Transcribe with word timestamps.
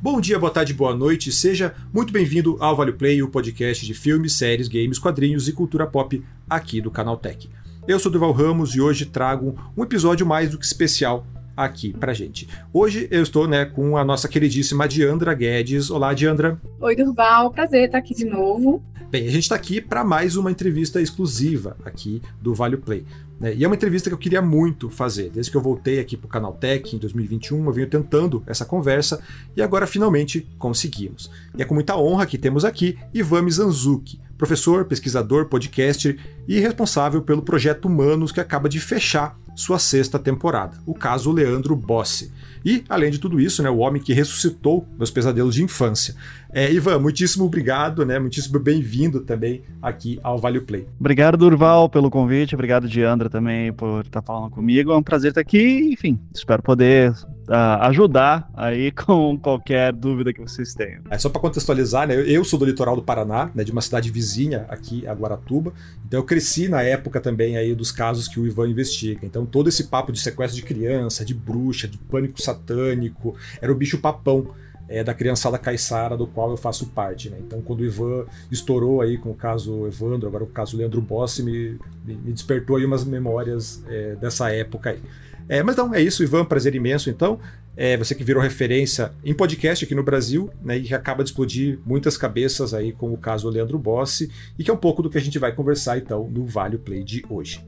Bom 0.00 0.20
dia, 0.20 0.38
boa 0.38 0.52
tarde, 0.52 0.74
boa 0.74 0.94
noite, 0.94 1.32
seja 1.32 1.74
muito 1.90 2.12
bem-vindo 2.12 2.58
ao 2.60 2.76
Vale 2.76 2.92
Play, 2.92 3.22
o 3.22 3.30
podcast 3.30 3.84
de 3.86 3.94
filmes, 3.94 4.34
séries, 4.34 4.68
games, 4.68 4.98
quadrinhos 4.98 5.48
e 5.48 5.52
cultura 5.54 5.86
pop 5.86 6.22
aqui 6.48 6.82
do 6.82 6.90
Canal 6.90 7.16
Tech. 7.16 7.48
Eu 7.88 7.98
sou 7.98 8.12
Duval 8.12 8.30
Ramos 8.30 8.74
e 8.74 8.80
hoje 8.80 9.06
trago 9.06 9.58
um 9.74 9.82
episódio 9.82 10.26
mais 10.26 10.50
do 10.50 10.58
que 10.58 10.66
especial 10.66 11.26
aqui 11.56 11.92
pra 11.92 12.12
gente. 12.12 12.48
Hoje 12.72 13.08
eu 13.10 13.22
estou 13.22 13.48
né, 13.48 13.64
com 13.64 13.96
a 13.96 14.04
nossa 14.04 14.28
queridíssima 14.28 14.86
Diandra 14.86 15.32
Guedes. 15.32 15.90
Olá, 15.90 16.12
Diandra. 16.12 16.60
Oi, 16.80 16.94
Durval, 16.94 17.50
prazer 17.50 17.86
estar 17.86 17.98
aqui 17.98 18.14
de 18.14 18.26
novo. 18.26 18.82
Bem, 19.10 19.26
a 19.26 19.30
gente 19.30 19.44
está 19.44 19.54
aqui 19.54 19.80
para 19.80 20.04
mais 20.04 20.36
uma 20.36 20.50
entrevista 20.50 21.00
exclusiva 21.00 21.76
aqui 21.84 22.20
do 22.42 22.52
Vale 22.54 22.76
Play. 22.76 23.06
Né? 23.38 23.54
E 23.54 23.64
é 23.64 23.66
uma 23.66 23.76
entrevista 23.76 24.10
que 24.10 24.14
eu 24.14 24.18
queria 24.18 24.42
muito 24.42 24.90
fazer. 24.90 25.30
Desde 25.30 25.50
que 25.50 25.56
eu 25.56 25.60
voltei 25.60 26.00
aqui 26.00 26.16
para 26.16 26.26
o 26.26 26.30
Canal 26.30 26.52
Tech 26.52 26.94
em 26.94 26.98
2021, 26.98 27.64
eu 27.64 27.72
venho 27.72 27.86
tentando 27.86 28.42
essa 28.46 28.64
conversa 28.64 29.22
e 29.56 29.62
agora 29.62 29.86
finalmente 29.86 30.46
conseguimos. 30.58 31.30
E 31.56 31.62
é 31.62 31.64
com 31.64 31.74
muita 31.74 31.96
honra 31.96 32.26
que 32.26 32.36
temos 32.36 32.64
aqui 32.64 32.98
Ivan 33.14 33.42
Mizanzuki, 33.42 34.20
professor, 34.36 34.84
pesquisador, 34.84 35.46
podcaster 35.46 36.18
e 36.48 36.58
responsável 36.58 37.22
pelo 37.22 37.42
projeto 37.42 37.86
Humanos 37.86 38.32
que 38.32 38.40
acaba 38.40 38.68
de 38.68 38.80
fechar 38.80 39.38
sua 39.56 39.78
sexta 39.78 40.18
temporada, 40.18 40.78
o 40.86 40.94
caso 40.94 41.32
Leandro 41.32 41.74
Bossi. 41.74 42.30
E, 42.64 42.84
além 42.88 43.10
de 43.10 43.18
tudo 43.18 43.40
isso, 43.40 43.62
né, 43.62 43.70
o 43.70 43.78
homem 43.78 44.02
que 44.02 44.12
ressuscitou 44.12 44.86
meus 44.98 45.10
pesadelos 45.10 45.54
de 45.54 45.64
infância. 45.64 46.14
É, 46.56 46.72
Ivan, 46.72 46.98
muitíssimo 46.98 47.44
obrigado, 47.44 48.06
né? 48.06 48.18
Muitíssimo 48.18 48.58
bem-vindo 48.58 49.20
também 49.20 49.62
aqui 49.82 50.18
ao 50.22 50.38
Vale 50.38 50.58
Play. 50.58 50.88
Obrigado, 50.98 51.36
Durval, 51.36 51.86
pelo 51.86 52.10
convite. 52.10 52.54
Obrigado, 52.54 52.88
Diandra, 52.88 53.28
também 53.28 53.70
por 53.74 54.06
estar 54.06 54.22
falando 54.22 54.52
comigo. 54.52 54.90
É 54.90 54.96
um 54.96 55.02
prazer 55.02 55.32
estar 55.32 55.42
aqui. 55.42 55.92
Enfim, 55.92 56.18
espero 56.34 56.62
poder 56.62 57.10
uh, 57.10 57.82
ajudar 57.82 58.48
aí 58.54 58.90
com 59.04 59.38
qualquer 59.38 59.92
dúvida 59.92 60.32
que 60.32 60.40
vocês 60.40 60.72
tenham. 60.72 61.02
É 61.10 61.18
só 61.18 61.28
para 61.28 61.42
contextualizar, 61.42 62.08
né? 62.08 62.14
Eu 62.26 62.42
sou 62.42 62.58
do 62.58 62.64
litoral 62.64 62.96
do 62.96 63.02
Paraná, 63.02 63.50
né? 63.54 63.62
De 63.62 63.70
uma 63.70 63.82
cidade 63.82 64.10
vizinha 64.10 64.64
aqui, 64.70 65.06
a 65.06 65.12
Guaratuba. 65.12 65.74
Então 66.06 66.20
eu 66.20 66.24
cresci 66.24 66.68
na 66.68 66.80
época 66.80 67.20
também 67.20 67.58
aí 67.58 67.74
dos 67.74 67.92
casos 67.92 68.28
que 68.28 68.40
o 68.40 68.46
Ivan 68.46 68.70
investiga. 68.70 69.26
Então 69.26 69.44
todo 69.44 69.68
esse 69.68 69.84
papo 69.84 70.10
de 70.10 70.18
sequestro 70.18 70.58
de 70.58 70.66
criança, 70.66 71.22
de 71.22 71.34
bruxa, 71.34 71.86
de 71.86 71.98
pânico 71.98 72.40
satânico, 72.40 73.36
era 73.60 73.70
o 73.70 73.74
bicho 73.74 73.98
papão 73.98 74.54
é, 74.88 75.02
da 75.02 75.14
criançada 75.14 75.58
caiçara, 75.58 76.16
do 76.16 76.26
qual 76.26 76.50
eu 76.50 76.56
faço 76.56 76.86
parte. 76.86 77.30
Né? 77.30 77.38
Então, 77.40 77.60
quando 77.62 77.80
o 77.80 77.84
Ivan 77.84 78.26
estourou 78.50 79.00
aí 79.00 79.18
com 79.18 79.30
o 79.30 79.34
caso 79.34 79.86
Evandro, 79.86 80.28
agora 80.28 80.44
o 80.44 80.48
caso 80.48 80.76
Leandro 80.76 81.00
Bossi, 81.00 81.42
me, 81.42 81.78
me 82.04 82.32
despertou 82.32 82.76
aí 82.76 82.84
umas 82.84 83.04
memórias 83.04 83.82
é, 83.88 84.14
dessa 84.16 84.50
época 84.50 84.90
aí. 84.90 85.00
É, 85.48 85.62
mas 85.62 85.76
não, 85.76 85.94
é 85.94 86.00
isso, 86.00 86.22
Ivan, 86.22 86.44
prazer 86.44 86.74
imenso. 86.74 87.08
Então, 87.08 87.38
é, 87.76 87.96
você 87.96 88.14
que 88.14 88.24
virou 88.24 88.42
referência 88.42 89.12
em 89.24 89.34
podcast 89.34 89.84
aqui 89.84 89.94
no 89.94 90.02
Brasil, 90.02 90.50
né, 90.62 90.78
e 90.78 90.82
que 90.82 90.94
acaba 90.94 91.22
de 91.22 91.30
explodir 91.30 91.78
muitas 91.84 92.16
cabeças 92.16 92.74
aí 92.74 92.92
com 92.92 93.12
o 93.12 93.18
caso 93.18 93.48
Leandro 93.48 93.78
Bossi, 93.78 94.30
e 94.58 94.64
que 94.64 94.70
é 94.70 94.74
um 94.74 94.78
pouco 94.78 95.02
do 95.02 95.10
que 95.10 95.18
a 95.18 95.20
gente 95.20 95.38
vai 95.38 95.52
conversar 95.52 95.98
então 95.98 96.28
no 96.28 96.44
Vale 96.44 96.78
Play 96.78 97.04
de 97.04 97.24
hoje. 97.28 97.64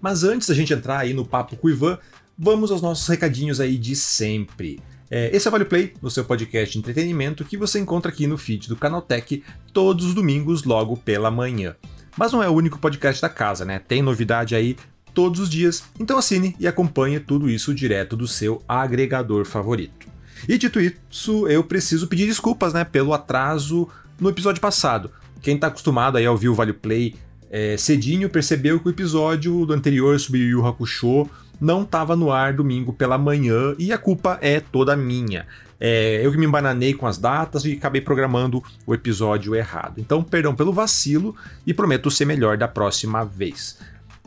Mas 0.00 0.22
antes 0.22 0.48
da 0.48 0.54
gente 0.54 0.72
entrar 0.72 0.98
aí 0.98 1.12
no 1.12 1.26
papo 1.26 1.56
com 1.56 1.66
o 1.66 1.70
Ivan, 1.70 1.98
vamos 2.38 2.70
aos 2.70 2.80
nossos 2.80 3.08
recadinhos 3.08 3.58
aí 3.58 3.76
de 3.76 3.96
sempre. 3.96 4.80
É, 5.10 5.34
esse 5.34 5.48
é 5.48 5.50
o 5.50 5.52
Vale 5.52 5.64
Play, 5.64 5.94
o 6.00 6.08
seu 6.08 6.24
podcast 6.24 6.72
de 6.72 6.78
entretenimento 6.78 7.44
que 7.44 7.56
você 7.56 7.80
encontra 7.80 8.12
aqui 8.12 8.26
no 8.26 8.38
feed 8.38 8.68
do 8.68 8.76
Canaltech 8.76 9.42
todos 9.72 10.04
os 10.04 10.14
domingos 10.14 10.62
logo 10.62 10.96
pela 10.96 11.30
manhã. 11.30 11.74
Mas 12.16 12.30
não 12.30 12.42
é 12.42 12.48
o 12.48 12.52
único 12.52 12.78
podcast 12.78 13.20
da 13.20 13.28
casa, 13.28 13.64
né? 13.64 13.80
Tem 13.80 14.02
novidade 14.02 14.54
aí 14.54 14.76
todos 15.12 15.40
os 15.40 15.48
dias, 15.48 15.82
então 15.98 16.16
assine 16.16 16.54
e 16.60 16.68
acompanhe 16.68 17.18
tudo 17.18 17.50
isso 17.50 17.74
direto 17.74 18.16
do 18.16 18.28
seu 18.28 18.62
agregador 18.68 19.44
favorito. 19.44 20.06
E 20.48 20.56
dito 20.56 20.78
isso, 20.80 21.48
eu 21.48 21.64
preciso 21.64 22.06
pedir 22.06 22.26
desculpas, 22.26 22.72
né, 22.72 22.84
pelo 22.84 23.12
atraso 23.12 23.88
no 24.20 24.28
episódio 24.28 24.60
passado. 24.60 25.10
Quem 25.42 25.56
está 25.56 25.66
acostumado 25.66 26.18
aí 26.18 26.26
a 26.26 26.30
ouvir 26.30 26.48
o 26.48 26.54
Vale 26.54 26.72
Play 26.72 27.16
é, 27.50 27.76
cedinho 27.76 28.28
percebeu 28.28 28.78
que 28.78 28.88
o 28.88 28.90
episódio 28.90 29.64
do 29.64 29.72
anterior 29.72 30.20
sobre 30.20 30.40
Yu 30.40 30.64
Hakusho 30.64 31.28
não 31.60 31.82
estava 31.82 32.14
no 32.14 32.30
ar 32.30 32.52
domingo 32.52 32.92
pela 32.92 33.18
manhã 33.18 33.74
e 33.78 33.92
a 33.92 33.98
culpa 33.98 34.38
é 34.40 34.60
toda 34.60 34.96
minha. 34.96 35.46
É, 35.80 36.20
eu 36.24 36.32
que 36.32 36.38
me 36.38 36.46
embananei 36.46 36.92
com 36.92 37.06
as 37.06 37.18
datas 37.18 37.64
e 37.64 37.72
acabei 37.72 38.00
programando 38.00 38.62
o 38.86 38.94
episódio 38.94 39.54
errado. 39.54 39.94
Então, 39.98 40.22
perdão 40.22 40.54
pelo 40.54 40.72
vacilo 40.72 41.36
e 41.66 41.72
prometo 41.72 42.10
ser 42.10 42.24
melhor 42.24 42.56
da 42.56 42.66
próxima 42.66 43.24
vez. 43.24 43.78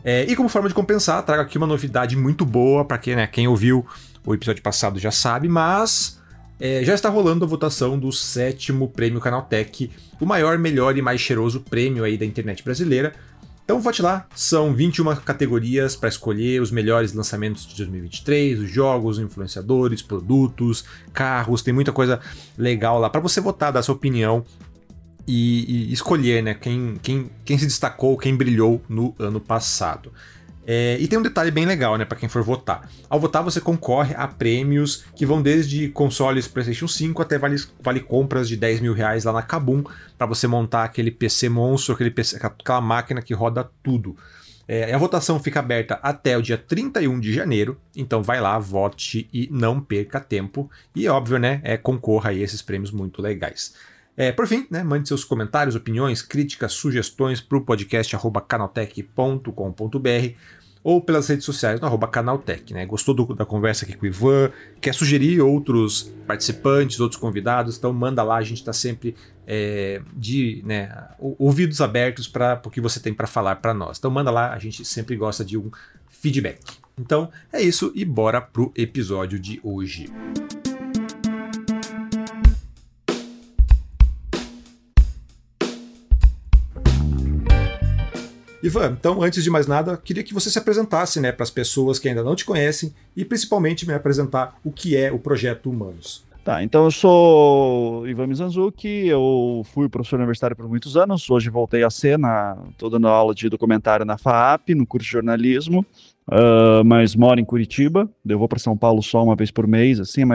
É, 0.03 0.25
e 0.27 0.35
como 0.35 0.49
forma 0.49 0.67
de 0.67 0.73
compensar, 0.73 1.21
trago 1.23 1.43
aqui 1.43 1.57
uma 1.57 1.67
novidade 1.67 2.15
muito 2.15 2.45
boa 2.45 2.85
para 2.85 2.97
quem, 2.97 3.15
né, 3.15 3.27
quem 3.27 3.47
ouviu 3.47 3.85
o 4.25 4.33
episódio 4.33 4.61
passado 4.61 4.99
já 4.99 5.11
sabe, 5.11 5.47
mas 5.47 6.19
é, 6.59 6.83
já 6.83 6.93
está 6.93 7.09
rolando 7.09 7.43
a 7.43 7.47
votação 7.47 7.97
do 7.99 8.11
sétimo 8.11 8.87
prêmio 8.87 9.19
Canaltech, 9.19 9.91
o 10.19 10.25
maior, 10.25 10.57
melhor 10.57 10.97
e 10.97 11.01
mais 11.01 11.19
cheiroso 11.19 11.59
prêmio 11.59 12.03
aí 12.03 12.17
da 12.17 12.25
internet 12.25 12.63
brasileira. 12.63 13.13
Então 13.71 13.79
vote 13.79 14.01
lá, 14.01 14.27
são 14.35 14.73
21 14.73 15.15
categorias 15.15 15.95
para 15.95 16.09
escolher 16.09 16.61
os 16.61 16.71
melhores 16.71 17.13
lançamentos 17.13 17.65
de 17.65 17.73
2023, 17.77 18.59
os 18.59 18.69
jogos, 18.69 19.17
influenciadores, 19.17 20.01
produtos, 20.01 20.83
carros, 21.13 21.61
tem 21.61 21.73
muita 21.73 21.93
coisa 21.93 22.19
legal 22.57 22.99
lá 22.99 23.09
para 23.09 23.21
você 23.21 23.39
votar, 23.39 23.71
dar 23.71 23.81
sua 23.81 23.95
opinião 23.95 24.43
e, 25.25 25.87
e, 25.89 25.93
escolher 25.93 26.43
né, 26.43 26.53
quem, 26.53 26.99
quem, 27.01 27.31
quem 27.45 27.57
se 27.57 27.65
destacou, 27.65 28.17
quem 28.17 28.35
brilhou 28.35 28.81
no 28.89 29.15
ano 29.17 29.39
passado. 29.39 30.11
É, 30.65 30.97
e 30.99 31.07
tem 31.07 31.17
um 31.17 31.23
detalhe 31.23 31.49
bem 31.49 31.65
legal, 31.65 31.97
né, 31.97 32.05
para 32.05 32.17
quem 32.17 32.29
for 32.29 32.43
votar. 32.43 32.89
Ao 33.09 33.19
votar, 33.19 33.43
você 33.43 33.59
concorre 33.59 34.13
a 34.15 34.27
prêmios 34.27 35.03
que 35.15 35.25
vão 35.25 35.41
desde 35.41 35.89
consoles 35.89 36.47
PlayStation 36.47 36.87
5 36.87 37.21
até 37.21 37.37
vale, 37.37 37.55
vale 37.81 37.99
compras 37.99 38.47
de 38.47 38.55
10 38.55 38.79
mil 38.79 38.93
reais 38.93 39.23
lá 39.23 39.33
na 39.33 39.41
Kabum, 39.41 39.83
para 40.17 40.27
você 40.27 40.47
montar 40.47 40.83
aquele 40.83 41.09
PC 41.09 41.49
monstro, 41.49 41.95
aquele 41.95 42.11
PC, 42.11 42.37
aquela 42.37 42.81
máquina 42.81 43.21
que 43.21 43.33
roda 43.33 43.69
tudo. 43.81 44.15
É, 44.67 44.93
a 44.93 44.97
votação 44.97 45.39
fica 45.39 45.59
aberta 45.59 45.99
até 46.01 46.37
o 46.37 46.41
dia 46.41 46.57
31 46.57 47.19
de 47.19 47.33
janeiro, 47.33 47.77
então 47.95 48.23
vai 48.23 48.39
lá, 48.39 48.57
vote 48.57 49.27
e 49.33 49.49
não 49.51 49.81
perca 49.81 50.19
tempo. 50.19 50.69
E 50.95 51.07
óbvio, 51.07 51.37
né, 51.37 51.59
é, 51.63 51.75
concorra 51.75 52.29
a 52.29 52.33
esses 52.33 52.61
prêmios 52.61 52.91
muito 52.91 53.21
legais. 53.21 53.73
É, 54.15 54.31
por 54.31 54.45
fim, 54.47 54.67
né, 54.69 54.83
mande 54.83 55.07
seus 55.07 55.23
comentários, 55.23 55.75
opiniões, 55.75 56.21
críticas, 56.21 56.73
sugestões 56.73 57.39
para 57.39 57.57
o 57.57 57.61
podcast 57.61 58.15
canaltech.com.br 58.47 60.35
ou 60.83 60.99
pelas 60.99 61.27
redes 61.27 61.45
sociais 61.45 61.79
no 61.79 61.87
arroba 61.87 62.07
canaltech. 62.07 62.73
Né? 62.73 62.85
Gostou 62.85 63.13
do, 63.13 63.35
da 63.35 63.45
conversa 63.45 63.85
aqui 63.85 63.95
com 63.95 64.05
o 64.05 64.07
Ivan? 64.07 64.51
Quer 64.79 64.93
sugerir 64.93 65.41
outros 65.41 66.11
participantes, 66.25 66.99
outros 66.99 67.19
convidados? 67.19 67.77
Então 67.77 67.93
manda 67.93 68.23
lá, 68.23 68.37
a 68.37 68.41
gente 68.41 68.59
está 68.59 68.73
sempre 68.73 69.15
é, 69.45 70.01
de 70.13 70.61
né, 70.65 70.91
ouvidos 71.19 71.81
abertos 71.81 72.27
para 72.27 72.61
o 72.65 72.69
que 72.69 72.81
você 72.81 72.99
tem 72.99 73.13
para 73.13 73.27
falar 73.27 73.57
para 73.57 73.73
nós. 73.73 73.97
Então 73.97 74.09
manda 74.09 74.31
lá, 74.31 74.53
a 74.53 74.59
gente 74.59 74.83
sempre 74.83 75.15
gosta 75.15 75.45
de 75.45 75.57
um 75.57 75.69
feedback. 76.09 76.59
Então 76.99 77.29
é 77.51 77.61
isso 77.61 77.91
e 77.95 78.03
bora 78.03 78.41
pro 78.41 78.71
episódio 78.75 79.39
de 79.39 79.59
hoje. 79.63 80.09
Ivan, 88.63 88.95
então, 88.99 89.21
antes 89.23 89.43
de 89.43 89.49
mais 89.49 89.65
nada, 89.65 89.97
queria 89.97 90.23
que 90.23 90.33
você 90.33 90.49
se 90.49 90.57
apresentasse 90.57 91.19
né, 91.19 91.31
para 91.31 91.43
as 91.43 91.49
pessoas 91.49 91.97
que 91.97 92.07
ainda 92.07 92.23
não 92.23 92.35
te 92.35 92.45
conhecem 92.45 92.93
e 93.15 93.25
principalmente 93.25 93.87
me 93.87 93.93
apresentar 93.93 94.55
o 94.63 94.71
que 94.71 94.95
é 94.95 95.11
o 95.11 95.17
Projeto 95.17 95.69
Humanos. 95.69 96.23
Tá, 96.43 96.63
então 96.63 96.85
eu 96.85 96.91
sou 96.91 98.07
Ivan 98.07 98.25
Mizanzuki, 98.25 99.07
eu 99.07 99.63
fui 99.73 99.87
professor 99.87 100.17
universitário 100.17 100.55
por 100.55 100.67
muitos 100.67 100.97
anos, 100.97 101.29
hoje 101.29 101.51
voltei 101.51 101.83
a 101.83 101.89
ser, 101.91 102.17
na, 102.17 102.57
tô 102.79 102.89
dando 102.89 103.07
aula 103.07 103.35
de 103.35 103.47
documentário 103.47 104.05
na 104.05 104.17
FAAP, 104.17 104.69
no 104.69 104.87
curso 104.87 105.05
de 105.05 105.11
jornalismo, 105.11 105.85
uh, 106.27 106.83
mas 106.83 107.15
moro 107.15 107.39
em 107.39 107.45
Curitiba, 107.45 108.09
eu 108.27 108.39
vou 108.39 108.47
para 108.47 108.57
São 108.57 108.75
Paulo 108.75 109.03
só 109.03 109.23
uma 109.23 109.35
vez 109.35 109.51
por 109.51 109.67
mês, 109.67 109.99
assim, 109.99 110.23
a 110.23 110.25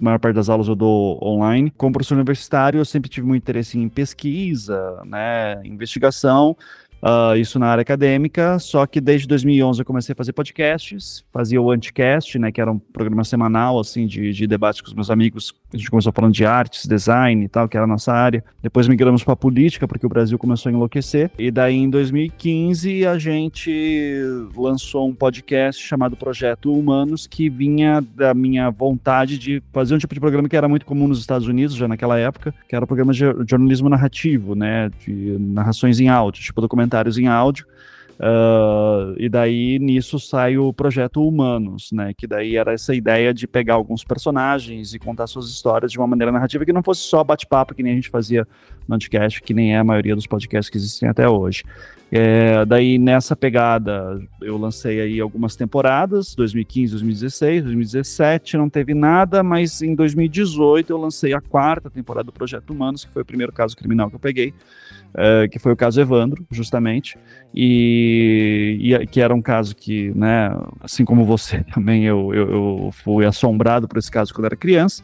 a 0.00 0.04
maior 0.04 0.18
parte 0.18 0.34
das 0.34 0.48
aulas 0.48 0.66
eu 0.66 0.74
dou 0.74 1.22
online. 1.22 1.70
Como 1.76 1.92
professor 1.92 2.16
universitário, 2.16 2.80
eu 2.80 2.84
sempre 2.84 3.08
tive 3.08 3.24
muito 3.24 3.42
interesse 3.42 3.78
em 3.78 3.88
pesquisa, 3.88 5.00
né, 5.04 5.60
investigação, 5.64 6.56
Uh, 7.02 7.36
isso 7.36 7.58
na 7.58 7.66
área 7.66 7.82
acadêmica, 7.82 8.60
só 8.60 8.86
que 8.86 9.00
desde 9.00 9.26
2011 9.26 9.80
eu 9.80 9.84
comecei 9.84 10.12
a 10.12 10.16
fazer 10.16 10.32
podcasts, 10.32 11.24
fazia 11.32 11.60
o 11.60 11.68
Anticast, 11.72 12.38
né, 12.38 12.52
que 12.52 12.60
era 12.60 12.70
um 12.70 12.78
programa 12.78 13.24
semanal, 13.24 13.80
assim, 13.80 14.06
de, 14.06 14.32
de 14.32 14.46
debate 14.46 14.80
com 14.80 14.88
os 14.88 14.94
meus 14.94 15.10
amigos, 15.10 15.52
a 15.72 15.76
gente 15.76 15.90
começou 15.90 16.12
falando 16.12 16.32
de 16.34 16.44
artes, 16.44 16.86
design 16.86 17.44
e 17.44 17.48
tal, 17.48 17.68
que 17.68 17.76
era 17.76 17.84
a 17.84 17.88
nossa 17.88 18.12
área, 18.12 18.44
depois 18.62 18.86
migramos 18.86 19.24
para 19.24 19.34
política, 19.34 19.88
porque 19.88 20.06
o 20.06 20.08
Brasil 20.08 20.38
começou 20.38 20.70
a 20.70 20.72
enlouquecer, 20.72 21.30
e 21.38 21.50
daí 21.50 21.76
em 21.76 21.90
2015 21.90 23.06
a 23.06 23.18
gente 23.18 24.22
lançou 24.56 25.08
um 25.08 25.14
podcast 25.14 25.82
chamado 25.82 26.16
Projeto 26.16 26.72
Humanos, 26.72 27.26
que 27.26 27.48
vinha 27.48 28.00
da 28.14 28.34
minha 28.34 28.70
vontade 28.70 29.38
de 29.38 29.62
fazer 29.72 29.94
um 29.94 29.98
tipo 29.98 30.14
de 30.14 30.20
programa 30.20 30.48
que 30.48 30.56
era 30.56 30.68
muito 30.68 30.86
comum 30.86 31.08
nos 31.08 31.18
Estados 31.18 31.48
Unidos, 31.48 31.74
já 31.74 31.88
naquela 31.88 32.18
época, 32.18 32.54
que 32.68 32.76
era 32.76 32.84
o 32.84 32.88
programa 32.88 33.12
de 33.12 33.24
jornalismo 33.48 33.88
narrativo, 33.88 34.54
né, 34.54 34.90
de 35.04 35.36
narrações 35.40 35.98
em 35.98 36.08
áudio, 36.08 36.42
tipo 36.42 36.60
documentário 36.60 36.92
comentários 36.92 37.18
em 37.18 37.26
áudio. 37.26 37.66
Uh, 38.22 39.16
e 39.18 39.28
daí 39.28 39.80
nisso 39.80 40.16
sai 40.20 40.56
o 40.56 40.72
projeto 40.72 41.26
Humanos, 41.26 41.90
né? 41.90 42.14
Que 42.16 42.24
daí 42.24 42.56
era 42.56 42.72
essa 42.72 42.94
ideia 42.94 43.34
de 43.34 43.48
pegar 43.48 43.74
alguns 43.74 44.04
personagens 44.04 44.94
e 44.94 44.98
contar 45.00 45.26
suas 45.26 45.48
histórias 45.48 45.90
de 45.90 45.98
uma 45.98 46.06
maneira 46.06 46.30
narrativa 46.30 46.64
que 46.64 46.72
não 46.72 46.84
fosse 46.84 47.00
só 47.00 47.24
bate-papo 47.24 47.74
que 47.74 47.82
nem 47.82 47.92
a 47.92 47.94
gente 47.96 48.10
fazia 48.10 48.46
Anticast, 48.90 49.42
que 49.42 49.54
nem 49.54 49.74
é 49.74 49.78
a 49.78 49.84
maioria 49.84 50.14
dos 50.14 50.26
podcasts 50.26 50.70
que 50.70 50.76
existem 50.76 51.08
até 51.08 51.28
hoje. 51.28 51.64
É, 52.14 52.66
daí 52.66 52.98
nessa 52.98 53.34
pegada 53.34 54.20
eu 54.42 54.58
lancei 54.58 55.00
aí 55.00 55.18
algumas 55.18 55.56
temporadas, 55.56 56.34
2015, 56.34 56.92
2016, 56.92 57.62
2017 57.62 58.58
não 58.58 58.68
teve 58.68 58.92
nada, 58.92 59.42
mas 59.42 59.80
em 59.80 59.94
2018 59.94 60.92
eu 60.92 60.98
lancei 60.98 61.32
a 61.32 61.40
quarta 61.40 61.88
temporada 61.88 62.24
do 62.24 62.32
Projeto 62.32 62.68
Humanos, 62.68 63.06
que 63.06 63.10
foi 63.10 63.22
o 63.22 63.24
primeiro 63.24 63.50
caso 63.50 63.74
criminal 63.74 64.10
que 64.10 64.16
eu 64.16 64.20
peguei, 64.20 64.52
é, 65.14 65.48
que 65.48 65.58
foi 65.58 65.72
o 65.72 65.76
caso 65.76 66.02
Evandro, 66.02 66.44
justamente, 66.50 67.16
e, 67.54 68.78
e, 68.78 69.06
que 69.06 69.22
era 69.22 69.34
um 69.34 69.40
caso 69.40 69.74
que, 69.74 70.10
né, 70.14 70.54
assim 70.82 71.06
como 71.06 71.24
você 71.24 71.64
também, 71.72 72.04
eu, 72.04 72.34
eu, 72.34 72.50
eu 72.50 72.90
fui 72.92 73.24
assombrado 73.24 73.88
por 73.88 73.96
esse 73.96 74.10
caso 74.10 74.34
quando 74.34 74.44
era 74.44 74.56
criança. 74.56 75.02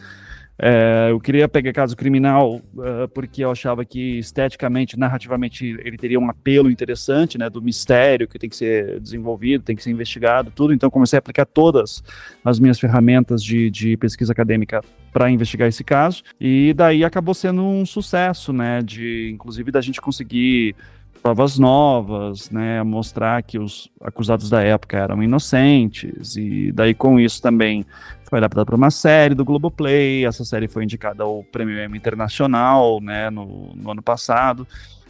É, 0.60 1.08
eu 1.10 1.20
queria 1.20 1.48
pegar 1.48 1.72
caso 1.72 1.96
criminal 1.96 2.56
uh, 2.56 3.06
porque 3.14 3.44
eu 3.44 3.50
achava 3.50 3.84
que 3.84 4.18
esteticamente, 4.18 4.98
narrativamente, 4.98 5.64
ele 5.84 5.96
teria 5.96 6.18
um 6.18 6.28
apelo 6.28 6.68
interessante, 6.68 7.38
né, 7.38 7.48
do 7.48 7.62
mistério 7.62 8.26
que 8.26 8.38
tem 8.38 8.50
que 8.50 8.56
ser 8.56 8.98
desenvolvido, 8.98 9.62
tem 9.62 9.76
que 9.76 9.82
ser 9.82 9.90
investigado, 9.90 10.50
tudo. 10.50 10.74
Então 10.74 10.90
comecei 10.90 11.16
a 11.16 11.20
aplicar 11.20 11.46
todas 11.46 12.02
as 12.44 12.58
minhas 12.58 12.80
ferramentas 12.80 13.42
de, 13.42 13.70
de 13.70 13.96
pesquisa 13.96 14.32
acadêmica 14.32 14.82
para 15.12 15.30
investigar 15.30 15.68
esse 15.68 15.84
caso. 15.84 16.24
E 16.40 16.74
daí 16.74 17.04
acabou 17.04 17.34
sendo 17.34 17.62
um 17.64 17.86
sucesso, 17.86 18.52
né, 18.52 18.82
de 18.82 19.30
inclusive 19.32 19.70
da 19.70 19.80
gente 19.80 20.00
conseguir 20.00 20.74
provas 21.22 21.58
novas, 21.58 22.50
né, 22.50 22.82
mostrar 22.82 23.42
que 23.42 23.58
os 23.58 23.90
acusados 24.00 24.48
da 24.48 24.62
época 24.62 24.96
eram 24.96 25.22
inocentes, 25.22 26.36
e 26.36 26.72
daí 26.72 26.94
com 26.94 27.18
isso 27.20 27.42
também 27.42 27.84
foi 28.28 28.38
adaptado 28.38 28.66
para 28.66 28.76
uma 28.76 28.90
série 28.90 29.34
do 29.34 29.44
Globoplay. 29.44 30.26
Essa 30.26 30.44
série 30.44 30.68
foi 30.68 30.84
indicada 30.84 31.24
ao 31.24 31.42
Prêmio 31.44 31.82
Emmy 31.82 31.96
Internacional 31.96 33.00
né, 33.00 33.30
no, 33.30 33.72
no 33.74 33.90
ano 33.90 34.02
passado. 34.02 34.66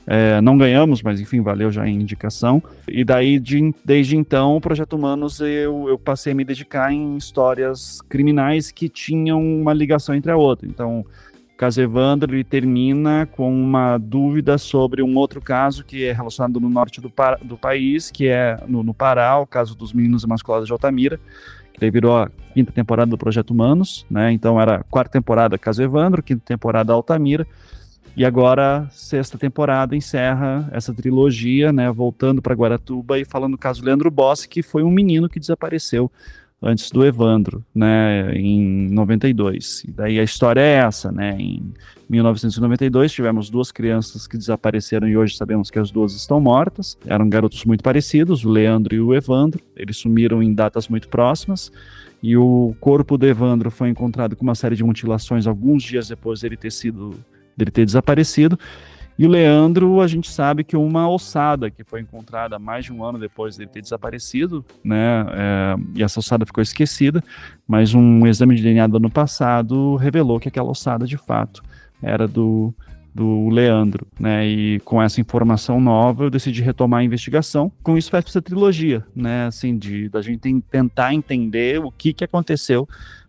É, 0.07 0.41
não 0.41 0.57
ganhamos, 0.57 1.03
mas 1.03 1.21
enfim, 1.21 1.43
valeu 1.43 1.71
já 1.71 1.83
a 1.83 1.89
indicação. 1.89 2.63
E 2.89 3.05
daí, 3.05 3.39
de, 3.39 3.75
desde 3.85 4.17
então, 4.17 4.57
o 4.57 4.61
Projeto 4.61 4.95
Humanos 4.95 5.39
eu, 5.41 5.87
eu 5.89 5.99
passei 5.99 6.33
a 6.33 6.35
me 6.35 6.45
dedicar 6.45 6.91
em 6.93 7.17
histórias 7.17 8.01
criminais 8.09 8.71
que 8.71 8.89
tinham 8.89 9.43
uma 9.43 9.75
ligação 9.75 10.15
entre 10.15 10.33
a 10.33 10.37
outra. 10.37 10.67
Então, 10.67 11.05
caso 11.59 11.83
Evandro 11.83 12.35
ele 12.35 12.45
termina 12.45 13.27
com 13.27 13.53
uma 13.53 13.99
dúvida 13.99 14.57
sobre 14.57 15.03
um 15.03 15.17
outro 15.17 15.43
caso 15.43 15.85
que 15.85 16.05
é 16.05 16.13
relacionado 16.13 16.59
no 16.59 16.71
norte 16.71 17.01
do, 17.01 17.13
do 17.43 17.59
país, 17.59 18.11
que 18.11 18.29
é 18.29 18.59
no, 18.67 18.83
no 18.83 18.95
Pará, 18.95 19.37
o 19.39 19.47
caso 19.47 19.77
dos 19.77 19.93
meninos 19.93 20.25
emasculados 20.25 20.67
de 20.67 20.73
Altamira, 20.73 21.21
Daí 21.81 21.91
virou 21.91 22.17
a 22.17 22.31
quinta 22.55 22.73
temporada 22.73 23.09
do 23.11 23.17
Projeto 23.17 23.53
Humanos, 23.53 24.05
né? 24.11 24.33
Então 24.33 24.61
era 24.61 24.85
quarta 24.91 25.13
temporada 25.13 25.57
Caso 25.57 25.83
Evandro, 25.83 26.23
quinta 26.23 26.43
temporada 26.45 26.93
Altamira. 26.93 27.47
E 28.17 28.25
agora, 28.25 28.89
sexta 28.91 29.39
temporada, 29.39 29.95
encerra 29.95 30.69
essa 30.73 30.93
trilogia, 30.93 31.73
né? 31.73 31.89
Voltando 31.93 32.43
para 32.43 32.55
Guaratuba 32.55 33.17
e 33.17 33.25
falando 33.25 33.53
do 33.53 33.59
caso 33.59 33.85
Leandro 33.85 34.11
Bossi, 34.11 34.49
que 34.49 34.61
foi 34.61 34.83
um 34.83 34.91
menino 34.91 35.29
que 35.29 35.39
desapareceu 35.39 36.11
antes 36.61 36.91
do 36.91 37.05
Evandro, 37.07 37.65
né, 37.75 38.33
em 38.35 38.89
92. 38.91 39.85
E 39.85 39.93
daí 39.93 40.19
a 40.19 40.23
história 40.23 40.61
é 40.61 40.75
essa, 40.75 41.13
né? 41.13 41.37
Em 41.39 41.73
1992 42.09 43.13
tivemos 43.13 43.49
duas 43.49 43.71
crianças 43.71 44.27
que 44.27 44.37
desapareceram 44.37 45.09
e 45.09 45.17
hoje 45.17 45.37
sabemos 45.37 45.71
que 45.71 45.79
as 45.79 45.91
duas 45.91 46.15
estão 46.15 46.41
mortas. 46.41 46.99
Eram 47.07 47.29
garotos 47.29 47.65
muito 47.65 47.83
parecidos, 47.83 48.45
o 48.45 48.51
Leandro 48.51 48.95
e 48.95 49.01
o 49.01 49.15
Evandro. 49.15 49.63
Eles 49.77 49.97
sumiram 49.99 50.43
em 50.43 50.53
datas 50.53 50.89
muito 50.89 51.09
próximas. 51.09 51.71
E 52.21 52.37
o 52.37 52.75
corpo 52.81 53.17
do 53.17 53.27
Evandro 53.27 53.71
foi 53.71 53.89
encontrado 53.89 54.35
com 54.35 54.43
uma 54.43 54.57
série 54.57 54.75
de 54.75 54.83
mutilações 54.83 55.47
alguns 55.47 55.85
dias 55.85 56.09
depois 56.09 56.41
dele 56.41 56.57
ter 56.57 56.73
sido 56.73 57.15
dele 57.57 57.71
ter 57.71 57.85
desaparecido. 57.85 58.59
E 59.19 59.27
o 59.27 59.29
Leandro, 59.29 60.01
a 60.01 60.07
gente 60.07 60.31
sabe 60.31 60.63
que 60.63 60.77
uma 60.77 61.11
ossada 61.11 61.69
que 61.69 61.83
foi 61.83 62.01
encontrada 62.01 62.57
mais 62.57 62.85
de 62.85 62.93
um 62.93 63.03
ano 63.03 63.19
depois 63.19 63.57
dele 63.57 63.69
ter 63.69 63.83
desaparecido, 63.83 64.65
né? 64.85 65.27
É, 65.33 65.77
e 65.97 66.03
essa 66.05 66.21
ossada 66.21 66.47
ficou 66.47 66.63
esquecida, 66.63 67.23
mas 67.67 67.95
um 67.95 68.25
exame 68.29 68.55
de 68.55 68.63
DNA 68.63 68.87
do 68.87 68.99
ano 68.99 69.11
passado 69.11 69.97
revelou 69.97 70.39
que 70.39 70.49
aquela 70.49 70.71
ossada 70.71 71.05
de 71.05 71.17
fato 71.17 71.65
era 72.01 72.29
do, 72.29 72.73
do 73.13 73.49
Leandro, 73.49 74.07
né? 74.21 74.47
E 74.47 74.79
com 74.85 75.03
essa 75.03 75.21
informação 75.21 75.81
nova, 75.81 76.23
eu 76.23 76.31
decidi 76.31 76.63
retomar 76.63 77.01
a 77.01 77.05
investigação. 77.05 77.73
Com 77.83 77.99
isso, 77.99 78.11
faz 78.11 78.25
essa 78.25 78.41
trilogia, 78.41 79.05
né? 79.17 79.47
Assim, 79.47 79.77
de 79.77 80.09
da 80.09 80.23
gente 80.23 80.63
tentar 80.71 81.13
entender 81.13 81.85
o 81.85 81.91
que, 81.91 82.13
que 82.13 82.23
aconteceu 82.23 82.89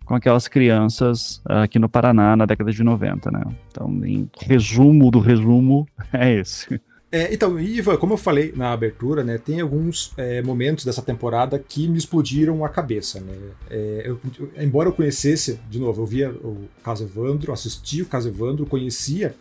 com 0.09 0.15
aquelas 0.15 0.47
crianças 0.47 1.37
uh, 1.47 1.61
aqui 1.63 1.77
no 1.77 1.87
Paraná 1.87 2.35
na 2.35 2.47
década 2.47 2.71
de 2.71 2.83
90, 2.83 3.29
né? 3.29 3.43
Então, 3.69 3.87
em 4.03 4.27
resumo 4.41 5.11
do 5.11 5.19
resumo, 5.19 5.87
é 6.11 6.33
esse. 6.33 6.81
É, 7.11 7.31
então, 7.31 7.59
Iva, 7.59 7.95
como 7.95 8.13
eu 8.13 8.17
falei 8.17 8.51
na 8.55 8.73
abertura, 8.73 9.23
né, 9.23 9.37
tem 9.37 9.61
alguns 9.61 10.11
é, 10.17 10.41
momentos 10.41 10.83
dessa 10.83 11.01
temporada 11.03 11.59
que 11.59 11.87
me 11.87 11.97
explodiram 11.97 12.65
a 12.65 12.69
cabeça. 12.69 13.19
Né? 13.19 13.35
É, 13.69 14.03
eu, 14.05 14.19
embora 14.57 14.89
eu 14.89 14.93
conhecesse, 14.93 15.59
de 15.69 15.79
novo, 15.79 16.01
eu 16.01 16.05
via 16.07 16.31
o 16.31 16.67
caso 16.83 17.03
Evandro, 17.03 17.53
assisti 17.53 18.01
o 18.01 18.05
caso 18.07 18.29
Evandro, 18.29 18.65
conhecia 18.65 19.35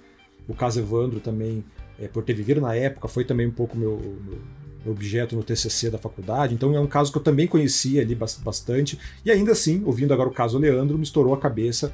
o 0.47 0.55
caso 0.55 0.81
Evandro 0.81 1.19
também 1.19 1.65
é, 1.99 2.09
por 2.09 2.23
ter 2.23 2.35
vivido 2.35 2.61
na 2.61 2.75
época, 2.75 3.09
foi 3.09 3.25
também 3.25 3.47
um 3.47 3.53
pouco 3.53 3.77
meu, 3.77 3.99
meu 4.27 4.39
objeto 4.87 5.37
no 5.37 5.43
TCC 5.43 5.91
da 5.91 5.99
faculdade, 5.99 6.55
então 6.55 6.75
é 6.75 6.81
um 6.81 6.87
caso 6.87 7.13
que 7.13 7.19
eu 7.19 7.23
também 7.23 7.47
conhecia 7.47 8.03
ali 8.03 8.15
bastante, 8.15 8.99
e 9.25 9.31
ainda 9.31 9.53
assim, 9.53 9.83
ouvindo 9.85 10.13
agora 10.13 10.29
o 10.29 10.33
caso 10.33 10.59
Leandro, 10.59 10.97
me 10.97 11.05
estourou 11.05 11.35
a 11.35 11.39
cabeça 11.39 11.93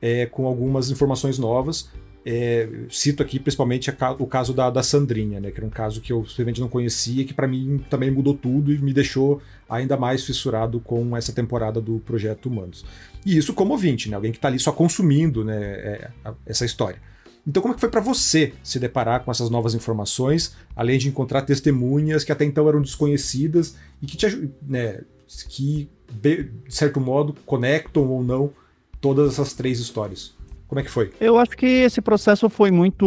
é, 0.00 0.26
com 0.26 0.46
algumas 0.46 0.90
informações 0.90 1.38
novas. 1.38 1.88
É, 2.22 2.68
cito 2.90 3.22
aqui 3.22 3.40
principalmente 3.40 3.90
o 4.18 4.26
caso 4.26 4.52
da, 4.52 4.68
da, 4.68 4.82
Sandrinha, 4.82 5.40
né, 5.40 5.50
que 5.50 5.56
era 5.56 5.66
um 5.66 5.70
caso 5.70 6.02
que 6.02 6.12
eu 6.12 6.26
simplesmente 6.26 6.60
não 6.60 6.68
conhecia, 6.68 7.24
que 7.24 7.32
para 7.32 7.48
mim 7.48 7.82
também 7.88 8.10
mudou 8.10 8.34
tudo 8.34 8.74
e 8.74 8.78
me 8.78 8.92
deixou 8.92 9.40
ainda 9.66 9.96
mais 9.96 10.22
fissurado 10.22 10.80
com 10.80 11.16
essa 11.16 11.32
temporada 11.32 11.80
do 11.80 11.98
Projeto 12.00 12.46
Humanos. 12.46 12.84
E 13.24 13.38
isso 13.38 13.54
como 13.54 13.72
ouvinte, 13.72 14.10
né, 14.10 14.16
alguém 14.16 14.32
que 14.32 14.38
está 14.38 14.48
ali 14.48 14.58
só 14.58 14.70
consumindo 14.70 15.42
né, 15.42 15.58
é, 15.62 16.10
essa 16.44 16.66
história. 16.66 17.00
Então, 17.46 17.62
como 17.62 17.72
é 17.72 17.74
que 17.74 17.80
foi 17.80 17.88
para 17.88 18.00
você 18.00 18.52
se 18.62 18.78
deparar 18.78 19.24
com 19.24 19.30
essas 19.30 19.50
novas 19.50 19.74
informações, 19.74 20.54
além 20.76 20.98
de 20.98 21.08
encontrar 21.08 21.42
testemunhas 21.42 22.22
que 22.24 22.32
até 22.32 22.44
então 22.44 22.68
eram 22.68 22.82
desconhecidas 22.82 23.76
e 24.02 24.06
que, 24.06 24.16
te, 24.16 24.50
né, 24.62 25.00
que 25.48 25.88
de 26.12 26.50
certo 26.68 27.00
modo, 27.00 27.34
conectam 27.46 28.08
ou 28.08 28.22
não 28.22 28.52
todas 29.00 29.32
essas 29.32 29.52
três 29.52 29.78
histórias? 29.78 30.34
Como 30.70 30.78
é 30.78 30.84
que 30.84 30.90
foi? 30.90 31.10
Eu 31.20 31.36
acho 31.36 31.50
que 31.56 31.66
esse 31.66 32.00
processo 32.00 32.48
foi 32.48 32.70
muito 32.70 33.04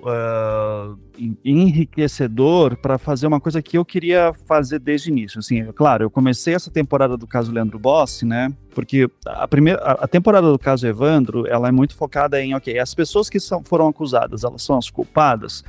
uh, 0.00 0.98
enriquecedor 1.44 2.76
para 2.76 2.98
fazer 2.98 3.28
uma 3.28 3.40
coisa 3.40 3.62
que 3.62 3.78
eu 3.78 3.84
queria 3.84 4.32
fazer 4.44 4.80
desde 4.80 5.08
o 5.08 5.12
início. 5.12 5.38
Assim, 5.38 5.64
claro, 5.72 6.02
eu 6.02 6.10
comecei 6.10 6.52
essa 6.52 6.68
temporada 6.68 7.16
do 7.16 7.28
caso 7.28 7.52
Leandro 7.52 7.78
Bossi, 7.78 8.26
né? 8.26 8.52
Porque 8.74 9.08
a 9.24 9.46
primeira, 9.46 9.80
a 9.80 10.08
temporada 10.08 10.50
do 10.50 10.58
caso 10.58 10.84
Evandro, 10.84 11.46
ela 11.46 11.68
é 11.68 11.70
muito 11.70 11.94
focada 11.94 12.42
em, 12.42 12.56
ok, 12.56 12.76
as 12.76 12.92
pessoas 12.92 13.30
que 13.30 13.38
são, 13.38 13.62
foram 13.62 13.86
acusadas, 13.86 14.42
elas 14.42 14.60
são 14.60 14.76
as 14.76 14.90
culpadas. 14.90 15.62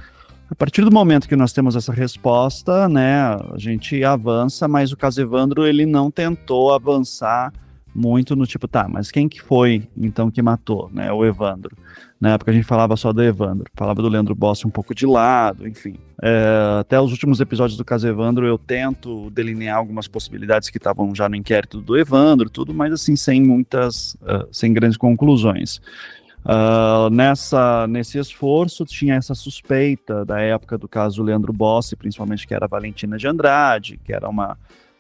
A 0.50 0.56
partir 0.56 0.84
do 0.84 0.92
momento 0.92 1.30
que 1.30 1.36
nós 1.36 1.54
temos 1.54 1.76
essa 1.76 1.94
resposta, 1.94 2.90
né, 2.90 3.26
a 3.26 3.58
gente 3.58 4.04
avança, 4.04 4.68
mas 4.68 4.92
o 4.92 4.98
caso 4.98 5.22
Evandro 5.22 5.68
ele 5.68 5.86
não 5.86 6.10
tentou 6.10 6.74
avançar 6.74 7.54
muito 7.94 8.36
no 8.36 8.48
tipo, 8.48 8.68
tá, 8.68 8.88
mas 8.88 9.12
quem 9.12 9.28
que 9.28 9.42
foi 9.42 9.88
então 9.98 10.32
que 10.32 10.42
matou, 10.42 10.90
né, 10.94 11.12
o 11.12 11.26
Evandro? 11.26 11.76
Na 12.20 12.34
época 12.34 12.52
a 12.52 12.54
gente 12.54 12.64
falava 12.64 12.96
só 12.96 13.12
do 13.12 13.24
Evandro, 13.24 13.66
falava 13.74 14.02
do 14.02 14.08
Leandro 14.08 14.36
Bossi 14.36 14.68
um 14.68 14.70
pouco 14.70 14.94
de 14.94 15.06
lado, 15.06 15.68
enfim. 15.68 15.96
É, 16.22 16.78
até 16.80 17.02
os 17.02 17.12
últimos 17.12 17.42
episódios 17.42 17.76
do 17.76 17.84
caso 17.84 18.08
Evandro 18.08 18.46
eu 18.46 18.60
tento 18.60 19.32
delinear 19.32 19.78
algumas 19.78 20.08
possibilidades 20.08 20.70
que 20.70 20.78
estavam 20.78 21.16
já 21.16 21.28
no 21.28 21.36
inquérito 21.36 21.82
do 21.82 21.98
Evandro, 21.98 22.50
tudo, 22.50 22.74
mas 22.74 22.94
assim, 22.94 23.16
sem 23.16 23.42
muitas, 23.42 24.14
uh, 24.22 24.48
sem 24.52 24.72
grandes 24.72 24.98
conclusões. 24.98 25.82
Uh, 26.44 27.10
nessa, 27.12 27.86
nesse 27.88 28.18
esforço 28.18 28.84
tinha 28.86 29.16
essa 29.16 29.36
suspeita 29.36 30.26
da 30.26 30.40
época 30.40 30.78
do 30.78 30.88
caso 30.88 31.22
Leandro 31.22 31.54
Bossi, 31.54 31.96
principalmente 31.96 32.48
que 32.48 32.54
era 32.54 32.68
Valentina 32.68 33.18
de 33.18 33.28
Andrade, 33.28 34.00
que 34.04 34.14
era 34.14 34.28
uma 34.30 34.58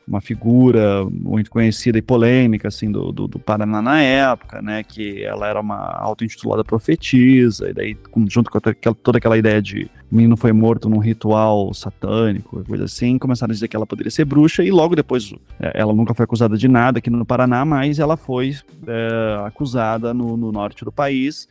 uma 0.07 0.19
figura 0.19 1.05
muito 1.09 1.49
conhecida 1.49 1.97
e 1.97 2.01
polêmica 2.01 2.67
assim 2.67 2.91
do, 2.91 3.11
do, 3.11 3.27
do, 3.27 3.39
Paraná 3.39 3.81
na 3.81 4.01
época, 4.01 4.61
né, 4.61 4.83
que 4.83 5.23
ela 5.23 5.47
era 5.47 5.59
uma 5.59 5.77
auto-intitulada 5.77 6.63
profetisa, 6.63 7.69
e 7.69 7.73
daí 7.73 7.97
junto 8.27 8.49
com 8.49 8.59
toda 8.93 9.17
aquela 9.17 9.37
ideia 9.37 9.61
de 9.61 9.89
o 10.11 10.15
menino 10.15 10.35
foi 10.35 10.51
morto 10.51 10.89
num 10.89 10.97
ritual 10.97 11.73
satânico, 11.73 12.63
coisa 12.65 12.83
assim, 12.83 13.17
começaram 13.17 13.51
a 13.51 13.53
dizer 13.53 13.67
que 13.67 13.75
ela 13.75 13.85
poderia 13.85 14.11
ser 14.11 14.25
bruxa, 14.25 14.63
e 14.63 14.71
logo 14.71 14.95
depois 14.95 15.33
é, 15.59 15.71
ela 15.75 15.93
nunca 15.93 16.13
foi 16.13 16.25
acusada 16.25 16.57
de 16.57 16.67
nada 16.67 16.99
aqui 16.99 17.09
no 17.09 17.25
Paraná, 17.25 17.63
mas 17.63 17.97
ela 17.97 18.17
foi 18.17 18.55
é, 18.87 19.45
acusada 19.45 20.13
no, 20.13 20.35
no 20.35 20.51
norte 20.51 20.83
do 20.83 20.91
país, 20.91 21.47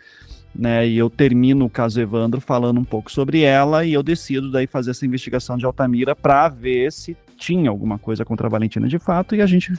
né? 0.54 0.86
E 0.86 0.98
eu 0.98 1.08
termino 1.08 1.64
o 1.64 1.70
caso 1.70 2.00
Evandro 2.00 2.40
falando 2.40 2.80
um 2.80 2.84
pouco 2.84 3.10
sobre 3.10 3.42
ela 3.42 3.84
e 3.84 3.92
eu 3.92 4.02
decido 4.02 4.50
daí 4.50 4.66
fazer 4.66 4.90
essa 4.90 5.06
investigação 5.06 5.56
de 5.56 5.64
Altamira 5.64 6.14
para 6.14 6.48
ver 6.48 6.92
se 6.92 7.16
tinha 7.40 7.70
alguma 7.70 7.98
coisa 7.98 8.24
contra 8.24 8.46
a 8.46 8.50
Valentina 8.50 8.86
de 8.86 8.98
fato 8.98 9.34
e 9.34 9.40
a 9.40 9.46
gente 9.46 9.72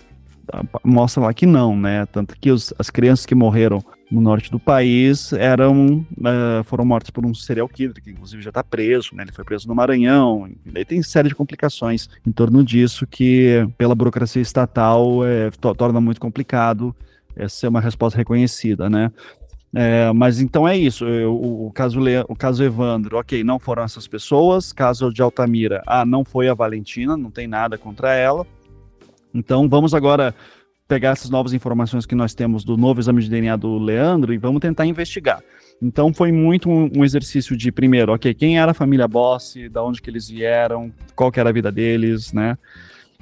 ah, 0.51 0.63
mostra 0.83 1.21
lá 1.21 1.33
que 1.33 1.45
não, 1.45 1.77
né? 1.77 2.05
Tanto 2.07 2.35
que 2.35 2.49
os, 2.49 2.73
as 2.77 2.89
crianças 2.89 3.25
que 3.25 3.35
morreram 3.35 3.83
no 4.11 4.19
norte 4.19 4.51
do 4.51 4.59
país 4.59 5.31
eram 5.31 6.05
uh, 6.17 6.63
foram 6.65 6.83
mortas 6.83 7.11
por 7.11 7.25
um 7.25 7.33
serial 7.33 7.69
killer 7.69 8.01
que 8.01 8.09
inclusive 8.09 8.41
já 8.41 8.49
está 8.49 8.63
preso, 8.63 9.15
né? 9.15 9.23
Ele 9.23 9.31
foi 9.31 9.45
preso 9.45 9.67
no 9.67 9.75
Maranhão. 9.75 10.49
E 10.65 10.71
daí 10.71 10.83
tem 10.83 11.01
série 11.03 11.29
de 11.29 11.35
complicações 11.35 12.09
em 12.25 12.31
torno 12.31 12.63
disso 12.63 13.05
que 13.05 13.65
pela 13.77 13.93
burocracia 13.93 14.41
estatal 14.41 15.23
é, 15.23 15.51
to 15.51 15.75
torna 15.75 16.01
muito 16.01 16.19
complicado 16.19 16.95
essa 17.35 17.55
ser 17.55 17.67
uma 17.67 17.79
resposta 17.79 18.17
reconhecida, 18.17 18.89
né? 18.89 19.11
É, 19.73 20.11
mas 20.13 20.39
então 20.41 20.67
é 20.67 20.77
isso. 20.77 21.05
Eu, 21.05 21.33
o, 21.33 21.71
caso 21.71 21.99
Le, 21.99 22.25
o 22.27 22.35
caso 22.35 22.63
Evandro, 22.63 23.17
ok, 23.17 23.43
não 23.43 23.57
foram 23.59 23.83
essas 23.83 24.07
pessoas. 24.07 24.73
Caso 24.73 25.11
de 25.13 25.21
Altamira, 25.21 25.81
ah, 25.87 26.05
não 26.05 26.25
foi 26.25 26.49
a 26.49 26.53
Valentina, 26.53 27.15
não 27.15 27.31
tem 27.31 27.47
nada 27.47 27.77
contra 27.77 28.13
ela. 28.13 28.45
Então 29.33 29.69
vamos 29.69 29.93
agora 29.93 30.35
pegar 30.87 31.11
essas 31.11 31.29
novas 31.29 31.53
informações 31.53 32.05
que 32.05 32.13
nós 32.13 32.33
temos 32.33 32.65
do 32.65 32.75
novo 32.75 32.99
exame 32.99 33.21
de 33.21 33.29
DNA 33.29 33.55
do 33.55 33.77
Leandro 33.77 34.33
e 34.33 34.37
vamos 34.37 34.59
tentar 34.59 34.85
investigar. 34.85 35.41
Então 35.81 36.13
foi 36.13 36.33
muito 36.33 36.69
um, 36.69 36.91
um 36.97 37.05
exercício 37.05 37.55
de 37.55 37.71
primeiro, 37.71 38.13
ok, 38.13 38.33
quem 38.33 38.59
era 38.59 38.71
a 38.71 38.73
família 38.73 39.07
Boss, 39.07 39.55
da 39.71 39.81
onde 39.81 40.01
que 40.01 40.09
eles 40.09 40.27
vieram, 40.27 40.93
qual 41.15 41.31
que 41.31 41.39
era 41.39 41.49
a 41.49 41.53
vida 41.53 41.71
deles, 41.71 42.33
né? 42.33 42.57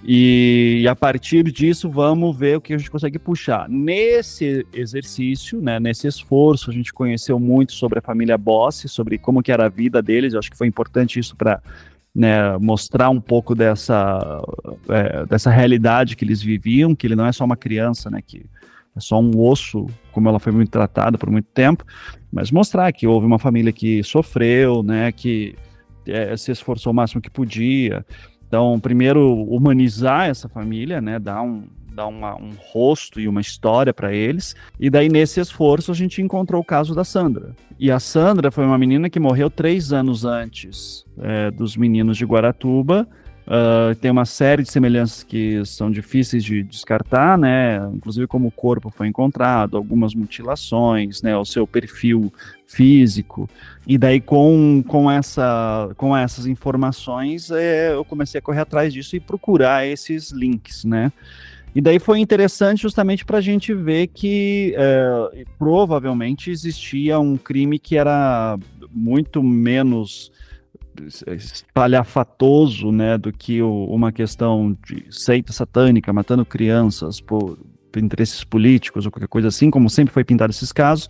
E, 0.03 0.79
e, 0.81 0.87
a 0.87 0.95
partir 0.95 1.43
disso, 1.51 1.89
vamos 1.89 2.35
ver 2.37 2.57
o 2.57 2.61
que 2.61 2.73
a 2.73 2.77
gente 2.77 2.89
consegue 2.89 3.19
puxar. 3.19 3.67
Nesse 3.67 4.65
exercício, 4.73 5.61
né, 5.61 5.79
nesse 5.79 6.07
esforço, 6.07 6.69
a 6.69 6.73
gente 6.73 6.93
conheceu 6.93 7.39
muito 7.39 7.73
sobre 7.73 7.99
a 7.99 8.01
família 8.01 8.37
Boss, 8.37 8.85
sobre 8.87 9.17
como 9.17 9.43
que 9.43 9.51
era 9.51 9.65
a 9.65 9.69
vida 9.69 10.01
deles. 10.01 10.33
Eu 10.33 10.39
acho 10.39 10.49
que 10.49 10.57
foi 10.57 10.67
importante 10.67 11.19
isso 11.19 11.35
para 11.35 11.61
né, 12.15 12.57
mostrar 12.57 13.09
um 13.09 13.21
pouco 13.21 13.53
dessa, 13.53 14.41
é, 14.89 15.25
dessa 15.25 15.49
realidade 15.49 16.15
que 16.15 16.23
eles 16.23 16.41
viviam, 16.41 16.95
que 16.95 17.05
ele 17.05 17.15
não 17.15 17.25
é 17.25 17.31
só 17.31 17.43
uma 17.45 17.57
criança, 17.57 18.09
né, 18.09 18.21
que 18.25 18.45
é 18.95 18.99
só 18.99 19.19
um 19.19 19.31
osso, 19.39 19.85
como 20.11 20.27
ela 20.27 20.39
foi 20.39 20.51
muito 20.51 20.71
tratada 20.71 21.17
por 21.17 21.29
muito 21.29 21.47
tempo, 21.53 21.85
mas 22.31 22.51
mostrar 22.51 22.91
que 22.91 23.05
houve 23.05 23.25
uma 23.25 23.39
família 23.39 23.71
que 23.71 24.03
sofreu, 24.03 24.81
né, 24.81 25.11
que 25.11 25.55
é, 26.07 26.35
se 26.35 26.51
esforçou 26.51 26.91
o 26.91 26.95
máximo 26.95 27.21
que 27.21 27.29
podia. 27.29 28.05
Então, 28.49 28.79
primeiro, 28.79 29.43
humanizar 29.43 30.27
essa 30.27 30.49
família, 30.49 30.99
né, 30.99 31.19
dar 31.19 31.43
um, 31.43 31.65
dar 31.93 32.07
uma, 32.07 32.35
um 32.35 32.49
rosto 32.57 33.19
e 33.19 33.27
uma 33.27 33.41
história 33.41 33.93
para 33.93 34.11
eles. 34.11 34.55
E 34.79 34.89
daí, 34.89 35.07
nesse 35.07 35.39
esforço, 35.39 35.91
a 35.91 35.95
gente 35.95 36.19
encontrou 36.19 36.59
o 36.59 36.65
caso 36.65 36.95
da 36.95 37.03
Sandra. 37.03 37.55
E 37.79 37.91
a 37.91 37.99
Sandra 37.99 38.49
foi 38.49 38.65
uma 38.65 38.77
menina 38.77 39.07
que 39.07 39.19
morreu 39.19 39.51
três 39.51 39.93
anos 39.93 40.25
antes 40.25 41.05
é, 41.19 41.51
dos 41.51 41.77
meninos 41.77 42.17
de 42.17 42.25
Guaratuba. 42.25 43.07
Uh, 43.49 43.95
tem 43.95 44.11
uma 44.11 44.25
série 44.25 44.61
de 44.61 44.71
semelhanças 44.71 45.23
que 45.23 45.65
são 45.65 45.89
difíceis 45.89 46.43
de 46.43 46.61
descartar, 46.61 47.35
né? 47.35 47.79
Inclusive 47.95 48.27
como 48.27 48.47
o 48.47 48.51
corpo 48.51 48.91
foi 48.91 49.07
encontrado, 49.07 49.75
algumas 49.75 50.13
mutilações, 50.13 51.23
né? 51.23 51.35
O 51.35 51.43
seu 51.43 51.65
perfil 51.65 52.31
físico. 52.67 53.49
E 53.87 53.97
daí 53.97 54.21
com, 54.21 54.83
com, 54.87 55.09
essa, 55.09 55.89
com 55.97 56.15
essas 56.15 56.45
informações 56.45 57.49
é, 57.49 57.91
eu 57.91 58.05
comecei 58.05 58.37
a 58.37 58.41
correr 58.41 58.59
atrás 58.59 58.93
disso 58.93 59.15
e 59.15 59.19
procurar 59.19 59.87
esses 59.87 60.29
links, 60.29 60.85
né? 60.85 61.11
E 61.73 61.81
daí 61.81 61.97
foi 61.97 62.19
interessante 62.19 62.83
justamente 62.83 63.25
para 63.25 63.39
a 63.39 63.41
gente 63.41 63.73
ver 63.73 64.07
que 64.07 64.75
é, 64.77 65.43
provavelmente 65.57 66.51
existia 66.51 67.19
um 67.19 67.35
crime 67.35 67.79
que 67.79 67.97
era 67.97 68.59
muito 68.91 69.41
menos 69.41 70.31
espalhafatoso 71.07 72.91
né, 72.91 73.17
do 73.17 73.31
que 73.31 73.61
o, 73.61 73.85
uma 73.85 74.11
questão 74.11 74.77
de 74.85 75.05
seita 75.09 75.53
satânica 75.53 76.11
matando 76.11 76.45
crianças 76.45 77.19
por, 77.21 77.57
por 77.91 78.01
interesses 78.01 78.43
políticos 78.43 79.05
ou 79.05 79.11
qualquer 79.11 79.27
coisa 79.27 79.47
assim, 79.47 79.69
como 79.69 79.89
sempre 79.89 80.13
foi 80.13 80.23
pintado 80.23 80.51
esses 80.51 80.71
casos. 80.71 81.09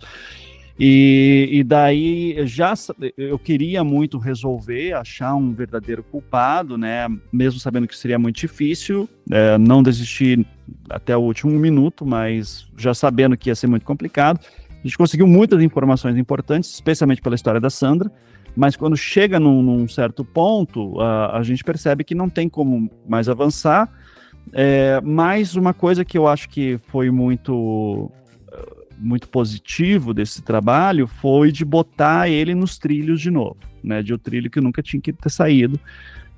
E, 0.82 1.46
e, 1.52 1.62
daí 1.62 2.46
já 2.46 2.72
eu 3.14 3.38
queria 3.38 3.84
muito 3.84 4.16
resolver, 4.16 4.94
achar 4.94 5.34
um 5.34 5.52
verdadeiro 5.52 6.02
culpado, 6.02 6.78
né? 6.78 7.06
Mesmo 7.30 7.60
sabendo 7.60 7.86
que 7.86 7.94
seria 7.94 8.18
muito 8.18 8.36
difícil, 8.36 9.06
é, 9.30 9.58
não 9.58 9.82
desistir 9.82 10.46
até 10.88 11.14
o 11.14 11.20
último 11.20 11.52
minuto, 11.52 12.06
mas 12.06 12.66
já 12.78 12.94
sabendo 12.94 13.36
que 13.36 13.50
ia 13.50 13.54
ser 13.54 13.66
muito 13.66 13.84
complicado. 13.84 14.40
A 14.70 14.82
gente 14.82 14.96
conseguiu 14.96 15.26
muitas 15.26 15.60
informações 15.62 16.16
importantes, 16.16 16.72
especialmente 16.72 17.20
pela 17.20 17.34
história 17.34 17.60
da 17.60 17.68
Sandra, 17.68 18.10
mas 18.56 18.76
quando 18.76 18.96
chega 18.96 19.38
num, 19.38 19.62
num 19.62 19.88
certo 19.88 20.24
ponto, 20.24 21.00
a, 21.00 21.38
a, 21.38 21.42
gente 21.42 21.64
percebe 21.64 22.04
que 22.04 22.14
não 22.14 22.28
tem 22.28 22.48
como 22.48 22.90
mais 23.08 23.28
avançar. 23.28 23.88
É, 24.52 25.00
mais 25.02 25.54
uma 25.54 25.72
coisa 25.72 26.04
que 26.04 26.18
eu 26.18 26.26
acho 26.26 26.48
que 26.48 26.78
foi 26.88 27.10
muito 27.10 28.10
muito 29.00 29.28
positivo 29.28 30.12
desse 30.12 30.42
trabalho 30.42 31.06
foi 31.06 31.50
de 31.50 31.64
botar 31.64 32.28
ele 32.28 32.54
nos 32.54 32.76
trilhos 32.76 33.20
de 33.20 33.30
novo, 33.30 33.56
né? 33.82 34.02
De 34.02 34.12
o 34.12 34.16
um 34.16 34.18
trilho 34.18 34.50
que 34.50 34.60
nunca 34.60 34.82
tinha 34.82 35.00
que 35.00 35.12
ter 35.12 35.30
saído, 35.30 35.80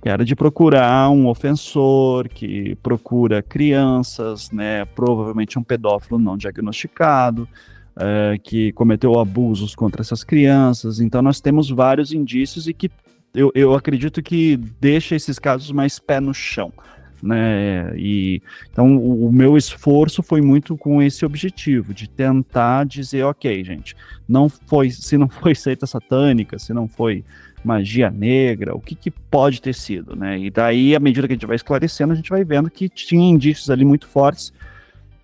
que 0.00 0.08
era 0.08 0.24
de 0.24 0.36
procurar 0.36 1.10
um 1.10 1.26
ofensor 1.26 2.28
que 2.28 2.76
procura 2.76 3.42
crianças, 3.42 4.50
né? 4.52 4.84
Provavelmente 4.84 5.58
um 5.58 5.62
pedófilo 5.62 6.18
não 6.18 6.36
diagnosticado, 6.36 7.48
é, 7.96 8.38
que 8.42 8.72
cometeu 8.72 9.18
abusos 9.18 9.74
contra 9.74 10.02
essas 10.02 10.24
crianças. 10.24 11.00
Então 11.00 11.22
nós 11.22 11.40
temos 11.40 11.70
vários 11.70 12.12
indícios 12.12 12.66
e 12.66 12.74
que 12.74 12.90
eu, 13.34 13.50
eu 13.54 13.74
acredito 13.74 14.22
que 14.22 14.56
deixa 14.56 15.14
esses 15.14 15.38
casos 15.38 15.70
mais 15.70 15.98
pé 15.98 16.20
no 16.20 16.34
chão 16.34 16.72
né? 17.22 17.96
E 17.96 18.42
então 18.70 18.96
o, 18.96 19.28
o, 19.28 19.32
meu 19.32 19.56
esforço 19.56 20.22
foi 20.22 20.40
muito 20.40 20.76
com 20.76 21.00
esse 21.00 21.24
objetivo 21.24 21.94
de 21.94 22.08
tentar 22.08 22.84
dizer, 22.84 23.22
ok, 23.22 23.62
gente, 23.62 23.94
não 24.28 24.48
foi, 24.48 24.90
se 24.90 25.16
não 25.16 25.28
foi 25.28 25.54
seita 25.54 25.86
satânica, 25.86 26.58
se 26.58 26.74
não 26.74 26.88
foi 26.88 27.24
magia 27.64 28.10
negra, 28.10 28.74
o 28.74 28.80
que, 28.80 28.96
que 28.96 29.08
pode 29.08 29.62
ter 29.62 29.72
sido, 29.72 30.16
né? 30.16 30.36
E 30.36 30.50
daí, 30.50 30.96
à 30.96 31.00
medida 31.00 31.28
que 31.28 31.32
a 31.32 31.36
gente 31.36 31.46
vai 31.46 31.54
esclarecendo, 31.54 32.12
a 32.12 32.16
gente 32.16 32.28
vai 32.28 32.42
vendo 32.42 32.68
que 32.68 32.88
tinha 32.88 33.30
indícios 33.30 33.70
ali 33.70 33.84
muito 33.84 34.08
fortes 34.08 34.52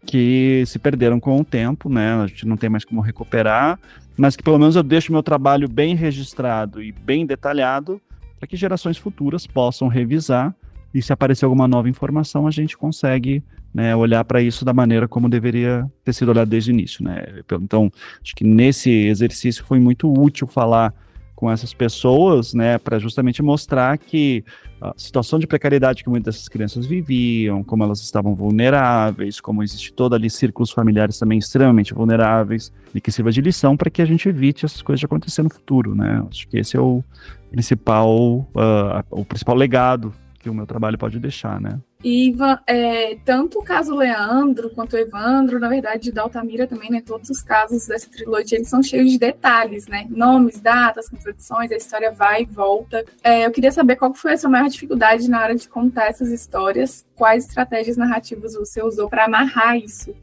que 0.07 0.65
se 0.67 0.79
perderam 0.79 1.21
com 1.21 1.41
o 1.41 1.45
tempo, 1.45 1.89
né? 1.89 2.15
A 2.15 2.27
gente 2.27 2.47
não 2.47 2.57
tem 2.57 2.71
mais 2.71 2.85
como 2.85 3.01
recuperar, 3.01 3.79
mas 4.17 4.37
que 4.37 4.43
pelo 4.43 4.59
menos 4.59 4.77
eu 4.77 4.83
deixo 4.83 5.13
meu 5.13 5.23
trabalho 5.23 5.69
bem 5.69 5.95
registrado 5.95 6.83
e 6.83 6.93
bem 6.93 7.27
detalhado 7.27 8.01
para 8.39 8.47
que 8.47 8.57
gerações 8.57 8.97
futuras 8.97 9.47
possam 9.47 9.89
revisar 9.89 10.55
e 10.95 11.03
se 11.03 11.13
aparecer 11.13 11.45
alguma 11.45 11.69
nova 11.69 11.89
informação, 11.89 12.47
a 12.47 12.51
gente 12.51 12.77
consegue 12.77 13.43
né, 13.75 13.95
olhar 13.95 14.25
para 14.25 14.41
isso 14.41 14.65
da 14.65 14.73
maneira 14.73 15.07
como 15.07 15.29
deveria 15.29 15.87
ter 16.05 16.13
sido 16.13 16.31
olhado 16.31 16.49
desde 16.49 16.71
o 16.71 16.73
início. 16.73 17.05
Né? 17.05 17.43
Então, 17.53 17.93
acho 18.23 18.35
que 18.35 18.45
nesse 18.45 18.91
exercício 18.91 19.65
foi 19.65 19.79
muito 19.79 20.11
útil 20.13 20.47
falar 20.47 20.95
com 21.39 21.49
essas 21.49 21.73
pessoas, 21.73 22.53
né, 22.53 22.79
para 22.79 22.99
justamente 22.99 23.41
mostrar 23.45 23.97
que 23.97 24.45
a 24.81 24.93
situação 24.97 25.39
de 25.39 25.47
precariedade 25.47 26.03
que 26.03 26.11
muitas 26.11 26.35
dessas 26.35 26.49
crianças 26.49 26.85
viviam, 26.85 27.63
como 27.63 27.85
elas 27.85 28.01
estavam 28.01 28.35
vulneráveis, 28.35 29.41
como 29.41 29.63
existe 29.63 29.93
todo 29.93 30.17
ali 30.17 30.29
círculos 30.29 30.73
familiares 30.73 31.17
também 31.17 31.39
extremamente 31.39 31.95
vulneráveis, 31.95 32.73
e 32.93 33.01
que 33.01 33.13
sirva 33.13 33.31
de 33.31 33.41
lição 33.41 33.77
para 33.77 33.89
que 33.89 34.03
a 34.03 34.05
gente 34.05 34.29
evite 34.29 34.67
essas 34.67 34.83
coisas 34.83 34.99
de 34.99 35.07
acontecer 35.07 35.45
no 35.45 35.49
futuro, 35.49 35.95
né? 35.95 36.27
Acho 36.29 36.49
que 36.49 36.59
esse 36.59 36.77
é 36.77 36.81
o 36.81 37.05
principal, 37.53 38.11
uh, 38.19 39.05
o 39.09 39.25
principal 39.25 39.55
legado 39.55 40.13
que 40.49 40.51
o 40.51 40.55
meu 40.55 40.67
trabalho 40.67 40.97
pode 40.97 41.19
deixar, 41.21 41.61
né? 41.61 41.79
E 42.03 42.35
é, 42.67 43.17
tanto 43.25 43.59
o 43.59 43.63
caso 43.63 43.95
Leandro 43.95 44.71
quanto 44.71 44.95
o 44.95 44.99
Evandro, 44.99 45.59
na 45.59 45.69
verdade, 45.69 46.11
da 46.11 46.23
Altamira 46.23 46.67
também, 46.67 46.91
né? 46.91 47.03
Todos 47.05 47.29
os 47.29 47.43
casos 47.43 47.87
dessa 47.87 48.09
trilogia, 48.11 48.57
eles 48.57 48.69
são 48.69 48.83
cheios 48.83 49.11
de 49.11 49.19
detalhes, 49.19 49.87
né? 49.87 50.07
Nomes, 50.09 50.61
datas, 50.61 51.09
contradições, 51.09 51.71
a 51.71 51.77
história 51.77 52.11
vai 52.11 52.43
e 52.43 52.47
volta. 52.47 53.05
É, 53.23 53.45
eu 53.45 53.51
queria 53.51 53.71
saber 53.71 53.97
qual 53.97 54.15
foi 54.15 54.33
a 54.33 54.37
sua 54.39 54.49
maior 54.49 54.69
dificuldade 54.69 55.29
na 55.29 55.43
hora 55.43 55.55
de 55.55 55.69
contar 55.69 56.07
essas 56.07 56.31
histórias, 56.31 57.07
quais 57.15 57.47
estratégias 57.47 57.97
narrativas 57.97 58.55
você 58.55 58.83
usou 58.83 59.09
para 59.11 59.27
amarrar 59.27 59.77
isso. 59.77 60.15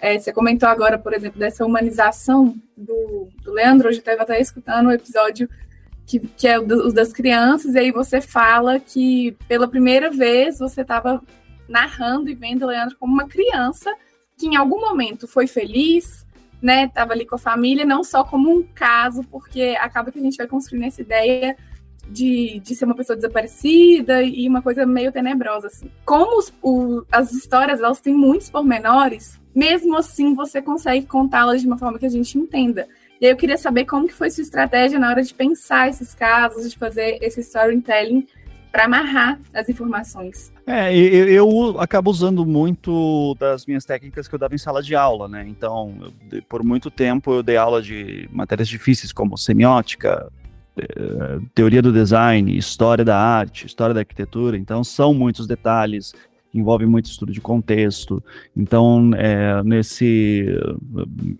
É, 0.00 0.18
você 0.18 0.32
comentou 0.32 0.68
agora, 0.68 0.98
por 0.98 1.12
exemplo, 1.12 1.38
dessa 1.38 1.64
humanização 1.64 2.54
do, 2.76 3.28
do 3.42 3.52
Leandro, 3.52 3.88
hoje 3.88 3.98
eu 3.98 4.00
estava 4.00 4.22
até 4.22 4.40
escutando 4.40 4.86
o 4.86 4.92
episódio 4.92 5.48
que, 6.06 6.20
que 6.20 6.46
é 6.46 6.58
o 6.58 6.92
das 6.92 7.12
crianças, 7.12 7.74
e 7.74 7.78
aí 7.78 7.90
você 7.90 8.20
fala 8.20 8.78
que 8.78 9.36
pela 9.48 9.66
primeira 9.66 10.10
vez 10.10 10.58
você 10.58 10.82
estava 10.82 11.20
narrando 11.68 12.30
e 12.30 12.34
vendo 12.34 12.66
Leandro 12.66 12.96
como 12.98 13.12
uma 13.12 13.26
criança 13.26 13.92
que 14.38 14.46
em 14.46 14.56
algum 14.56 14.80
momento 14.80 15.26
foi 15.26 15.46
feliz, 15.46 16.26
né? 16.62 16.84
Estava 16.84 17.12
ali 17.12 17.24
com 17.24 17.34
a 17.34 17.38
família, 17.38 17.84
não 17.84 18.04
só 18.04 18.22
como 18.22 18.50
um 18.50 18.62
caso, 18.62 19.22
porque 19.24 19.76
acaba 19.80 20.12
que 20.12 20.18
a 20.18 20.22
gente 20.22 20.36
vai 20.36 20.46
construindo 20.46 20.84
essa 20.84 21.00
ideia 21.00 21.56
de, 22.08 22.60
de 22.60 22.74
ser 22.74 22.84
uma 22.84 22.94
pessoa 22.94 23.16
desaparecida 23.16 24.22
e 24.22 24.48
uma 24.48 24.62
coisa 24.62 24.86
meio 24.86 25.10
tenebrosa. 25.10 25.68
Assim. 25.68 25.90
Como 26.04 26.38
os, 26.38 26.52
o, 26.62 27.02
as 27.10 27.32
histórias 27.32 27.80
elas 27.80 28.00
têm 28.00 28.14
muitos 28.14 28.50
pormenores, 28.50 29.40
mesmo 29.54 29.96
assim 29.96 30.34
você 30.34 30.60
consegue 30.62 31.06
contá-las 31.06 31.62
de 31.62 31.66
uma 31.66 31.78
forma 31.78 31.98
que 31.98 32.06
a 32.06 32.10
gente 32.10 32.38
entenda. 32.38 32.86
E 33.20 33.26
eu 33.26 33.36
queria 33.36 33.56
saber 33.56 33.84
como 33.84 34.06
que 34.06 34.14
foi 34.14 34.30
sua 34.30 34.42
estratégia 34.42 34.98
na 34.98 35.08
hora 35.08 35.22
de 35.22 35.32
pensar 35.32 35.88
esses 35.88 36.14
casos, 36.14 36.70
de 36.70 36.76
fazer 36.76 37.18
esse 37.22 37.40
storytelling 37.40 38.26
para 38.70 38.84
amarrar 38.84 39.40
as 39.54 39.68
informações. 39.70 40.52
É, 40.66 40.94
eu, 40.94 41.28
eu, 41.28 41.80
acabo 41.80 42.10
usando 42.10 42.44
muito 42.44 43.34
das 43.40 43.64
minhas 43.64 43.86
técnicas 43.86 44.28
que 44.28 44.34
eu 44.34 44.38
dava 44.38 44.54
em 44.54 44.58
sala 44.58 44.82
de 44.82 44.94
aula, 44.94 45.26
né? 45.28 45.46
Então, 45.48 46.12
eu, 46.30 46.42
por 46.42 46.62
muito 46.62 46.90
tempo 46.90 47.32
eu 47.32 47.42
dei 47.42 47.56
aula 47.56 47.80
de 47.80 48.28
matérias 48.30 48.68
difíceis 48.68 49.12
como 49.12 49.38
semiótica, 49.38 50.30
eh, 50.78 51.38
teoria 51.54 51.80
do 51.80 51.90
design, 51.90 52.54
história 52.54 53.02
da 53.02 53.16
arte, 53.18 53.64
história 53.64 53.94
da 53.94 54.00
arquitetura. 54.00 54.58
Então, 54.58 54.84
são 54.84 55.14
muitos 55.14 55.46
detalhes, 55.46 56.12
envolve 56.58 56.86
muito 56.86 57.06
estudo 57.06 57.32
de 57.32 57.40
contexto. 57.40 58.22
Então, 58.56 59.10
é, 59.14 59.62
nesse 59.62 60.46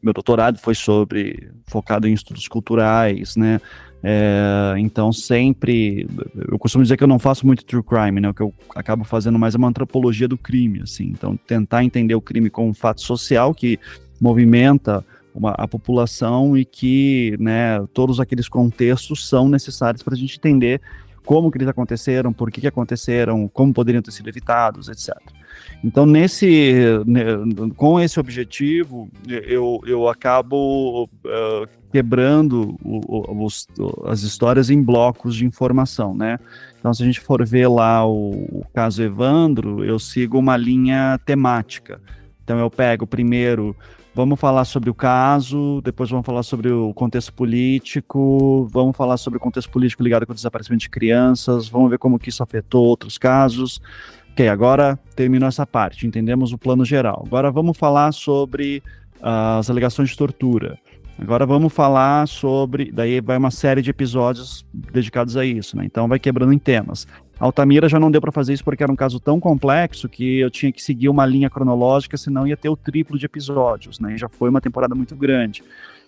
meu 0.02 0.12
doutorado 0.12 0.58
foi 0.58 0.74
sobre 0.74 1.50
focado 1.66 2.06
em 2.06 2.12
estudos 2.12 2.48
culturais, 2.48 3.36
né? 3.36 3.60
É, 4.02 4.74
então, 4.78 5.12
sempre. 5.12 6.06
Eu 6.48 6.58
costumo 6.58 6.82
dizer 6.82 6.96
que 6.96 7.02
eu 7.02 7.08
não 7.08 7.18
faço 7.18 7.46
muito 7.46 7.64
true 7.64 7.82
crime, 7.82 8.20
né? 8.20 8.28
O 8.28 8.34
que 8.34 8.42
eu 8.42 8.54
acabo 8.74 9.04
fazendo 9.04 9.38
mais 9.38 9.54
é 9.54 9.58
uma 9.58 9.68
antropologia 9.68 10.28
do 10.28 10.38
crime, 10.38 10.80
assim. 10.82 11.06
Então, 11.06 11.36
tentar 11.36 11.82
entender 11.82 12.14
o 12.14 12.20
crime 12.20 12.48
como 12.48 12.68
um 12.68 12.74
fato 12.74 13.00
social 13.00 13.54
que 13.54 13.78
movimenta 14.20 15.04
uma, 15.34 15.50
a 15.50 15.68
população 15.68 16.56
e 16.56 16.64
que 16.64 17.36
né, 17.38 17.84
todos 17.92 18.18
aqueles 18.18 18.48
contextos 18.48 19.28
são 19.28 19.48
necessários 19.48 20.02
para 20.02 20.14
a 20.14 20.16
gente 20.16 20.38
entender 20.38 20.80
como 21.26 21.50
que 21.50 21.58
eles 21.58 21.68
aconteceram, 21.68 22.32
por 22.32 22.50
que, 22.50 22.60
que 22.60 22.68
aconteceram, 22.68 23.48
como 23.48 23.74
poderiam 23.74 24.00
ter 24.00 24.12
sido 24.12 24.28
evitados, 24.28 24.88
etc. 24.88 25.14
Então, 25.84 26.06
nesse, 26.06 26.84
com 27.76 28.00
esse 28.00 28.18
objetivo, 28.18 29.10
eu, 29.26 29.80
eu 29.84 30.08
acabo 30.08 31.04
uh, 31.04 31.68
quebrando 31.92 32.76
o, 32.82 33.44
os, 33.44 33.66
as 34.06 34.22
histórias 34.22 34.70
em 34.70 34.80
blocos 34.80 35.34
de 35.34 35.44
informação, 35.44 36.14
né? 36.14 36.38
Então, 36.78 36.94
se 36.94 37.02
a 37.02 37.06
gente 37.06 37.20
for 37.20 37.44
ver 37.44 37.68
lá 37.68 38.06
o, 38.06 38.30
o 38.30 38.64
caso 38.72 39.02
Evandro, 39.02 39.84
eu 39.84 39.98
sigo 39.98 40.38
uma 40.38 40.56
linha 40.56 41.18
temática. 41.26 42.00
Então, 42.44 42.58
eu 42.58 42.70
pego 42.70 43.06
primeiro 43.06 43.74
Vamos 44.16 44.40
falar 44.40 44.64
sobre 44.64 44.88
o 44.88 44.94
caso, 44.94 45.82
depois 45.84 46.08
vamos 46.08 46.24
falar 46.24 46.42
sobre 46.42 46.72
o 46.72 46.94
contexto 46.94 47.34
político, 47.34 48.66
vamos 48.72 48.96
falar 48.96 49.18
sobre 49.18 49.36
o 49.36 49.40
contexto 49.40 49.68
político 49.68 50.02
ligado 50.02 50.24
com 50.24 50.32
o 50.32 50.34
desaparecimento 50.34 50.80
de 50.80 50.88
crianças, 50.88 51.68
vamos 51.68 51.90
ver 51.90 51.98
como 51.98 52.18
que 52.18 52.30
isso 52.30 52.42
afetou 52.42 52.82
outros 52.82 53.18
casos. 53.18 53.78
Ok, 54.32 54.48
agora 54.48 54.98
terminou 55.14 55.46
essa 55.46 55.66
parte, 55.66 56.06
entendemos 56.06 56.50
o 56.50 56.56
plano 56.56 56.82
geral. 56.82 57.24
Agora 57.26 57.50
vamos 57.50 57.76
falar 57.76 58.10
sobre 58.12 58.82
uh, 59.18 59.58
as 59.58 59.68
alegações 59.68 60.08
de 60.08 60.16
tortura. 60.16 60.78
Agora 61.18 61.46
vamos 61.46 61.72
falar 61.72 62.28
sobre. 62.28 62.90
Daí 62.92 63.20
vai 63.20 63.38
uma 63.38 63.50
série 63.50 63.80
de 63.80 63.90
episódios 63.90 64.66
dedicados 64.72 65.36
a 65.36 65.44
isso, 65.44 65.76
né? 65.76 65.84
Então 65.84 66.06
vai 66.06 66.18
quebrando 66.18 66.52
em 66.52 66.58
temas. 66.58 67.06
Altamira 67.38 67.88
já 67.88 67.98
não 67.98 68.10
deu 68.10 68.20
para 68.20 68.32
fazer 68.32 68.52
isso 68.52 68.64
porque 68.64 68.82
era 68.82 68.92
um 68.92 68.96
caso 68.96 69.20
tão 69.20 69.38
complexo 69.38 70.08
que 70.08 70.38
eu 70.38 70.50
tinha 70.50 70.72
que 70.72 70.82
seguir 70.82 71.08
uma 71.08 71.26
linha 71.26 71.50
cronológica, 71.50 72.16
senão 72.16 72.46
ia 72.46 72.56
ter 72.56 72.68
o 72.68 72.76
triplo 72.76 73.18
de 73.18 73.26
episódios, 73.26 73.98
né? 74.00 74.14
E 74.14 74.18
já 74.18 74.28
foi 74.28 74.48
uma 74.48 74.60
temporada 74.60 74.94
muito 74.94 75.14
grande. 75.14 75.62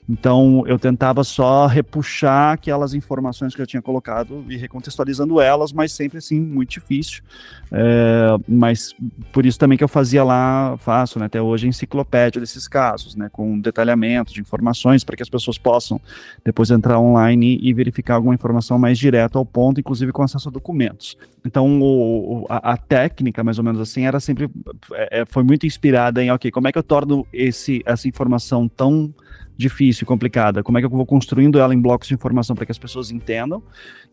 Então 0.08 0.64
eu 0.66 0.78
tentava 0.78 1.22
só 1.22 1.66
repuxar 1.66 2.52
aquelas 2.52 2.94
informações 2.94 3.54
que 3.54 3.60
eu 3.60 3.66
tinha 3.66 3.82
colocado 3.82 4.42
e 4.48 4.56
recontextualizando 4.56 5.38
elas, 5.40 5.70
mas 5.70 5.92
sempre 5.92 6.18
assim, 6.18 6.40
muito 6.40 6.70
difícil. 6.70 7.22
É, 7.70 8.28
mas 8.48 8.94
por 9.32 9.44
isso 9.44 9.58
também 9.58 9.76
que 9.76 9.84
eu 9.84 9.88
fazia 9.88 10.24
lá, 10.24 10.76
faço 10.78 11.18
né, 11.18 11.26
até 11.26 11.42
hoje, 11.42 11.68
enciclopédia 11.68 12.40
desses 12.40 12.66
casos, 12.66 13.14
né, 13.14 13.28
com 13.30 13.60
detalhamento 13.60 14.32
de 14.32 14.40
informações 14.40 15.04
para 15.04 15.14
que 15.14 15.22
as 15.22 15.28
pessoas 15.28 15.58
possam 15.58 16.00
depois 16.42 16.70
entrar 16.70 16.98
online 16.98 17.58
e 17.60 17.74
verificar 17.74 18.14
alguma 18.14 18.34
informação 18.34 18.78
mais 18.78 18.98
direto 18.98 19.36
ao 19.36 19.44
ponto, 19.44 19.78
inclusive 19.78 20.10
com 20.10 20.22
acesso 20.22 20.48
a 20.48 20.52
documentos. 20.52 21.18
Então 21.44 21.80
o, 21.82 22.46
a, 22.48 22.72
a, 22.72 22.76
técnica, 22.78 23.44
mais 23.44 23.58
ou 23.58 23.64
menos 23.64 23.80
assim, 23.80 24.06
era 24.06 24.18
sempre 24.20 24.50
é, 24.92 25.20
é 25.20 25.26
foi 25.26 25.42
muito 25.42 25.66
inspirada 25.66 26.22
em, 26.22 26.30
ok, 26.30 26.50
como 26.50 26.66
é 26.68 26.72
que 26.72 26.78
eu 26.78 26.82
torno 26.82 27.26
esse, 27.30 27.82
essa 27.84 28.08
informação 28.08 28.66
tão 28.66 29.12
difícil, 29.58 30.06
complicada. 30.06 30.62
Como 30.62 30.78
é 30.78 30.80
que 30.80 30.86
eu 30.86 30.90
vou 30.90 31.04
construindo 31.04 31.58
ela 31.58 31.74
em 31.74 31.80
blocos 31.80 32.06
de 32.06 32.14
informação 32.14 32.54
para 32.54 32.64
que 32.64 32.70
as 32.70 32.78
pessoas 32.78 33.10
entendam? 33.10 33.60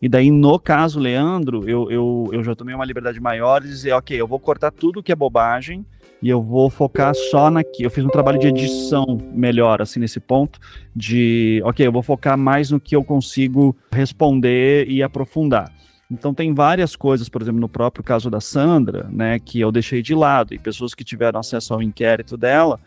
E 0.02 0.08
daí, 0.08 0.28
no 0.28 0.58
caso 0.58 0.98
Leandro, 0.98 1.68
eu, 1.68 1.88
eu, 1.88 2.28
eu 2.32 2.42
já 2.42 2.54
tomei 2.56 2.74
uma 2.74 2.84
liberdade 2.84 3.20
maior 3.20 3.62
de 3.62 3.68
dizer, 3.68 3.92
ok, 3.92 4.20
eu 4.20 4.26
vou 4.26 4.40
cortar 4.40 4.72
tudo 4.72 5.02
que 5.02 5.12
é 5.12 5.14
bobagem 5.14 5.86
e 6.20 6.28
eu 6.28 6.42
vou 6.42 6.68
focar 6.68 7.14
só 7.14 7.48
naqui. 7.48 7.84
Eu 7.84 7.90
fiz 7.90 8.04
um 8.04 8.08
trabalho 8.08 8.40
de 8.40 8.48
edição 8.48 9.18
melhor, 9.32 9.80
assim, 9.80 10.00
nesse 10.00 10.18
ponto, 10.18 10.58
de, 10.94 11.62
ok, 11.64 11.86
eu 11.86 11.92
vou 11.92 12.02
focar 12.02 12.36
mais 12.36 12.72
no 12.72 12.80
que 12.80 12.96
eu 12.96 13.04
consigo 13.04 13.76
responder 13.92 14.90
e 14.90 15.00
aprofundar. 15.00 15.72
Então 16.10 16.34
tem 16.34 16.52
várias 16.52 16.96
coisas, 16.96 17.28
por 17.28 17.40
exemplo, 17.40 17.60
no 17.60 17.68
próprio 17.68 18.02
caso 18.02 18.28
da 18.30 18.40
Sandra, 18.40 19.08
né, 19.10 19.38
que 19.38 19.60
eu 19.60 19.70
deixei 19.70 20.02
de 20.02 20.14
lado, 20.14 20.54
e 20.54 20.58
pessoas 20.58 20.94
que 20.94 21.04
tiveram 21.04 21.38
acesso 21.38 21.72
ao 21.72 21.82
inquérito 21.82 22.36
dela 22.36 22.80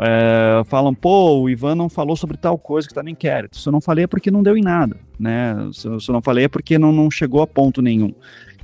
é, 0.00 0.62
falam, 0.64 0.92
pô, 0.92 1.40
o 1.40 1.48
Ivan 1.48 1.74
não 1.74 1.88
falou 1.88 2.16
sobre 2.16 2.36
tal 2.36 2.58
coisa 2.58 2.86
que 2.86 2.92
está 2.92 3.02
no 3.02 3.08
inquérito. 3.08 3.56
Se 3.56 3.68
eu 3.68 3.72
não 3.72 3.80
falei 3.80 4.04
é 4.04 4.06
porque 4.06 4.30
não 4.30 4.42
deu 4.42 4.56
em 4.56 4.62
nada, 4.62 4.96
né? 5.18 5.54
Se 5.72 5.86
eu, 5.86 6.00
se 6.00 6.10
eu 6.10 6.12
não 6.12 6.22
falei 6.22 6.44
é 6.44 6.48
porque 6.48 6.78
não, 6.78 6.92
não 6.92 7.10
chegou 7.10 7.42
a 7.42 7.46
ponto 7.46 7.80
nenhum. 7.80 8.12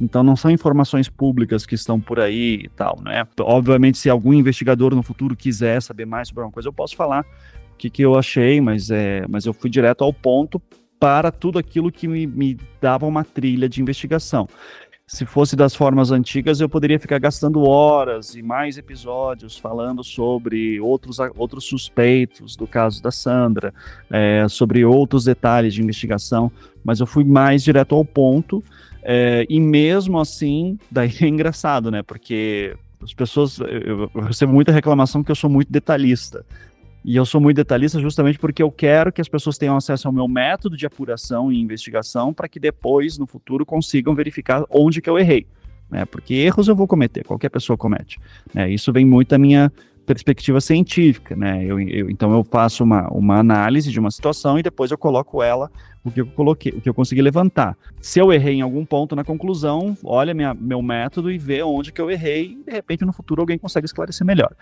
Então 0.01 0.23
não 0.23 0.35
são 0.35 0.51
informações 0.51 1.09
públicas 1.09 1.65
que 1.65 1.75
estão 1.75 2.01
por 2.01 2.19
aí 2.19 2.63
e 2.65 2.69
tal, 2.71 2.99
né? 3.03 3.27
Obviamente, 3.41 3.99
se 3.99 4.11
algum 4.11 4.33
investigador 4.33 4.95
no 4.95 5.03
futuro 5.03 5.37
quiser 5.37 5.81
saber 5.81 6.07
mais 6.07 6.29
sobre 6.29 6.41
alguma 6.41 6.53
coisa, 6.53 6.69
eu 6.69 6.73
posso 6.73 6.97
falar 6.97 7.25
o 7.73 7.77
que, 7.77 7.89
que 7.89 8.03
eu 8.03 8.19
achei, 8.19 8.61
mas, 8.61 8.91
é, 8.91 9.25
mas 9.29 9.47
eu 9.47 9.53
fui 9.53 9.71
direto 9.71 10.03
ao 10.03 10.13
ponto 10.13 10.61
para 10.99 11.31
tudo 11.31 11.59
aquilo 11.59 11.93
que 11.93 12.09
me, 12.09 12.27
me 12.27 12.59
dava 12.81 13.07
uma 13.07 13.25
trilha 13.25 13.69
de 13.69 13.81
investigação 13.81 14.49
se 15.13 15.27
fosse 15.27 15.57
das 15.57 15.75
formas 15.75 16.13
antigas, 16.13 16.61
eu 16.61 16.69
poderia 16.69 16.97
ficar 16.97 17.19
gastando 17.19 17.65
horas 17.69 18.37
e 18.37 18.43
mais 18.43 18.79
episódios 18.79 19.59
falando 19.59 20.05
sobre 20.05 20.81
outros, 20.81 21.19
outros 21.37 21.65
suspeitos 21.65 22.55
do 22.55 22.65
caso 22.65 23.03
da 23.03 23.11
Sandra, 23.11 23.75
é, 24.09 24.47
sobre 24.49 24.85
outros 24.85 25.25
detalhes 25.25 25.75
de 25.75 25.83
investigação, 25.83 26.53
mas 26.85 27.01
eu 27.01 27.07
fui 27.07 27.25
mais 27.25 27.65
direto 27.65 27.97
ao 27.97 28.05
ponto, 28.05 28.63
é, 29.03 29.45
e 29.51 29.59
mesmo 29.59 30.17
assim, 30.17 30.79
daí 30.89 31.13
é 31.21 31.27
engraçado, 31.27 31.91
né? 31.91 32.05
Porque 32.05 32.77
as 33.03 33.13
pessoas, 33.13 33.59
eu, 33.59 34.09
eu 34.15 34.21
recebo 34.23 34.53
muita 34.53 34.71
reclamação 34.71 35.25
que 35.25 35.33
eu 35.33 35.37
sou 35.37 35.51
muito 35.51 35.73
detalhista. 35.73 36.47
E 37.05 37.17
eu 37.17 37.25
sou 37.25 37.41
muito 37.41 37.57
detalhista 37.57 37.99
justamente 37.99 38.39
porque 38.39 38.63
eu 38.63 38.71
quero 38.71 39.13
que 39.13 39.21
as 39.21 39.29
pessoas 39.29 39.57
tenham 39.57 39.77
acesso 39.77 40.07
ao 40.07 40.13
meu 40.13 40.29
método 40.29 40.77
de 40.77 40.87
apuração 40.87 41.51
e 41.51 41.61
investigação 41.61 42.33
para 42.33 42.49
que 42.49 42.61
depois, 42.61 43.19
no 43.19 43.27
futuro, 43.27 43.65
consigam 43.65 44.15
verificar 44.15 44.65
onde 44.71 45.01
que 45.01 45.09
eu 45.09 45.19
errei. 45.19 45.47
Né? 45.91 46.05
Porque 46.05 46.35
erros 46.35 46.69
eu 46.69 46.77
vou 46.77 46.87
cometer, 46.87 47.25
qualquer 47.25 47.49
pessoa 47.49 47.77
comete. 47.77 48.19
Né? 48.55 48.71
Isso 48.71 48.93
vem 48.93 49.05
muito 49.05 49.31
da 49.31 49.39
minha 49.39 49.73
perspectiva 50.07 50.61
científica, 50.61 51.37
né? 51.37 51.65
Eu, 51.65 51.79
eu, 51.79 52.11
então 52.11 52.33
eu 52.33 52.43
faço 52.43 52.83
uma, 52.83 53.09
uma 53.13 53.39
análise 53.39 53.93
de 53.93 54.01
uma 54.01 54.11
situação 54.11 54.59
e 54.59 54.63
depois 54.63 54.91
eu 54.91 54.99
coloco 54.99 55.41
ela 55.41 55.71
o 56.03 56.11
que 56.11 56.21
eu 56.21 56.27
coloquei, 56.27 56.73
o 56.73 56.81
que 56.81 56.89
eu 56.89 56.95
consegui 56.95 57.21
levantar. 57.21 57.77
Se 58.01 58.19
eu 58.19 58.33
errei 58.33 58.55
em 58.55 58.61
algum 58.63 58.85
ponto 58.85 59.15
na 59.15 59.23
conclusão, 59.23 59.97
olha 60.03 60.33
minha, 60.33 60.55
meu 60.55 60.81
método 60.81 61.31
e 61.31 61.37
vê 61.37 61.63
onde 61.63 61.93
que 61.93 62.01
eu 62.01 62.11
errei 62.11 62.59
e 62.61 62.65
de 62.65 62.73
repente 62.73 63.05
no 63.05 63.13
futuro 63.13 63.43
alguém 63.43 63.59
consegue 63.59 63.85
esclarecer 63.85 64.27
melhor. 64.27 64.53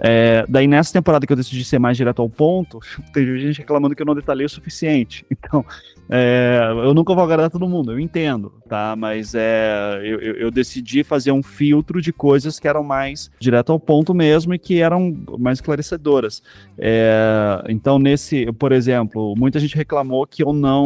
É, 0.00 0.46
daí 0.48 0.66
nessa 0.66 0.92
temporada 0.92 1.26
que 1.26 1.32
eu 1.32 1.36
decidi 1.36 1.64
ser 1.64 1.78
mais 1.78 1.96
direto 1.96 2.22
ao 2.22 2.28
ponto, 2.28 2.80
tem 3.12 3.38
gente 3.38 3.58
reclamando 3.58 3.94
que 3.94 4.02
eu 4.02 4.06
não 4.06 4.14
detalhei 4.14 4.46
o 4.46 4.50
suficiente. 4.50 5.24
Então, 5.48 5.64
é, 6.10 6.60
eu 6.84 6.94
nunca 6.94 7.14
vou 7.14 7.22
agradar 7.22 7.50
todo 7.50 7.68
mundo, 7.68 7.92
eu 7.92 8.00
entendo, 8.00 8.52
tá? 8.66 8.96
Mas 8.96 9.34
é, 9.34 10.00
eu, 10.02 10.18
eu, 10.20 10.50
decidi 10.50 11.04
fazer 11.04 11.32
um 11.32 11.42
filtro 11.42 12.00
de 12.00 12.12
coisas 12.14 12.58
que 12.58 12.66
eram 12.66 12.82
mais 12.82 13.30
direto 13.38 13.72
ao 13.72 13.78
ponto 13.78 14.14
mesmo 14.14 14.54
e 14.54 14.58
que 14.58 14.80
eram 14.80 15.14
mais 15.38 15.58
esclarecedoras. 15.58 16.42
É, 16.78 17.62
então, 17.68 17.98
nesse, 17.98 18.50
por 18.52 18.72
exemplo, 18.72 19.34
muita 19.36 19.60
gente 19.60 19.76
reclamou 19.76 20.26
que 20.26 20.42
eu 20.42 20.52
não. 20.52 20.77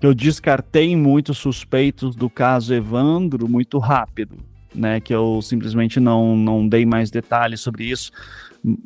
Que 0.00 0.06
eu 0.06 0.14
descartei 0.14 0.94
muitos 0.96 1.38
suspeitos 1.38 2.14
do 2.14 2.28
caso 2.28 2.74
Evandro 2.74 3.48
muito 3.48 3.78
rápido. 3.78 4.36
Né, 4.74 5.00
que 5.00 5.14
eu 5.14 5.40
simplesmente 5.40 5.98
não, 5.98 6.36
não 6.36 6.68
dei 6.68 6.84
mais 6.84 7.10
detalhes 7.10 7.60
sobre 7.60 7.84
isso, 7.84 8.12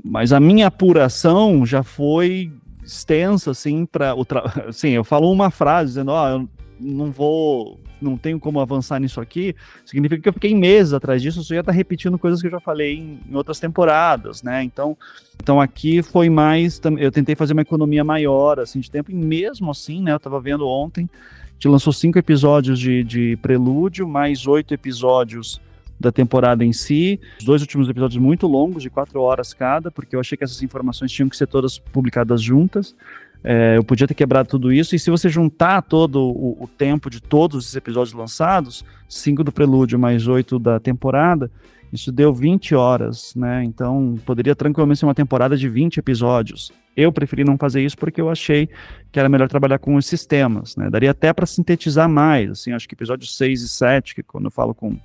mas 0.04 0.32
a 0.32 0.38
minha 0.38 0.68
apuração 0.68 1.66
já 1.66 1.82
foi 1.82 2.52
extensa, 2.84 3.50
assim, 3.50 3.84
para 3.84 4.14
o 4.14 4.24
tra... 4.24 4.44
Sim, 4.72 4.90
eu 4.90 5.02
falo 5.02 5.30
uma 5.32 5.50
frase 5.50 5.90
dizendo, 5.90 6.12
ó, 6.12 6.24
oh, 6.24 6.28
eu 6.28 6.48
não 6.78 7.10
vou, 7.10 7.80
não 8.00 8.16
tenho 8.16 8.38
como 8.40 8.60
avançar 8.60 9.00
nisso 9.00 9.20
aqui, 9.20 9.54
significa 9.84 10.22
que 10.22 10.28
eu 10.28 10.32
fiquei 10.32 10.54
meses 10.54 10.92
atrás 10.92 11.20
disso, 11.20 11.42
só 11.42 11.54
ia 11.54 11.60
estar 11.60 11.72
repetindo 11.72 12.18
coisas 12.18 12.40
que 12.40 12.46
eu 12.46 12.52
já 12.52 12.60
falei 12.60 12.96
em, 12.96 13.20
em, 13.28 13.34
outras 13.34 13.58
temporadas, 13.58 14.42
né? 14.42 14.62
Então, 14.62 14.96
então 15.42 15.60
aqui 15.60 16.02
foi 16.02 16.28
mais, 16.28 16.80
eu 16.98 17.10
tentei 17.10 17.34
fazer 17.34 17.52
uma 17.52 17.62
economia 17.62 18.04
maior, 18.04 18.58
assim, 18.60 18.80
de 18.80 18.90
tempo, 18.90 19.10
e 19.10 19.14
mesmo 19.14 19.70
assim, 19.70 20.02
né, 20.02 20.12
eu 20.12 20.16
estava 20.16 20.40
vendo 20.40 20.66
ontem, 20.66 21.08
gente 21.60 21.68
lançou 21.68 21.92
cinco 21.92 22.18
episódios 22.18 22.78
de, 22.78 23.04
de 23.04 23.36
prelúdio, 23.36 24.08
mais 24.08 24.46
oito 24.46 24.72
episódios 24.72 25.60
da 26.00 26.10
temporada 26.10 26.64
em 26.64 26.72
si. 26.72 27.20
Os 27.38 27.44
dois 27.44 27.60
últimos 27.60 27.86
episódios 27.86 28.16
muito 28.16 28.46
longos, 28.46 28.82
de 28.82 28.88
quatro 28.88 29.20
horas 29.20 29.52
cada, 29.52 29.90
porque 29.90 30.16
eu 30.16 30.20
achei 30.20 30.38
que 30.38 30.42
essas 30.42 30.62
informações 30.62 31.12
tinham 31.12 31.28
que 31.28 31.36
ser 31.36 31.46
todas 31.46 31.78
publicadas 31.78 32.40
juntas. 32.40 32.96
É, 33.42 33.76
eu 33.76 33.84
podia 33.84 34.06
ter 34.06 34.14
quebrado 34.14 34.48
tudo 34.48 34.72
isso, 34.72 34.94
e 34.94 34.98
se 34.98 35.10
você 35.10 35.28
juntar 35.28 35.82
todo 35.82 36.20
o, 36.20 36.64
o 36.64 36.68
tempo 36.68 37.08
de 37.08 37.20
todos 37.20 37.68
os 37.68 37.76
episódios 37.76 38.12
lançados, 38.14 38.84
cinco 39.08 39.42
do 39.42 39.50
prelúdio 39.50 39.98
mais 39.98 40.28
oito 40.28 40.58
da 40.58 40.78
temporada, 40.78 41.50
isso 41.92 42.12
deu 42.12 42.32
20 42.32 42.74
horas, 42.74 43.34
né? 43.34 43.64
Então 43.64 44.16
poderia 44.24 44.54
tranquilamente 44.54 45.00
ser 45.00 45.06
uma 45.06 45.14
temporada 45.14 45.56
de 45.56 45.68
20 45.68 45.98
episódios. 45.98 46.70
Eu 47.00 47.12
preferi 47.12 47.44
não 47.44 47.56
fazer 47.56 47.82
isso 47.82 47.96
porque 47.96 48.20
eu 48.20 48.28
achei 48.28 48.68
que 49.10 49.18
era 49.18 49.28
melhor 49.28 49.48
trabalhar 49.48 49.78
com 49.78 49.94
os 49.96 50.06
sistemas, 50.06 50.76
né? 50.76 50.88
Daria 50.88 51.10
até 51.10 51.32
para 51.32 51.46
sintetizar 51.46 52.08
mais, 52.08 52.50
assim, 52.50 52.72
acho 52.72 52.88
que 52.88 52.94
episódios 52.94 53.36
6 53.36 53.62
e 53.62 53.68
7, 53.68 54.14
que 54.14 54.22
quando 54.22 54.44
eu 54.44 54.50
falo 54.50 54.74
com, 54.74 54.96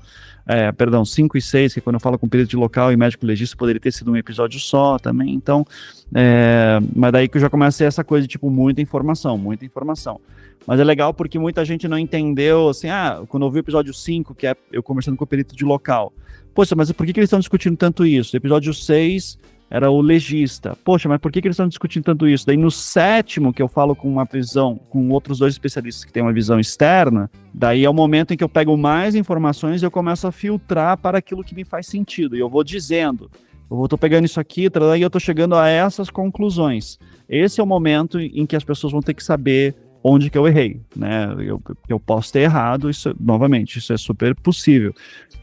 é, 0.47 0.71
perdão, 0.71 1.03
5 1.03 1.37
e 1.37 1.41
6, 1.41 1.73
que 1.73 1.81
quando 1.81 1.95
eu 1.95 1.99
falo 1.99 2.19
com 2.19 2.27
período 2.27 2.49
de 2.49 2.55
local 2.55 2.91
e 2.91 2.97
médico 2.97 3.25
legista, 3.25 3.55
poderia 3.57 3.79
ter 3.79 3.91
sido 3.91 4.11
um 4.11 4.17
episódio 4.17 4.59
só 4.59 4.99
também, 4.99 5.33
então, 5.33 5.65
é, 6.13 6.79
mas 6.95 7.11
daí 7.11 7.27
que 7.27 7.37
eu 7.37 7.41
já 7.41 7.49
comecei 7.49 7.87
essa 7.87 8.03
coisa, 8.03 8.27
tipo, 8.27 8.49
muita 8.49 8.81
informação, 8.81 9.37
muita 9.37 9.65
informação. 9.65 10.19
Mas 10.67 10.79
é 10.79 10.83
legal 10.83 11.13
porque 11.13 11.37
muita 11.37 11.63
gente 11.63 11.87
não 11.87 11.97
entendeu, 11.97 12.69
assim, 12.69 12.89
ah, 12.89 13.23
quando 13.27 13.45
eu 13.45 13.51
vi 13.51 13.59
o 13.59 13.61
episódio 13.61 13.93
5, 13.93 14.33
que 14.35 14.47
é 14.47 14.55
eu 14.71 14.81
conversando 14.81 15.15
com 15.15 15.23
o 15.23 15.27
perito 15.27 15.55
de 15.55 15.63
local, 15.63 16.11
poxa, 16.53 16.75
mas 16.75 16.91
por 16.91 17.05
que, 17.05 17.13
que 17.13 17.19
eles 17.19 17.27
estão 17.27 17.39
discutindo 17.39 17.77
tanto 17.77 18.05
isso? 18.05 18.35
Episódio 18.35 18.73
6 18.73 19.37
era 19.69 19.89
o 19.89 20.01
legista. 20.01 20.77
Poxa, 20.83 21.09
mas 21.09 21.19
por 21.19 21.31
que, 21.31 21.41
que 21.41 21.47
eles 21.47 21.55
estão 21.55 21.67
discutindo 21.67 22.03
tanto 22.03 22.27
isso? 22.27 22.45
Daí 22.45 22.57
no 22.57 22.71
sétimo, 22.71 23.53
que 23.53 23.61
eu 23.61 23.67
falo 23.67 23.95
com 23.95 24.07
uma 24.07 24.25
visão, 24.25 24.79
com 24.89 25.09
outros 25.09 25.39
dois 25.39 25.53
especialistas 25.53 26.05
que 26.05 26.13
têm 26.13 26.23
uma 26.23 26.33
visão 26.33 26.59
externa, 26.59 27.29
daí 27.53 27.83
é 27.83 27.89
o 27.89 27.93
momento 27.93 28.33
em 28.33 28.37
que 28.37 28.43
eu 28.43 28.49
pego 28.49 28.77
mais 28.77 29.15
informações 29.15 29.81
e 29.81 29.85
eu 29.85 29.91
começo 29.91 30.27
a 30.27 30.31
filtrar 30.31 30.97
para 30.97 31.17
aquilo 31.17 31.43
que 31.43 31.55
me 31.55 31.63
faz 31.63 31.87
sentido. 31.87 32.35
E 32.35 32.39
eu 32.39 32.49
vou 32.49 32.63
dizendo, 32.63 33.29
eu 33.69 33.83
estou 33.83 33.97
pegando 33.97 34.25
isso 34.25 34.39
aqui, 34.39 34.69
e 34.97 35.01
eu 35.01 35.07
estou 35.07 35.19
chegando 35.19 35.55
a 35.55 35.67
essas 35.67 36.09
conclusões. 36.09 36.99
Esse 37.27 37.59
é 37.59 37.63
o 37.63 37.67
momento 37.67 38.19
em 38.19 38.45
que 38.45 38.55
as 38.55 38.63
pessoas 38.63 38.93
vão 38.93 39.01
ter 39.01 39.13
que 39.13 39.23
saber 39.23 39.75
onde 40.03 40.29
que 40.29 40.37
eu 40.37 40.47
errei, 40.47 40.79
né? 40.95 41.35
Eu, 41.39 41.59
eu 41.89 41.99
posso 41.99 42.31
ter 42.31 42.41
errado, 42.41 42.91
isso 42.91 43.15
novamente, 43.19 43.79
isso 43.79 43.91
é 43.91 43.97
super 43.97 44.35
possível. 44.35 44.93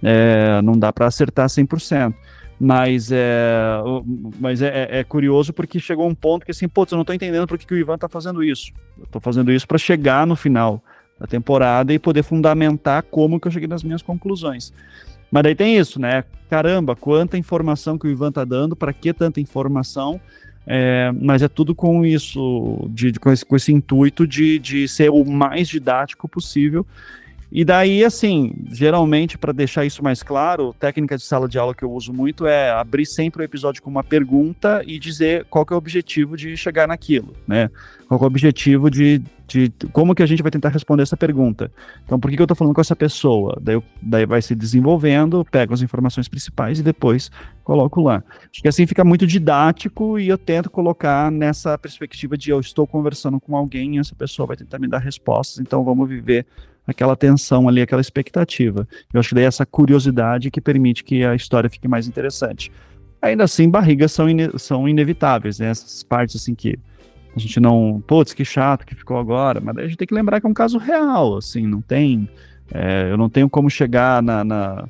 É, 0.00 0.62
não 0.62 0.78
dá 0.78 0.92
para 0.92 1.06
acertar 1.06 1.48
100%. 1.48 2.14
Mas, 2.60 3.10
é, 3.10 3.78
mas 4.38 4.62
é, 4.62 4.68
é, 4.68 4.98
é, 5.00 5.04
curioso 5.04 5.52
porque 5.52 5.80
chegou 5.80 6.08
um 6.08 6.14
ponto 6.14 6.44
que 6.44 6.52
assim, 6.52 6.68
putz, 6.68 6.92
eu 6.92 6.96
não 6.96 7.02
estou 7.02 7.14
entendendo 7.14 7.46
por 7.46 7.58
que, 7.58 7.66
que 7.66 7.74
o 7.74 7.76
Ivan 7.76 7.96
está 7.96 8.08
fazendo 8.08 8.42
isso. 8.42 8.72
Eu 8.98 9.06
tô 9.06 9.18
fazendo 9.18 9.50
isso 9.50 9.66
para 9.66 9.78
chegar 9.78 10.26
no 10.26 10.36
final 10.36 10.82
da 11.18 11.26
temporada 11.26 11.92
e 11.92 11.98
poder 11.98 12.22
fundamentar 12.22 13.02
como 13.02 13.40
que 13.40 13.48
eu 13.48 13.52
cheguei 13.52 13.68
nas 13.68 13.82
minhas 13.82 14.02
conclusões. 14.02 14.72
Mas 15.30 15.42
daí 15.44 15.54
tem 15.54 15.76
isso, 15.76 16.00
né? 16.00 16.24
Caramba, 16.48 16.94
quanta 16.94 17.38
informação 17.38 17.98
que 17.98 18.06
o 18.06 18.10
Ivan 18.10 18.30
tá 18.30 18.44
dando, 18.44 18.76
para 18.76 18.92
que 18.92 19.12
tanta 19.12 19.40
informação? 19.40 20.20
É, 20.66 21.10
mas 21.20 21.42
é 21.42 21.48
tudo 21.48 21.74
com 21.74 22.04
isso, 22.04 22.86
de, 22.90 23.10
de, 23.10 23.18
com, 23.18 23.32
esse, 23.32 23.44
com, 23.44 23.56
esse, 23.56 23.72
intuito 23.72 24.26
de, 24.26 24.58
de 24.58 24.86
ser 24.86 25.10
o 25.10 25.24
mais 25.24 25.68
didático 25.68 26.28
possível 26.28 26.86
e 27.54 27.66
daí, 27.66 28.02
assim, 28.02 28.54
geralmente, 28.70 29.36
para 29.36 29.52
deixar 29.52 29.84
isso 29.84 30.02
mais 30.02 30.22
claro, 30.22 30.74
técnica 30.78 31.18
de 31.18 31.22
sala 31.22 31.46
de 31.46 31.58
aula 31.58 31.74
que 31.74 31.84
eu 31.84 31.92
uso 31.92 32.10
muito 32.10 32.46
é 32.46 32.70
abrir 32.70 33.04
sempre 33.04 33.42
o 33.42 33.44
episódio 33.44 33.82
com 33.82 33.90
uma 33.90 34.02
pergunta 34.02 34.82
e 34.86 34.98
dizer 34.98 35.44
qual 35.50 35.66
é 35.70 35.74
o 35.74 35.76
objetivo 35.76 36.34
de 36.34 36.56
chegar 36.56 36.88
naquilo, 36.88 37.36
né? 37.46 37.68
Qual 38.08 38.18
é 38.18 38.24
o 38.24 38.26
objetivo 38.26 38.90
de, 38.90 39.20
de 39.46 39.70
como 39.92 40.14
que 40.14 40.22
a 40.22 40.26
gente 40.26 40.42
vai 40.42 40.50
tentar 40.50 40.70
responder 40.70 41.02
essa 41.02 41.16
pergunta. 41.16 41.70
Então, 42.06 42.18
por 42.18 42.30
que, 42.30 42.36
que 42.36 42.42
eu 42.42 42.44
estou 42.44 42.56
falando 42.56 42.74
com 42.74 42.80
essa 42.80 42.96
pessoa? 42.96 43.58
Daí, 43.60 43.74
eu, 43.74 43.84
daí 44.00 44.24
vai 44.24 44.40
se 44.40 44.54
desenvolvendo, 44.54 45.44
pego 45.44 45.74
as 45.74 45.82
informações 45.82 46.28
principais 46.28 46.78
e 46.78 46.82
depois 46.82 47.30
coloco 47.62 48.00
lá. 48.00 48.24
Acho 48.50 48.62
que 48.62 48.68
assim 48.68 48.86
fica 48.86 49.04
muito 49.04 49.26
didático 49.26 50.18
e 50.18 50.26
eu 50.26 50.38
tento 50.38 50.70
colocar 50.70 51.30
nessa 51.30 51.76
perspectiva 51.76 52.34
de 52.34 52.50
eu 52.50 52.60
estou 52.60 52.86
conversando 52.86 53.38
com 53.38 53.54
alguém 53.54 53.96
e 53.96 53.98
essa 53.98 54.14
pessoa 54.14 54.46
vai 54.46 54.56
tentar 54.56 54.78
me 54.78 54.88
dar 54.88 55.00
respostas, 55.00 55.58
então 55.58 55.84
vamos 55.84 56.08
viver 56.08 56.46
aquela 56.86 57.16
tensão 57.16 57.68
ali, 57.68 57.80
aquela 57.80 58.00
expectativa. 58.00 58.86
Eu 59.12 59.20
acho 59.20 59.30
que 59.30 59.34
daí 59.34 59.44
é 59.44 59.46
essa 59.46 59.64
curiosidade 59.66 60.50
que 60.50 60.60
permite 60.60 61.04
que 61.04 61.24
a 61.24 61.34
história 61.34 61.70
fique 61.70 61.88
mais 61.88 62.06
interessante. 62.06 62.72
Ainda 63.20 63.44
assim, 63.44 63.70
barrigas 63.70 64.12
são, 64.12 64.26
são 64.58 64.88
inevitáveis, 64.88 65.58
né? 65.58 65.68
Essas 65.68 66.02
partes 66.02 66.36
assim 66.36 66.54
que 66.54 66.78
a 67.34 67.38
gente 67.38 67.60
não, 67.60 68.02
putz, 68.06 68.34
que 68.34 68.44
chato 68.44 68.84
que 68.84 68.94
ficou 68.94 69.16
agora, 69.18 69.60
mas 69.60 69.78
a 69.78 69.82
gente 69.82 69.96
tem 69.96 70.06
que 70.06 70.14
lembrar 70.14 70.40
que 70.40 70.46
é 70.46 70.50
um 70.50 70.54
caso 70.54 70.76
real, 70.76 71.36
assim, 71.36 71.66
não 71.66 71.80
tem, 71.80 72.28
é, 72.72 73.10
eu 73.10 73.16
não 73.16 73.30
tenho 73.30 73.48
como 73.48 73.70
chegar 73.70 74.22
na, 74.22 74.44
na 74.44 74.88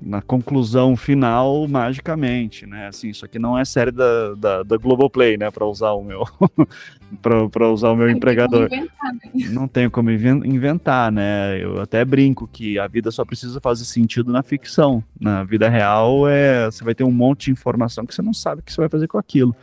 na 0.00 0.20
conclusão 0.20 0.96
final 0.96 1.66
magicamente, 1.68 2.66
né? 2.66 2.88
Assim, 2.88 3.08
isso 3.08 3.24
aqui 3.24 3.38
não 3.38 3.58
é 3.58 3.64
série 3.64 3.90
da, 3.90 4.34
da, 4.34 4.62
da 4.62 4.76
Globoplay, 4.76 5.36
né? 5.36 5.50
Para 5.50 5.66
usar 5.66 5.92
o 5.92 6.02
meu 6.02 6.24
para 7.52 7.70
usar 7.70 7.90
o 7.90 7.96
meu 7.96 8.06
não 8.06 8.16
empregador. 8.16 8.66
Inventar, 8.66 9.14
né? 9.14 9.48
Não 9.50 9.68
tenho 9.68 9.90
como 9.90 10.10
inventar, 10.10 11.12
né? 11.12 11.62
Eu 11.62 11.80
até 11.80 12.04
brinco 12.04 12.48
que 12.48 12.78
a 12.78 12.86
vida 12.86 13.10
só 13.10 13.24
precisa 13.24 13.60
fazer 13.60 13.84
sentido 13.84 14.32
na 14.32 14.42
ficção. 14.42 15.02
Na 15.20 15.44
vida 15.44 15.68
real 15.68 16.28
é 16.28 16.66
você 16.66 16.84
vai 16.84 16.94
ter 16.94 17.04
um 17.04 17.12
monte 17.12 17.46
de 17.46 17.52
informação 17.52 18.04
que 18.04 18.14
você 18.14 18.22
não 18.22 18.34
sabe 18.34 18.60
o 18.60 18.64
que 18.64 18.72
você 18.72 18.80
vai 18.80 18.88
fazer 18.88 19.08
com 19.08 19.18
aquilo. 19.18 19.54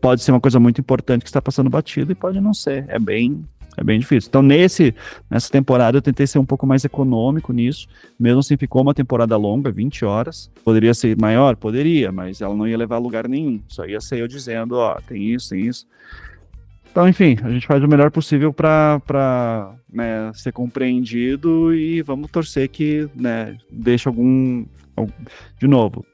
Pode 0.00 0.22
ser 0.22 0.32
uma 0.32 0.40
coisa 0.40 0.58
muito 0.58 0.80
importante 0.80 1.22
que 1.22 1.28
está 1.28 1.42
passando 1.42 1.68
batido 1.68 2.10
e 2.10 2.14
pode 2.14 2.40
não 2.40 2.54
ser. 2.54 2.86
É 2.88 2.98
bem 2.98 3.44
é 3.76 3.84
bem 3.84 3.98
difícil. 3.98 4.28
Então, 4.28 4.42
nesse, 4.42 4.94
nessa 5.28 5.50
temporada, 5.50 5.98
eu 5.98 6.02
tentei 6.02 6.26
ser 6.26 6.38
um 6.38 6.44
pouco 6.44 6.66
mais 6.66 6.84
econômico 6.84 7.52
nisso. 7.52 7.86
Mesmo 8.18 8.40
assim, 8.40 8.56
ficou 8.56 8.82
uma 8.82 8.94
temporada 8.94 9.36
longa, 9.36 9.70
20 9.70 10.04
horas. 10.04 10.50
Poderia 10.64 10.92
ser 10.92 11.16
maior? 11.16 11.56
Poderia, 11.56 12.10
mas 12.10 12.40
ela 12.40 12.54
não 12.54 12.66
ia 12.66 12.76
levar 12.76 12.96
a 12.96 13.00
lugar 13.00 13.28
nenhum. 13.28 13.60
Só 13.68 13.86
ia 13.86 14.00
ser 14.00 14.18
eu 14.18 14.28
dizendo, 14.28 14.76
ó, 14.76 14.96
tem 15.06 15.32
isso, 15.32 15.50
tem 15.50 15.66
isso. 15.66 15.86
Então, 16.90 17.08
enfim, 17.08 17.38
a 17.42 17.50
gente 17.50 17.66
faz 17.66 17.82
o 17.82 17.88
melhor 17.88 18.10
possível 18.10 18.52
para 18.52 19.72
né, 19.92 20.32
ser 20.34 20.52
compreendido 20.52 21.72
e 21.72 22.02
vamos 22.02 22.30
torcer 22.30 22.68
que 22.68 23.08
né, 23.14 23.56
deixe 23.70 24.08
algum. 24.08 24.66
De 25.58 25.68
novo, 25.68 26.04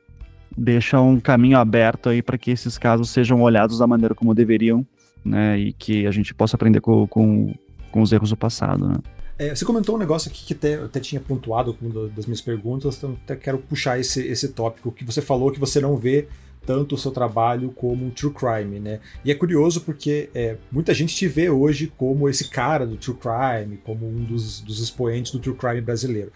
deixa 0.57 1.01
um 1.01 1.19
caminho 1.19 1.59
aberto 1.59 2.11
aí 2.11 2.23
para 2.23 2.37
que 2.37 2.51
esses 2.51 2.77
casos 2.77 3.11
sejam 3.11 3.41
olhados 3.41 3.79
da 3.79 3.87
maneira 3.87 4.15
como 4.15 4.35
deveriam 4.35 4.87
né? 5.27 5.59
E 5.59 5.73
que 5.73 6.07
a 6.07 6.11
gente 6.11 6.35
possa 6.35 6.57
aprender 6.57 6.81
com, 6.81 7.07
com, 7.07 7.55
com 7.91 8.01
os 8.01 8.13
erros 8.13 8.31
do 8.31 8.37
passado, 8.37 8.89
né? 8.89 8.97
É, 9.39 9.55
você 9.55 9.67
comentou 9.67 9.97
um 9.97 9.99
negócio 9.99 10.31
aqui 10.31 10.47
que 10.47 10.55
até, 10.55 10.77
até 10.77 10.99
tinha 10.99 11.21
pontuado 11.21 11.75
com 11.75 11.87
uma 11.87 12.09
das 12.09 12.25
minhas 12.25 12.41
perguntas, 12.41 12.97
então 12.97 13.17
até 13.23 13.37
quero 13.37 13.59
puxar 13.59 14.01
esse, 14.01 14.27
esse 14.27 14.49
tópico 14.49 14.91
que 14.91 15.05
você 15.05 15.21
falou 15.21 15.51
que 15.51 15.61
você 15.61 15.79
não 15.79 15.95
vê 15.95 16.27
tanto 16.65 16.95
o 16.95 16.99
seu 16.99 17.13
trabalho 17.13 17.71
como 17.71 18.05
um 18.05 18.11
true 18.11 18.33
crime, 18.33 18.81
né? 18.81 19.01
E 19.25 19.31
é 19.31 19.35
curioso 19.35 19.83
porque 19.83 20.31
é, 20.35 20.57
muita 20.73 20.93
gente 20.93 21.15
te 21.15 21.29
vê 21.29 21.49
hoje 21.49 21.93
como 21.97 22.29
esse 22.29 22.49
cara 22.49 22.87
do 22.87 22.97
true 22.97 23.17
crime, 23.17 23.79
como 23.85 24.09
um 24.09 24.25
dos, 24.25 24.61
dos 24.61 24.81
expoentes 24.81 25.31
do 25.31 25.39
true 25.39 25.55
crime 25.55 25.81
brasileiro. 25.81 26.33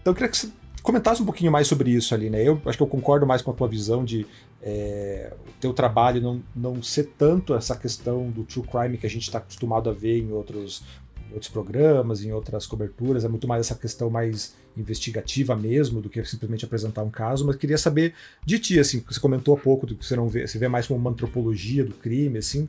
Então 0.00 0.12
eu 0.12 0.14
queria 0.14 0.30
que 0.30 0.36
você 0.38 0.48
comentasse 0.82 1.20
um 1.20 1.26
pouquinho 1.26 1.50
mais 1.50 1.66
sobre 1.66 1.90
isso 1.90 2.14
ali, 2.14 2.30
né? 2.30 2.42
Eu 2.42 2.62
acho 2.64 2.78
que 2.78 2.82
eu 2.82 2.86
concordo 2.86 3.26
mais 3.26 3.42
com 3.42 3.50
a 3.50 3.54
tua 3.54 3.68
visão 3.68 4.04
de 4.04 4.24
é, 4.62 5.32
o 5.46 5.52
teu 5.60 5.72
trabalho 5.72 6.20
não, 6.20 6.42
não 6.54 6.82
ser 6.82 7.12
tanto 7.18 7.54
essa 7.54 7.76
questão 7.76 8.30
do 8.30 8.44
true 8.44 8.66
crime 8.66 8.98
que 8.98 9.06
a 9.06 9.10
gente 9.10 9.22
está 9.22 9.38
acostumado 9.38 9.88
a 9.88 9.92
ver 9.92 10.18
em 10.18 10.32
outros, 10.32 10.82
em 11.30 11.34
outros 11.34 11.50
programas, 11.50 12.24
em 12.24 12.32
outras 12.32 12.66
coberturas, 12.66 13.24
é 13.24 13.28
muito 13.28 13.46
mais 13.46 13.60
essa 13.66 13.78
questão 13.78 14.10
mais 14.10 14.54
investigativa 14.76 15.56
mesmo 15.56 16.00
do 16.00 16.10
que 16.10 16.22
simplesmente 16.24 16.64
apresentar 16.64 17.02
um 17.02 17.10
caso, 17.10 17.46
mas 17.46 17.56
queria 17.56 17.78
saber 17.78 18.14
de 18.44 18.58
ti, 18.58 18.78
assim, 18.78 19.02
você 19.08 19.18
comentou 19.18 19.54
há 19.54 19.58
pouco 19.58 19.86
do 19.86 19.94
que 19.94 20.04
você 20.04 20.16
não 20.16 20.28
vê, 20.28 20.46
você 20.46 20.58
vê 20.58 20.68
mais 20.68 20.86
como 20.86 21.00
uma 21.00 21.10
antropologia 21.10 21.84
do 21.84 21.94
crime, 21.94 22.38
assim, 22.38 22.68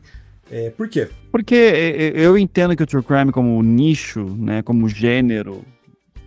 é, 0.50 0.70
por 0.70 0.88
quê? 0.88 1.10
Porque 1.32 1.56
é, 1.56 2.08
é, 2.08 2.14
eu 2.16 2.38
entendo 2.38 2.76
que 2.76 2.84
o 2.84 2.86
true 2.86 3.04
crime 3.04 3.32
como 3.32 3.62
nicho, 3.62 4.24
né, 4.24 4.62
como 4.62 4.88
gênero, 4.88 5.66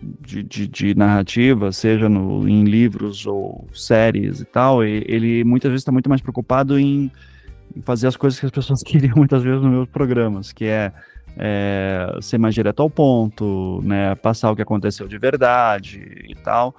de, 0.01 0.43
de, 0.43 0.67
de, 0.67 0.95
narrativa, 0.95 1.71
seja 1.71 2.09
no, 2.09 2.47
em 2.47 2.63
livros 2.63 3.25
ou 3.25 3.67
séries 3.73 4.41
e 4.41 4.45
tal, 4.45 4.83
ele 4.83 5.43
muitas 5.43 5.69
vezes 5.69 5.81
está 5.81 5.91
muito 5.91 6.09
mais 6.09 6.21
preocupado 6.21 6.79
em, 6.79 7.11
fazer 7.81 8.07
as 8.07 8.17
coisas 8.17 8.39
que 8.39 8.45
as 8.45 8.51
pessoas 8.51 8.81
queriam 8.83 9.15
muitas 9.15 9.43
vezes 9.43 9.61
nos 9.61 9.71
meus 9.71 9.87
programas, 9.87 10.51
que 10.51 10.65
é, 10.65 10.91
é, 11.37 12.17
ser 12.21 12.37
mais 12.37 12.53
direto 12.53 12.81
ao 12.81 12.89
ponto, 12.89 13.81
né, 13.83 14.15
passar 14.15 14.51
o 14.51 14.55
que 14.55 14.61
aconteceu 14.61 15.07
de 15.07 15.17
verdade 15.17 16.25
e 16.27 16.35
tal. 16.35 16.75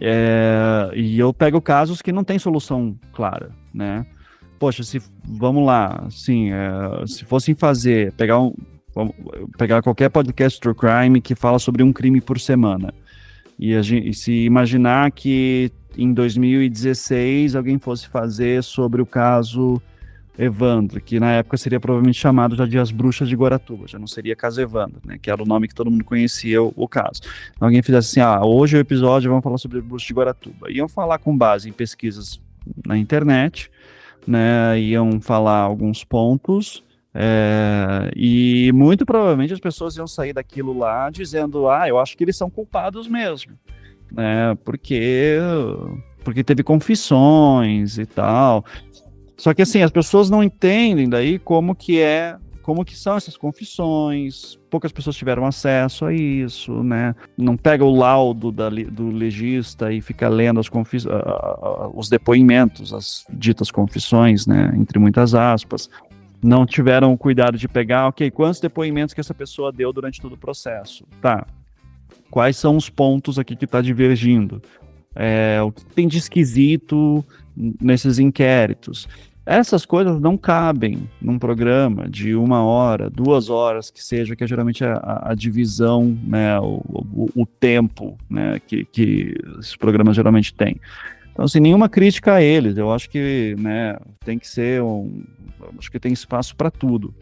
É, 0.00 0.90
e 0.94 1.18
eu 1.18 1.34
pego 1.34 1.60
casos 1.60 2.00
que 2.00 2.12
não 2.12 2.24
tem 2.24 2.38
solução 2.38 2.96
clara, 3.12 3.50
né? 3.74 4.06
Poxa, 4.58 4.82
se 4.82 5.02
vamos 5.24 5.66
lá, 5.66 6.04
assim, 6.06 6.50
é, 6.50 7.06
se 7.06 7.24
fossem 7.24 7.54
fazer, 7.54 8.12
pegar 8.12 8.40
um, 8.40 8.54
Vamos 8.94 9.14
pegar 9.56 9.82
qualquer 9.82 10.10
podcast 10.10 10.60
True 10.60 10.74
Crime 10.74 11.20
que 11.20 11.34
fala 11.34 11.58
sobre 11.58 11.82
um 11.82 11.92
crime 11.92 12.20
por 12.20 12.38
semana. 12.38 12.92
E, 13.58 13.80
gente, 13.82 14.08
e 14.08 14.14
se 14.14 14.44
imaginar 14.44 15.10
que 15.12 15.70
em 15.96 16.12
2016 16.12 17.54
alguém 17.54 17.78
fosse 17.78 18.08
fazer 18.08 18.62
sobre 18.62 19.00
o 19.00 19.06
caso 19.06 19.80
Evandro, 20.38 21.00
que 21.00 21.20
na 21.20 21.32
época 21.32 21.56
seria 21.56 21.78
provavelmente 21.78 22.18
chamado 22.18 22.56
já 22.56 22.66
de 22.66 22.78
As 22.78 22.90
Bruxas 22.90 23.28
de 23.28 23.36
Guaratuba, 23.36 23.86
já 23.86 23.98
não 23.98 24.06
seria 24.06 24.34
caso 24.34 24.60
Evandro, 24.60 25.00
né, 25.04 25.18
que 25.20 25.30
era 25.30 25.42
o 25.42 25.46
nome 25.46 25.68
que 25.68 25.74
todo 25.74 25.90
mundo 25.90 26.04
conhecia 26.04 26.62
o, 26.62 26.72
o 26.74 26.88
caso. 26.88 27.20
Então, 27.54 27.68
alguém 27.68 27.82
fizesse 27.82 28.18
assim, 28.18 28.20
ah, 28.20 28.44
hoje 28.44 28.76
o 28.76 28.80
episódio 28.80 29.30
vamos 29.30 29.44
falar 29.44 29.58
sobre 29.58 29.78
As 29.78 29.84
Bruxas 29.84 30.06
de 30.06 30.14
Guaratuba. 30.14 30.70
Iam 30.70 30.88
falar 30.88 31.18
com 31.18 31.36
base 31.36 31.68
em 31.68 31.72
pesquisas 31.72 32.40
na 32.86 32.96
internet, 32.96 33.70
né, 34.26 34.80
iam 34.80 35.20
falar 35.20 35.58
alguns 35.58 36.02
pontos, 36.02 36.82
É, 37.14 38.10
e 38.16 38.72
muito 38.72 39.04
provavelmente 39.04 39.52
as 39.52 39.60
pessoas 39.60 39.96
iam 39.96 40.06
sair 40.06 40.32
daquilo 40.32 40.76
lá 40.76 41.10
dizendo: 41.10 41.68
ah, 41.68 41.88
eu 41.88 41.98
acho 41.98 42.16
que 42.16 42.24
eles 42.24 42.36
são 42.36 42.48
culpados 42.48 43.06
mesmo, 43.06 43.52
né? 44.10 44.56
Porque, 44.64 45.38
porque 46.24 46.42
teve 46.42 46.62
confissões 46.62 47.98
e 47.98 48.06
tal. 48.06 48.64
Só 49.36 49.52
que 49.52 49.62
assim, 49.62 49.82
as 49.82 49.90
pessoas 49.90 50.30
não 50.30 50.42
entendem 50.42 51.08
daí 51.08 51.38
como 51.38 51.74
que 51.74 52.00
é 52.00 52.36
como 52.62 52.84
que 52.84 52.96
são 52.96 53.16
essas 53.16 53.36
confissões, 53.36 54.58
poucas 54.70 54.92
pessoas 54.92 55.16
tiveram 55.16 55.44
acesso 55.44 56.06
a 56.06 56.14
isso, 56.14 56.82
né? 56.82 57.14
Não 57.36 57.56
pega 57.56 57.84
o 57.84 57.94
laudo 57.94 58.52
da, 58.52 58.70
do 58.70 59.10
legista 59.10 59.92
e 59.92 60.00
fica 60.00 60.28
lendo 60.28 60.60
as 60.60 60.68
confis, 60.68 61.04
uh, 61.04 61.10
os 61.92 62.08
depoimentos, 62.08 62.94
as 62.94 63.26
ditas 63.32 63.70
confissões, 63.70 64.46
né? 64.46 64.72
Entre 64.76 64.98
muitas 64.98 65.34
aspas. 65.34 65.90
Não 66.42 66.66
tiveram 66.66 67.12
o 67.12 67.18
cuidado 67.18 67.56
de 67.56 67.68
pegar, 67.68 68.08
ok, 68.08 68.30
quantos 68.30 68.60
depoimentos 68.60 69.14
que 69.14 69.20
essa 69.20 69.32
pessoa 69.32 69.70
deu 69.70 69.92
durante 69.92 70.20
todo 70.20 70.32
o 70.32 70.38
processo? 70.38 71.06
Tá. 71.20 71.46
Quais 72.30 72.56
são 72.56 72.76
os 72.76 72.90
pontos 72.90 73.38
aqui 73.38 73.54
que 73.54 73.64
está 73.64 73.80
divergindo? 73.80 74.60
É, 75.14 75.60
o 75.62 75.70
que 75.70 75.84
tem 75.84 76.08
de 76.08 76.18
esquisito 76.18 77.24
nesses 77.56 78.18
inquéritos? 78.18 79.06
Essas 79.44 79.84
coisas 79.84 80.20
não 80.20 80.36
cabem 80.36 81.08
num 81.20 81.36
programa 81.36 82.08
de 82.08 82.34
uma 82.34 82.62
hora, 82.62 83.10
duas 83.10 83.50
horas, 83.50 83.90
que 83.90 84.02
seja, 84.02 84.36
que 84.36 84.44
é 84.44 84.46
geralmente 84.46 84.84
a, 84.84 85.30
a 85.30 85.34
divisão, 85.34 86.16
né, 86.22 86.58
o, 86.60 86.80
o, 87.12 87.28
o, 87.34 87.46
tempo 87.46 88.16
né, 88.30 88.60
que, 88.64 88.84
que 88.84 89.34
esses 89.58 89.74
programas 89.74 90.14
geralmente 90.14 90.54
têm. 90.54 90.80
Então, 91.32 91.44
assim, 91.44 91.60
nenhuma 91.60 91.88
crítica 91.88 92.34
a 92.34 92.42
eles. 92.42 92.76
Eu 92.76 92.92
acho 92.92 93.08
que 93.08 93.56
né, 93.58 93.98
tem 94.24 94.38
que 94.38 94.46
ser 94.46 94.82
um. 94.82 95.24
Acho 95.78 95.90
que 95.90 95.98
tem 95.98 96.12
espaço 96.12 96.54
para 96.54 96.70
tudo. 96.70 97.14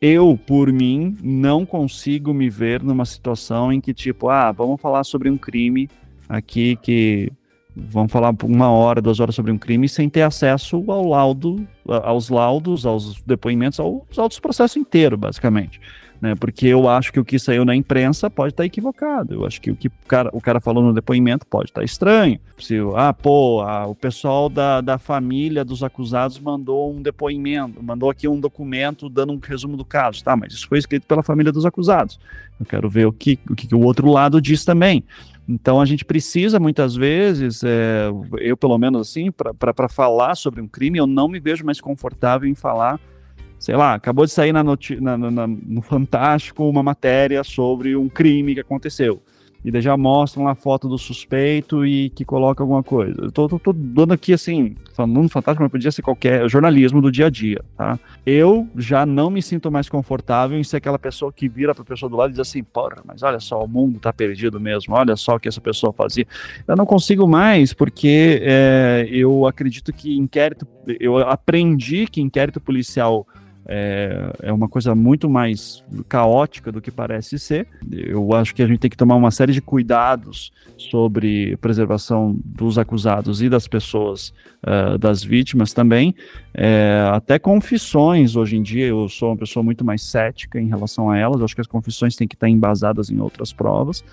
Eu, 0.00 0.38
por 0.46 0.72
mim, 0.72 1.16
não 1.22 1.64
consigo 1.64 2.34
me 2.34 2.50
ver 2.50 2.82
numa 2.82 3.04
situação 3.04 3.72
em 3.72 3.80
que, 3.80 3.94
tipo, 3.94 4.28
ah, 4.28 4.50
vamos 4.50 4.80
falar 4.80 5.04
sobre 5.04 5.30
um 5.30 5.36
crime 5.36 5.88
aqui 6.28 6.76
que 6.76 7.30
vamos 7.74 8.10
falar 8.10 8.34
uma 8.42 8.70
hora, 8.70 9.00
duas 9.00 9.20
horas 9.20 9.34
sobre 9.34 9.52
um 9.52 9.58
crime 9.58 9.88
sem 9.88 10.08
ter 10.08 10.22
acesso 10.22 10.82
ao 10.88 11.06
laudo, 11.06 11.66
aos 11.86 12.28
laudos, 12.28 12.84
aos 12.84 13.22
depoimentos, 13.22 13.78
aos 13.80 14.18
autos 14.18 14.38
processo 14.40 14.78
inteiro, 14.78 15.16
basicamente. 15.16 15.80
Né? 16.22 16.36
Porque 16.36 16.68
eu 16.68 16.88
acho 16.88 17.12
que 17.12 17.18
o 17.18 17.24
que 17.24 17.36
saiu 17.36 17.64
na 17.64 17.74
imprensa 17.74 18.30
pode 18.30 18.52
estar 18.52 18.64
equivocado. 18.64 19.34
Eu 19.34 19.44
acho 19.44 19.60
que 19.60 19.72
o 19.72 19.74
que 19.74 19.88
o 19.88 19.92
cara, 20.06 20.30
o 20.32 20.40
cara 20.40 20.60
falou 20.60 20.80
no 20.80 20.94
depoimento 20.94 21.44
pode 21.44 21.70
estar 21.70 21.82
estranho. 21.82 22.38
Se, 22.60 22.76
ah, 22.94 23.12
pô, 23.12 23.60
ah, 23.60 23.88
o 23.88 23.94
pessoal 23.96 24.48
da, 24.48 24.80
da 24.80 24.98
família 24.98 25.64
dos 25.64 25.82
acusados 25.82 26.38
mandou 26.38 26.94
um 26.94 27.02
depoimento, 27.02 27.82
mandou 27.82 28.08
aqui 28.08 28.28
um 28.28 28.38
documento 28.38 29.08
dando 29.08 29.32
um 29.32 29.40
resumo 29.42 29.76
do 29.76 29.84
caso. 29.84 30.22
Tá, 30.22 30.36
mas 30.36 30.52
isso 30.52 30.68
foi 30.68 30.78
escrito 30.78 31.08
pela 31.08 31.24
família 31.24 31.50
dos 31.50 31.66
acusados. 31.66 32.20
Eu 32.60 32.66
quero 32.66 32.88
ver 32.88 33.08
o 33.08 33.12
que 33.12 33.40
o, 33.50 33.56
que 33.56 33.74
o 33.74 33.80
outro 33.80 34.08
lado 34.08 34.40
diz 34.40 34.64
também. 34.64 35.04
Então 35.48 35.80
a 35.80 35.84
gente 35.84 36.04
precisa 36.04 36.60
muitas 36.60 36.94
vezes, 36.94 37.64
é, 37.64 38.08
eu 38.38 38.56
pelo 38.56 38.78
menos 38.78 39.08
assim, 39.08 39.32
para 39.32 39.88
falar 39.88 40.36
sobre 40.36 40.60
um 40.60 40.68
crime, 40.68 40.98
eu 40.98 41.06
não 41.06 41.26
me 41.26 41.40
vejo 41.40 41.66
mais 41.66 41.80
confortável 41.80 42.48
em 42.48 42.54
falar. 42.54 43.00
Sei 43.62 43.76
lá, 43.76 43.94
acabou 43.94 44.26
de 44.26 44.32
sair 44.32 44.52
na, 44.52 44.64
na, 44.64 45.16
na, 45.16 45.46
no 45.46 45.80
Fantástico 45.82 46.68
uma 46.68 46.82
matéria 46.82 47.44
sobre 47.44 47.94
um 47.94 48.08
crime 48.08 48.54
que 48.54 48.60
aconteceu 48.60 49.22
e 49.64 49.70
daí 49.70 49.80
já 49.80 49.96
mostram 49.96 50.48
a 50.48 50.54
foto 50.54 50.88
do 50.88 50.98
suspeito 50.98 51.86
e 51.86 52.10
que 52.10 52.24
coloca 52.24 52.62
alguma 52.62 52.82
coisa. 52.82 53.22
Eu 53.22 53.30
tô, 53.30 53.48
tô, 53.48 53.58
tô 53.58 53.72
dando 53.72 54.12
aqui, 54.12 54.32
assim, 54.32 54.74
falando 54.94 55.28
fantástico, 55.28 55.62
mas 55.62 55.70
podia 55.70 55.92
ser 55.92 56.02
qualquer 56.02 56.48
jornalismo 56.48 57.00
do 57.00 57.12
dia 57.12 57.26
a 57.26 57.30
dia, 57.30 57.62
tá? 57.76 57.98
Eu 58.26 58.68
já 58.76 59.06
não 59.06 59.30
me 59.30 59.40
sinto 59.40 59.70
mais 59.70 59.88
confortável 59.88 60.58
em 60.58 60.64
ser 60.64 60.78
aquela 60.78 60.98
pessoa 60.98 61.32
que 61.32 61.48
vira 61.48 61.74
pra 61.74 61.84
pessoa 61.84 62.10
do 62.10 62.16
lado 62.16 62.30
e 62.30 62.32
diz 62.32 62.40
assim, 62.40 62.62
porra, 62.64 63.02
mas 63.04 63.22
olha 63.22 63.38
só, 63.38 63.62
o 63.62 63.68
mundo 63.68 64.00
tá 64.00 64.12
perdido 64.12 64.58
mesmo, 64.58 64.94
olha 64.94 65.14
só 65.14 65.36
o 65.36 65.40
que 65.40 65.48
essa 65.48 65.60
pessoa 65.60 65.92
fazia. 65.92 66.26
Eu 66.66 66.74
não 66.74 66.86
consigo 66.86 67.28
mais, 67.28 67.72
porque 67.72 68.40
é, 68.42 69.06
eu 69.10 69.46
acredito 69.46 69.92
que 69.92 70.16
inquérito, 70.16 70.66
eu 70.98 71.18
aprendi 71.18 72.06
que 72.06 72.20
inquérito 72.20 72.60
policial 72.60 73.26
é, 73.66 74.32
é 74.42 74.52
uma 74.52 74.68
coisa 74.68 74.94
muito 74.94 75.28
mais 75.28 75.84
caótica 76.08 76.72
do 76.72 76.80
que 76.80 76.90
parece 76.90 77.38
ser. 77.38 77.66
Eu 77.90 78.34
acho 78.34 78.54
que 78.54 78.62
a 78.62 78.66
gente 78.66 78.80
tem 78.80 78.90
que 78.90 78.96
tomar 78.96 79.14
uma 79.14 79.30
série 79.30 79.52
de 79.52 79.60
cuidados 79.60 80.52
sobre 80.76 81.56
preservação 81.58 82.36
dos 82.44 82.78
acusados 82.78 83.40
e 83.40 83.48
das 83.48 83.68
pessoas, 83.68 84.34
uh, 84.64 84.98
das 84.98 85.22
vítimas 85.22 85.72
também. 85.72 86.14
É, 86.52 87.08
até 87.12 87.38
confissões, 87.38 88.34
hoje 88.36 88.56
em 88.56 88.62
dia, 88.62 88.86
eu 88.86 89.08
sou 89.08 89.30
uma 89.30 89.36
pessoa 89.36 89.62
muito 89.62 89.84
mais 89.84 90.02
cética 90.02 90.60
em 90.60 90.68
relação 90.68 91.08
a 91.08 91.16
elas. 91.16 91.38
Eu 91.38 91.44
acho 91.44 91.54
que 91.54 91.60
as 91.60 91.66
confissões 91.66 92.16
têm 92.16 92.26
que 92.26 92.34
estar 92.34 92.48
embasadas 92.48 93.10
em 93.10 93.20
outras 93.20 93.52
provas. 93.52 94.04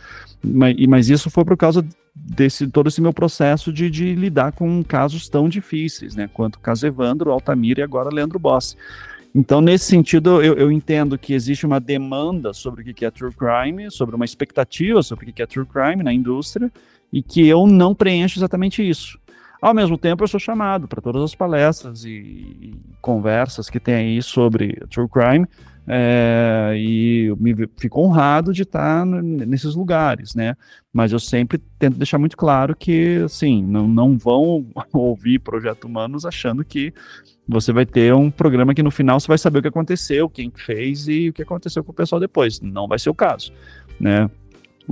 Mas, 0.43 0.75
mas 0.88 1.09
isso 1.09 1.29
foi 1.29 1.43
por 1.43 1.57
causa 1.57 1.83
desse 2.15 2.67
todo 2.67 2.88
esse 2.88 3.01
meu 3.01 3.13
processo 3.13 3.71
de, 3.71 3.89
de 3.89 4.13
lidar 4.13 4.51
com 4.51 4.83
casos 4.83 5.27
tão 5.27 5.49
difíceis, 5.49 6.15
né? 6.15 6.29
Quanto 6.33 6.55
o 6.55 6.59
caso 6.59 6.85
Evandro, 6.85 7.31
Altamira 7.31 7.81
e 7.81 7.83
agora 7.83 8.13
Leandro 8.13 8.38
Bossi. 8.38 8.75
Então, 9.34 9.62
nesse 9.62 9.86
sentido, 9.86 10.42
eu, 10.42 10.56
eu, 10.56 10.72
entendo 10.72 11.18
que 11.18 11.34
existe 11.34 11.65
uma 11.65 11.80
demanda 11.80 12.52
sobre 12.52 12.82
o 12.82 12.94
que 12.94 13.06
é 13.06 13.12
true 13.12 13.32
crime, 13.32 13.92
sobre 13.92 14.15
uma 14.15 14.26
expectativa 14.26 15.04
sobre 15.04 15.30
o 15.30 15.34
que 15.34 15.42
é 15.42 15.46
true 15.46 15.65
crime 15.65 16.04
na 16.04 16.12
indústria, 16.12 16.72
e 17.13 17.22
que 17.22 17.48
eu 17.48 17.68
não 17.68 17.94
preencho 17.94 18.39
exatamente 18.39 18.88
isso. 18.88 19.20
Ao 19.62 19.74
mesmo 19.74 19.98
tempo, 19.98 20.24
eu 20.24 20.28
sou 20.28 20.39
chamado 20.39 20.88
para 20.88 21.02
todas 21.02 21.22
as 21.22 21.36
palestras 21.36 22.06
e, 22.06 22.10
e, 22.10 22.74
conversas 23.02 23.70
que 23.70 23.80
tem 23.80 23.96
aí 23.96 24.22
sobre 24.22 24.82
true 24.89 25.08
crime, 25.10 25.46
é, 25.91 26.75
e 26.78 27.34
me 27.39 27.56
fico 27.75 27.99
honrado 27.99 28.54
de 28.54 28.62
estar 28.62 29.04
nesses 29.04 29.73
lugares, 29.73 30.36
né? 30.36 30.56
Mas 30.93 31.12
eu 31.12 31.19
sempre 31.19 31.60
tento 31.80 31.97
deixar 31.97 32.19
muito 32.19 32.38
claro 32.38 32.75
que, 32.75 33.23
assim, 33.25 33.63
não, 33.63 33.88
não 33.88 34.15
vão 34.15 34.67
ouvir 34.93 35.39
Projeto 35.39 35.86
Humanos 35.86 36.25
achando 36.25 36.63
que 36.63 36.93
você 37.47 37.73
vai 37.73 37.88
ter 37.88 38.13
um 38.13 38.30
programa 38.30 38.75
que 38.75 38.84
no 38.84 38.91
final 38.91 39.19
você 39.19 39.28
vai 39.28 39.39
saber 39.39 39.60
o 39.60 39.62
que 39.63 39.67
aconteceu, 39.67 40.30
quem 40.30 40.52
fez 40.56 41.08
e 41.08 41.30
o 41.30 41.34
que 41.34 41.41
aconteceu 41.41 41.84
com 41.84 41.91
o 41.91 41.95
pessoal 41.95 42.19
depois. 42.19 42.62
Não 42.62 42.88
vai 42.88 42.99
ser 42.99 43.10
o 43.10 43.15
caso, 43.15 43.52
né? 43.99 44.30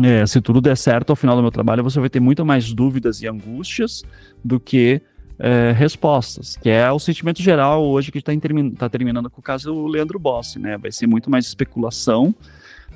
É, 0.02 0.26
se 0.26 0.42
tudo 0.42 0.60
der 0.60 0.78
certo 0.78 1.12
ao 1.12 1.16
final 1.16 1.36
do 1.36 1.44
meu 1.44 1.52
trabalho, 1.52 1.84
você 1.84 2.00
vai 2.00 2.10
ter 2.10 2.20
muito 2.20 2.44
mais 2.44 2.74
dúvidas 2.74 3.22
e 3.22 3.28
angústias 3.28 4.04
do 4.44 4.60
que 4.60 5.00
é, 5.40 5.72
respostas, 5.72 6.58
que 6.58 6.70
é 6.70 6.92
o 6.92 7.00
sentimento 7.00 7.42
geral 7.42 7.86
hoje 7.86 8.12
que 8.12 8.18
está 8.18 8.32
tá 8.78 8.90
terminando 8.90 9.30
com 9.30 9.40
o 9.40 9.44
caso 9.44 9.72
do 9.72 9.88
Leandro 9.88 10.18
Bossi, 10.20 10.60
né? 10.60 10.78
Vai 10.78 10.92
ser 10.92 11.08
muito 11.08 11.30
mais 11.30 11.46
especulação. 11.46 12.34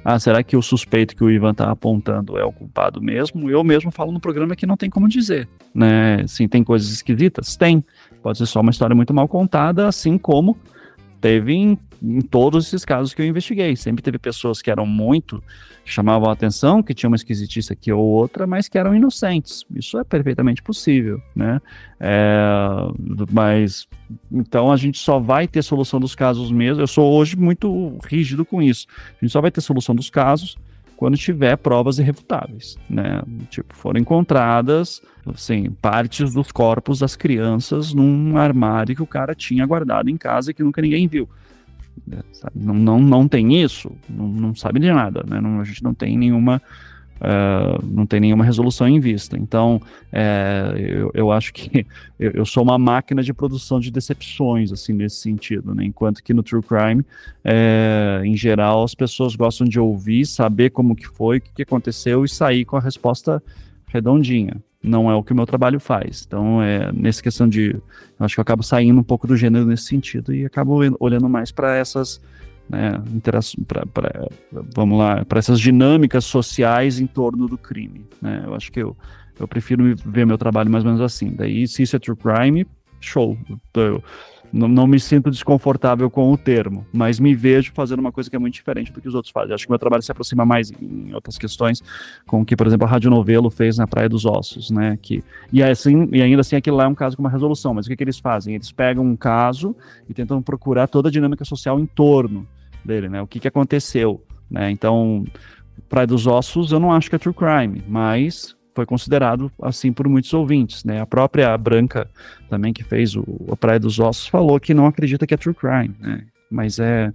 Ah, 0.04 0.18
será 0.18 0.42
que 0.42 0.58
o 0.58 0.62
suspeito 0.62 1.16
que 1.16 1.24
o 1.24 1.30
Ivan 1.30 1.52
está 1.52 1.70
apontando 1.70 2.38
é 2.38 2.44
o 2.44 2.52
culpado 2.52 3.00
mesmo? 3.00 3.50
Eu 3.52 3.64
mesmo 3.64 3.92
falo 3.92 4.12
no 4.12 4.20
programa 4.20 4.56
que 4.56 4.66
não 4.66 4.76
tem 4.76 4.90
como 4.90 5.08
dizer, 5.08 5.48
né? 5.76 6.26
Sim, 6.28 6.48
tem 6.48 6.64
coisas 6.64 6.90
esquisitas? 6.92 7.56
Tem. 7.56 7.84
Pode 8.24 8.40
ser 8.40 8.48
só 8.48 8.62
uma 8.62 8.72
história 8.72 8.96
muito 8.96 9.14
mal 9.14 9.28
contada, 9.28 9.88
assim 9.88 10.18
como 10.18 10.58
teve 11.20 11.54
em, 11.54 11.78
em, 12.02 12.22
todos 12.22 12.68
esses 12.68 12.84
casos 12.84 13.14
que 13.14 13.22
eu 13.22 13.26
investiguei. 13.26 13.76
Sempre 13.76 14.02
teve 14.02 14.18
pessoas 14.18 14.62
que 14.62 14.72
eram 14.72 14.86
muito, 14.86 15.44
chamavam 15.86 16.30
a 16.30 16.34
atenção, 16.34 16.82
que 16.82 16.94
tinham 16.94 17.12
uma 17.12 17.16
esquisitice 17.16 17.72
aqui 17.72 17.92
ou 17.92 18.04
outra, 18.04 18.48
mas 18.48 18.68
que 18.68 18.78
eram 18.78 18.96
inocentes. 18.96 19.66
Isso 19.76 19.98
é 19.98 20.04
perfeitamente 20.04 20.62
possível, 20.62 21.22
né? 21.36 21.62
É, 22.00 22.44
mas, 23.32 23.88
então 24.32 24.72
a 24.72 24.78
gente 24.78 24.98
só 24.98 25.20
vai 25.20 25.48
ter 25.48 25.62
solução 25.62 26.00
dos 26.00 26.16
casos 26.16 26.52
mesmo. 26.52 26.82
Eu 26.82 26.88
sou 26.88 27.14
hoje 27.14 27.36
muito 27.36 27.98
rígido 28.06 28.46
com 28.46 28.62
isso. 28.62 28.88
A 29.20 29.26
gente 29.26 29.32
só 29.32 29.42
vai 29.42 29.52
ter 29.52 29.62
solução 29.62 29.94
dos 29.94 30.10
casos 30.10 30.58
quando 31.02 31.18
tiver 31.18 31.58
provas 31.58 31.98
irrefutáveis, 31.98 32.78
né? 32.88 33.24
Tipo, 33.50 33.76
foram 33.76 34.00
encontradas, 34.00 35.02
assim, 35.26 35.72
partes 35.82 36.32
dos 36.32 36.52
corpos 36.52 37.00
das 37.00 37.16
crianças 37.16 37.92
num 37.92 38.38
armário 38.38 38.96
que 38.96 39.02
o 39.02 39.08
cara 39.08 39.34
tinha 39.34 39.66
guardado 39.66 40.12
em 40.12 40.16
casa 40.16 40.52
e 40.52 40.54
que 40.54 40.62
nunca 40.62 40.80
ninguém 40.80 41.08
viu. 41.08 41.28
Não, 42.56 42.74
não, 42.74 43.00
não 43.00 43.28
tem 43.28 43.62
isso, 43.62 43.92
não, 44.10 44.28
não 44.28 44.56
sabe 44.56 44.80
de 44.80 44.92
nada, 44.92 45.24
né? 45.28 45.40
Não, 45.40 45.60
a 45.60 45.64
gente 45.64 45.84
não 45.84 45.94
tem 45.94 46.18
nenhuma 46.18 46.62
Uh, 47.22 47.86
não 47.86 48.04
tem 48.04 48.20
nenhuma 48.20 48.44
resolução 48.44 48.88
em 48.88 49.00
vista. 49.00 49.38
Então, 49.38 49.80
é, 50.12 50.74
eu, 50.76 51.12
eu, 51.14 51.32
acho 51.32 51.54
que 51.54 51.86
eu, 52.20 52.32
eu, 52.32 52.46
sou 52.48 52.64
uma 52.64 52.80
máquina 52.80 53.22
de 53.22 53.32
produção 53.32 53.80
de 53.80 53.92
decepções, 53.92 54.72
assim, 54.72 54.92
nesse 54.92 55.18
sentido, 55.18 55.76
né? 55.76 55.86
Enquanto 55.86 56.24
que 56.24 56.34
no 56.34 56.42
True 56.42 56.64
Crime, 56.64 57.06
é, 57.44 58.24
em 58.26 58.36
geral, 58.36 58.84
as 58.84 58.96
pessoas 58.96 59.36
gostam 59.36 59.68
de 59.68 59.80
ouvir, 59.80 60.26
saber 60.26 60.72
como 60.72 60.96
que 60.96 61.08
foi, 61.08 61.38
o 61.38 61.42
que, 61.42 61.52
que 61.58 61.62
aconteceu 61.62 62.26
e 62.26 62.28
sair 62.28 62.66
com 62.66 62.76
a 62.76 62.82
resposta 62.82 63.42
redondinha. 63.86 64.56
Não 64.84 65.12
é 65.12 65.16
o 65.16 65.24
que 65.24 65.32
o 65.32 65.36
meu 65.36 65.46
trabalho 65.46 65.80
faz. 65.80 66.24
Então, 66.26 66.62
é, 66.62 66.92
nessa 66.92 67.22
questão 67.22 67.48
de. 67.48 67.76
Eu 68.20 68.26
acho 68.26 68.36
que 68.36 68.40
eu 68.40 68.44
acabo 68.44 68.64
saindo 68.64 69.00
um 69.00 69.04
pouco 69.04 69.28
do 69.28 69.38
gênero 69.38 69.66
nesse 69.66 69.84
sentido 69.84 70.34
e 70.34 70.46
acabo 70.46 70.80
olhando 71.00 71.30
mais 71.30 71.52
para 71.52 71.76
essas 71.76 72.20
né, 72.72 73.04
pra, 73.68 73.86
pra, 73.86 74.28
vamos 74.74 74.98
lá, 74.98 75.26
para 75.26 75.40
essas 75.40 75.60
dinâmicas 75.60 76.24
sociais 76.24 77.00
em 77.00 77.06
torno 77.06 77.48
do 77.48 77.58
crime. 77.58 78.06
Né? 78.22 78.44
Eu 78.46 78.56
acho 78.56 78.72
que 78.72 78.82
eu, 78.82 78.96
eu 79.38 79.48
prefiro 79.48 79.94
ver 80.06 80.26
meu 80.26 80.38
trabalho 80.38 80.72
mais 80.72 80.86
ou 80.86 80.92
menos 80.92 81.04
assim. 81.04 81.32
Daí, 81.32 81.68
se 81.68 81.84
isso 81.84 81.96
é 81.98 82.00
true 82.00 82.16
crime, 82.16 82.66
show. 83.02 83.38
Eu, 83.76 84.02
Não, 84.52 84.68
não, 84.68 84.86
me 84.86 85.00
sinto 85.00 85.32
desconfortável 85.32 86.10
com 86.10 86.32
o 86.32 86.38
termo, 86.38 86.86
mas 86.92 87.20
me 87.20 87.34
vejo 87.34 87.72
fazendo 87.74 88.00
uma 88.00 88.12
coisa 88.12 88.30
que 88.30 88.36
é 88.36 88.40
muito 88.40 88.54
diferente 88.54 88.92
do 88.92 89.02
que 89.02 89.08
os 89.08 89.16
outros 89.16 89.32
fazem. 89.32 89.54
Acho 89.54 89.66
que 89.66 89.72
meu 89.72 89.80
trabalho 89.80 90.04
se 90.04 90.12
aproxima 90.12 90.46
mais 90.46 90.72
em 90.72 91.14
outras 91.14 91.38
questões, 91.38 91.82
com 92.28 92.42
o 92.42 92.46
que, 92.46 92.56
por 92.56 92.68
exemplo, 92.68 92.86
a 92.86 92.90
Rádio 92.90 93.10
Novelo 93.10 93.50
fez 93.50 93.78
na 93.78 93.88
Praia 93.88 94.10
dos 94.10 94.26
Ossos, 94.26 94.70
né? 94.70 94.98
Que, 95.02 95.24
e, 95.54 95.64
assim, 95.64 96.10
e 96.12 96.22
ainda 96.22 96.42
assim 96.42 96.56
aquilo 96.56 96.78
lá 96.78 96.84
é 96.84 96.88
um 96.88 96.96
caso 96.96 97.16
com 97.16 97.24
uma 97.24 97.30
resolução, 97.30 97.74
mas 97.74 97.86
o 97.86 97.90
que, 97.90 97.96
que 97.96 98.04
eles 98.04 98.20
fazem? 98.20 98.56
Eles 98.56 98.72
pegam 98.72 99.06
um 99.06 99.16
caso 99.16 99.76
e 100.10 100.14
tentam 100.14 100.42
procurar 100.42 100.88
toda 100.88 101.08
a 101.08 101.12
dinâmica 101.12 101.46
social 101.46 101.80
em 101.80 101.86
torno 101.86 102.46
dele, 102.84 103.08
né? 103.08 103.22
O 103.22 103.28
que, 103.28 103.40
que 103.40 103.48
aconteceu, 103.48 104.22
né? 104.50 104.70
Então, 104.70 105.24
Praia 105.88 106.08
dos 106.08 106.28
Ossos 106.28 106.72
eu 106.72 106.80
não 106.80 106.92
acho 106.92 107.10
que 107.10 107.16
é 107.16 107.20
true 107.20 107.34
crime, 107.34 107.84
mas 107.88 108.56
foi 108.74 108.86
considerado 108.86 109.52
assim 109.62 109.92
por 109.92 110.08
muitos 110.08 110.34
ouvintes, 110.34 110.84
né? 110.84 111.02
A 111.02 111.06
própria 111.06 111.58
Branca 111.58 112.10
também 112.50 112.72
que 112.74 112.84
fez 112.84 113.16
o 113.16 113.56
Praia 113.60 113.80
dos 113.80 114.00
Ossos 114.00 114.28
falou 114.28 114.60
que 114.60 114.74
não 114.74 114.86
acredita 114.86 115.28
que 115.28 115.34
é 115.34 115.38
true 115.38 115.54
crime, 115.54 115.96
né? 116.00 116.24
Mas 116.50 116.80
é, 116.80 117.14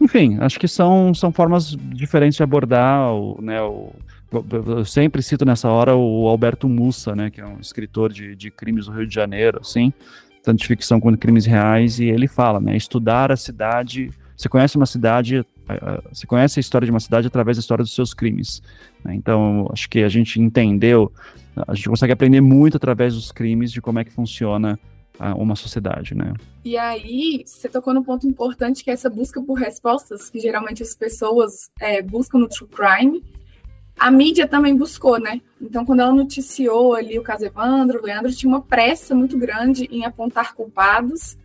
enfim, 0.00 0.38
acho 0.40 0.58
que 0.58 0.66
são, 0.66 1.12
são 1.12 1.30
formas 1.30 1.76
diferentes 1.76 2.36
de 2.36 2.42
abordar 2.42 3.12
o, 3.12 3.40
né, 3.42 3.60
o, 3.60 3.92
eu 4.32 4.84
sempre 4.84 5.22
cito 5.22 5.44
nessa 5.44 5.68
hora 5.68 5.94
o 5.94 6.26
Alberto 6.26 6.68
Mussa, 6.68 7.14
né, 7.14 7.30
que 7.30 7.40
é 7.40 7.46
um 7.46 7.60
escritor 7.60 8.12
de, 8.12 8.34
de 8.34 8.50
crimes 8.50 8.86
do 8.86 8.92
Rio 8.92 9.06
de 9.06 9.14
Janeiro, 9.14 9.58
assim, 9.60 9.92
tanto 10.42 10.60
de 10.60 10.66
ficção 10.66 10.98
quanto 11.00 11.16
de 11.16 11.20
crimes 11.20 11.44
reais, 11.44 12.00
e 12.00 12.06
ele 12.06 12.26
fala, 12.26 12.60
né, 12.60 12.76
estudar 12.76 13.30
a 13.30 13.36
cidade, 13.36 14.10
você 14.40 14.48
conhece 14.48 14.76
uma 14.76 14.86
cidade 14.86 15.44
você 16.10 16.26
conhece 16.26 16.58
a 16.58 16.62
história 16.62 16.84
de 16.84 16.90
uma 16.90 17.00
cidade 17.00 17.26
através 17.26 17.56
da 17.56 17.60
história 17.60 17.84
dos 17.84 17.94
seus 17.94 18.12
crimes. 18.12 18.62
Né? 19.04 19.14
Então, 19.14 19.68
acho 19.72 19.88
que 19.88 20.02
a 20.02 20.08
gente 20.08 20.40
entendeu, 20.40 21.12
a 21.66 21.74
gente 21.74 21.88
consegue 21.88 22.12
aprender 22.12 22.40
muito 22.40 22.76
através 22.76 23.14
dos 23.14 23.30
crimes 23.30 23.70
de 23.70 23.80
como 23.80 23.98
é 23.98 24.04
que 24.04 24.10
funciona 24.10 24.78
uma 25.36 25.54
sociedade, 25.54 26.14
né? 26.14 26.32
E 26.64 26.78
aí, 26.78 27.42
você 27.44 27.68
tocou 27.68 27.92
num 27.92 28.02
ponto 28.02 28.26
importante 28.26 28.82
que 28.82 28.90
é 28.90 28.94
essa 28.94 29.10
busca 29.10 29.38
por 29.42 29.52
respostas 29.52 30.30
que 30.30 30.40
geralmente 30.40 30.82
as 30.82 30.94
pessoas 30.94 31.70
é, 31.78 32.00
buscam 32.00 32.38
no 32.38 32.48
true 32.48 32.66
crime. 32.70 33.22
A 33.98 34.10
mídia 34.10 34.48
também 34.48 34.74
buscou, 34.74 35.20
né? 35.20 35.42
Então, 35.60 35.84
quando 35.84 36.00
ela 36.00 36.14
noticiou 36.14 36.94
ali 36.94 37.18
o 37.18 37.22
caso 37.22 37.44
Evandro, 37.44 38.00
o 38.00 38.06
Leandro 38.06 38.32
tinha 38.32 38.48
uma 38.48 38.62
pressa 38.62 39.14
muito 39.14 39.36
grande 39.36 39.84
em 39.92 40.06
apontar 40.06 40.54
culpados. 40.54 41.36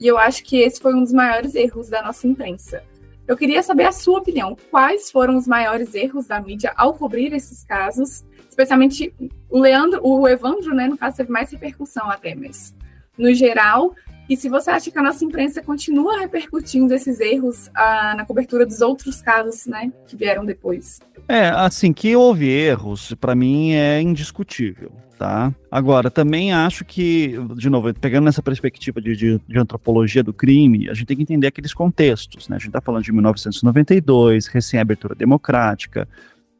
E 0.00 0.06
eu 0.06 0.16
acho 0.16 0.44
que 0.44 0.58
esse 0.58 0.80
foi 0.80 0.94
um 0.94 1.02
dos 1.02 1.12
maiores 1.12 1.54
erros 1.54 1.88
da 1.88 2.02
nossa 2.02 2.26
imprensa. 2.26 2.82
Eu 3.26 3.36
queria 3.36 3.62
saber 3.62 3.84
a 3.84 3.92
sua 3.92 4.20
opinião. 4.20 4.56
Quais 4.70 5.10
foram 5.10 5.36
os 5.36 5.46
maiores 5.46 5.94
erros 5.94 6.26
da 6.26 6.40
mídia 6.40 6.72
ao 6.76 6.94
cobrir 6.94 7.32
esses 7.34 7.62
casos? 7.64 8.24
Especialmente 8.48 9.12
o 9.50 9.58
Leandro, 9.58 10.00
o 10.02 10.26
Evandro, 10.26 10.74
né, 10.74 10.88
no 10.88 10.96
caso, 10.96 11.18
teve 11.18 11.30
mais 11.30 11.50
repercussão 11.50 12.10
até, 12.10 12.34
mas 12.34 12.74
no 13.18 13.34
geral. 13.34 13.94
E 14.28 14.36
se 14.36 14.48
você 14.48 14.70
acha 14.70 14.90
que 14.90 14.98
a 14.98 15.02
nossa 15.02 15.24
imprensa 15.24 15.62
continua 15.62 16.20
repercutindo 16.20 16.92
esses 16.94 17.18
erros 17.20 17.70
ah, 17.74 18.14
na 18.16 18.24
cobertura 18.24 18.66
dos 18.66 18.80
outros 18.80 19.22
casos, 19.22 19.66
né, 19.66 19.92
que 20.06 20.16
vieram 20.16 20.44
depois? 20.44 21.00
É, 21.26 21.48
assim, 21.48 21.92
que 21.92 22.14
houve 22.14 22.48
erros, 22.48 23.14
para 23.14 23.34
mim 23.34 23.72
é 23.72 24.00
indiscutível 24.00 24.92
tá? 25.18 25.52
Agora, 25.70 26.10
também 26.10 26.52
acho 26.52 26.84
que, 26.84 27.34
de 27.56 27.68
novo, 27.68 27.92
pegando 27.92 28.24
nessa 28.24 28.40
perspectiva 28.40 29.00
de, 29.00 29.16
de, 29.16 29.40
de, 29.46 29.58
antropologia 29.58 30.22
do 30.22 30.32
crime, 30.32 30.88
a 30.88 30.94
gente 30.94 31.06
tem 31.06 31.16
que 31.16 31.24
entender 31.24 31.48
aqueles 31.48 31.74
contextos, 31.74 32.48
né? 32.48 32.56
A 32.56 32.58
gente 32.58 32.68
está 32.68 32.80
falando 32.80 33.02
de 33.02 33.12
1992, 33.12 34.46
recém-abertura 34.46 35.16
democrática, 35.16 36.08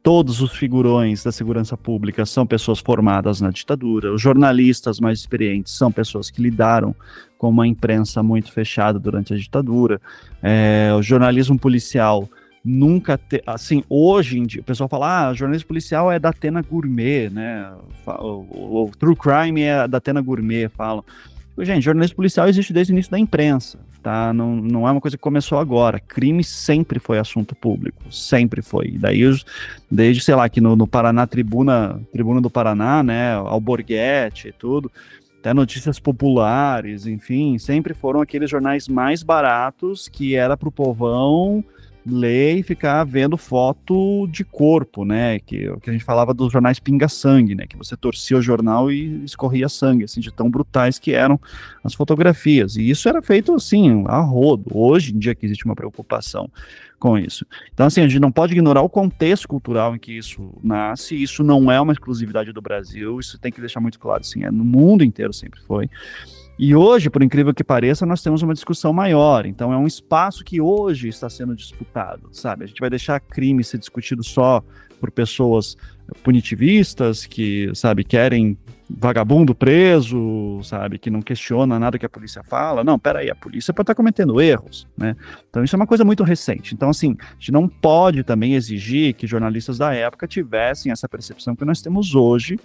todos 0.01 0.41
os 0.41 0.51
figurões 0.53 1.23
da 1.23 1.31
segurança 1.31 1.75
pública 1.75 2.25
são 2.25 2.45
pessoas 2.45 2.79
formadas 2.79 3.41
na 3.41 3.49
ditadura, 3.49 4.13
os 4.13 4.21
jornalistas 4.21 4.99
mais 4.99 5.19
experientes 5.19 5.73
são 5.73 5.91
pessoas 5.91 6.29
que 6.29 6.41
lidaram 6.41 6.95
com 7.37 7.49
uma 7.49 7.67
imprensa 7.67 8.21
muito 8.21 8.51
fechada 8.51 8.99
durante 8.99 9.33
a 9.33 9.37
ditadura, 9.37 10.01
é, 10.41 10.91
o 10.97 11.01
jornalismo 11.01 11.57
policial 11.57 12.29
nunca 12.63 13.17
ter. 13.17 13.41
Assim, 13.45 13.83
hoje 13.89 14.37
em 14.37 14.45
dia, 14.45 14.61
o 14.61 14.63
pessoal 14.63 14.89
fala, 14.89 15.29
ah, 15.29 15.33
jornalismo 15.33 15.67
policial 15.67 16.11
é 16.11 16.19
da 16.19 16.29
Atena 16.29 16.61
Gourmet, 16.61 17.29
né? 17.29 17.71
O, 18.05 18.45
o, 18.49 18.83
o 18.85 18.91
True 18.97 19.15
Crime 19.15 19.61
é 19.61 19.87
da 19.87 19.97
Atena 19.97 20.21
Gourmet, 20.21 20.69
falam. 20.69 21.03
Gente, 21.59 21.83
jornalismo 21.83 22.15
policial 22.15 22.47
existe 22.47 22.71
desde 22.71 22.93
o 22.93 22.95
início 22.95 23.11
da 23.11 23.19
imprensa, 23.19 23.79
tá? 24.01 24.33
Não, 24.33 24.55
não 24.55 24.87
é 24.87 24.91
uma 24.91 25.01
coisa 25.01 25.17
que 25.17 25.21
começou 25.21 25.57
agora. 25.57 25.99
Crime 25.99 26.43
sempre 26.43 26.99
foi 26.99 27.19
assunto 27.19 27.55
público, 27.55 28.11
sempre 28.11 28.61
foi. 28.61 28.97
Daí, 28.97 29.21
desde, 29.89 30.23
sei 30.23 30.35
lá, 30.35 30.49
que 30.49 30.61
no, 30.61 30.75
no 30.75 30.87
Paraná, 30.87 31.27
Tribuna, 31.27 32.01
Tribuna 32.11 32.41
do 32.41 32.49
Paraná, 32.49 33.03
né, 33.03 33.33
Alborguete 33.33 34.49
e 34.49 34.51
tudo, 34.51 34.91
até 35.39 35.53
notícias 35.53 35.99
populares, 35.99 37.05
enfim, 37.05 37.57
sempre 37.57 37.93
foram 37.93 38.21
aqueles 38.21 38.49
jornais 38.49 38.87
mais 38.87 39.23
baratos 39.23 40.09
que 40.09 40.35
era 40.35 40.57
para 40.57 40.69
o 40.69 40.71
povão 40.71 41.63
ler 42.05 42.57
e 42.57 42.63
ficar 42.63 43.03
vendo 43.03 43.37
foto 43.37 44.27
de 44.27 44.43
corpo, 44.43 45.05
né? 45.05 45.39
Que, 45.39 45.69
que 45.81 45.89
a 45.89 45.93
gente 45.93 46.03
falava 46.03 46.33
dos 46.33 46.51
jornais 46.51 46.79
pinga-sangue, 46.79 47.55
né? 47.55 47.65
Que 47.67 47.77
você 47.77 47.95
torcia 47.95 48.37
o 48.37 48.41
jornal 48.41 48.91
e 48.91 49.23
escorria 49.23 49.69
sangue, 49.69 50.05
assim, 50.05 50.19
de 50.19 50.31
tão 50.31 50.49
brutais 50.49 50.97
que 50.97 51.13
eram 51.13 51.39
as 51.83 51.93
fotografias. 51.93 52.75
E 52.75 52.89
isso 52.89 53.07
era 53.07 53.21
feito, 53.21 53.53
assim, 53.53 54.03
a 54.07 54.19
rodo. 54.19 54.65
Hoje 54.73 55.13
em 55.13 55.19
dia 55.19 55.35
que 55.35 55.45
existe 55.45 55.65
uma 55.65 55.75
preocupação 55.75 56.49
com 56.99 57.17
isso. 57.17 57.45
Então, 57.73 57.85
assim, 57.85 58.01
a 58.01 58.07
gente 58.07 58.19
não 58.19 58.31
pode 58.31 58.53
ignorar 58.53 58.81
o 58.81 58.89
contexto 58.89 59.47
cultural 59.47 59.95
em 59.95 59.99
que 59.99 60.11
isso 60.11 60.53
nasce. 60.63 61.21
Isso 61.21 61.43
não 61.43 61.71
é 61.71 61.79
uma 61.79 61.93
exclusividade 61.93 62.51
do 62.51 62.61
Brasil. 62.61 63.19
Isso 63.19 63.39
tem 63.39 63.51
que 63.51 63.61
deixar 63.61 63.79
muito 63.79 63.99
claro, 63.99 64.21
assim, 64.21 64.43
é 64.43 64.51
no 64.51 64.65
mundo 64.65 65.03
inteiro 65.03 65.33
sempre 65.33 65.61
foi. 65.61 65.89
E 66.61 66.75
hoje, 66.75 67.09
por 67.09 67.23
incrível 67.23 67.53
que 67.53 67.63
pareça, 67.63 68.05
nós 68.05 68.21
temos 68.21 68.41
uma 68.41 68.53
discussão 68.53 68.91
maior. 68.91 69.45
Então, 69.45 69.71
é 69.71 69.77
um 69.77 69.87
espaço 69.87 70.43
que 70.43 70.59
hoje 70.59 71.07
está 71.07 71.29
sendo 71.29 71.55
disputado, 71.55 72.27
sabe? 72.33 72.65
A 72.65 72.67
gente 72.67 72.81
vai 72.81 72.89
deixar 72.89 73.17
crime 73.21 73.63
ser 73.63 73.77
discutido 73.77 74.21
só 74.21 74.61
por 74.99 75.09
pessoas 75.09 75.77
punitivistas 76.21 77.25
que, 77.25 77.71
sabe, 77.73 78.03
querem 78.03 78.57
vagabundo 78.89 79.55
preso, 79.55 80.59
sabe, 80.61 80.99
que 80.99 81.09
não 81.09 81.21
questiona 81.21 81.79
nada 81.79 81.97
que 81.97 82.05
a 82.05 82.09
polícia 82.09 82.43
fala. 82.43 82.83
Não, 82.83 82.99
peraí, 82.99 83.29
a 83.29 83.35
polícia 83.35 83.73
pode 83.73 83.83
estar 83.83 83.95
cometendo 83.95 84.41
erros, 84.41 84.85
né? 84.97 85.15
Então 85.49 85.63
isso 85.63 85.75
é 85.75 85.77
uma 85.77 85.87
coisa 85.87 86.03
muito 86.03 86.25
recente. 86.25 86.73
Então, 86.73 86.89
assim, 86.89 87.15
a 87.21 87.33
gente 87.35 87.53
não 87.53 87.69
pode 87.69 88.21
também 88.21 88.55
exigir 88.55 89.13
que 89.13 89.25
jornalistas 89.25 89.77
da 89.77 89.93
época 89.93 90.27
tivessem 90.27 90.91
essa 90.91 91.07
percepção 91.07 91.55
que 91.55 91.63
nós 91.63 91.81
temos 91.81 92.15
hoje 92.15 92.59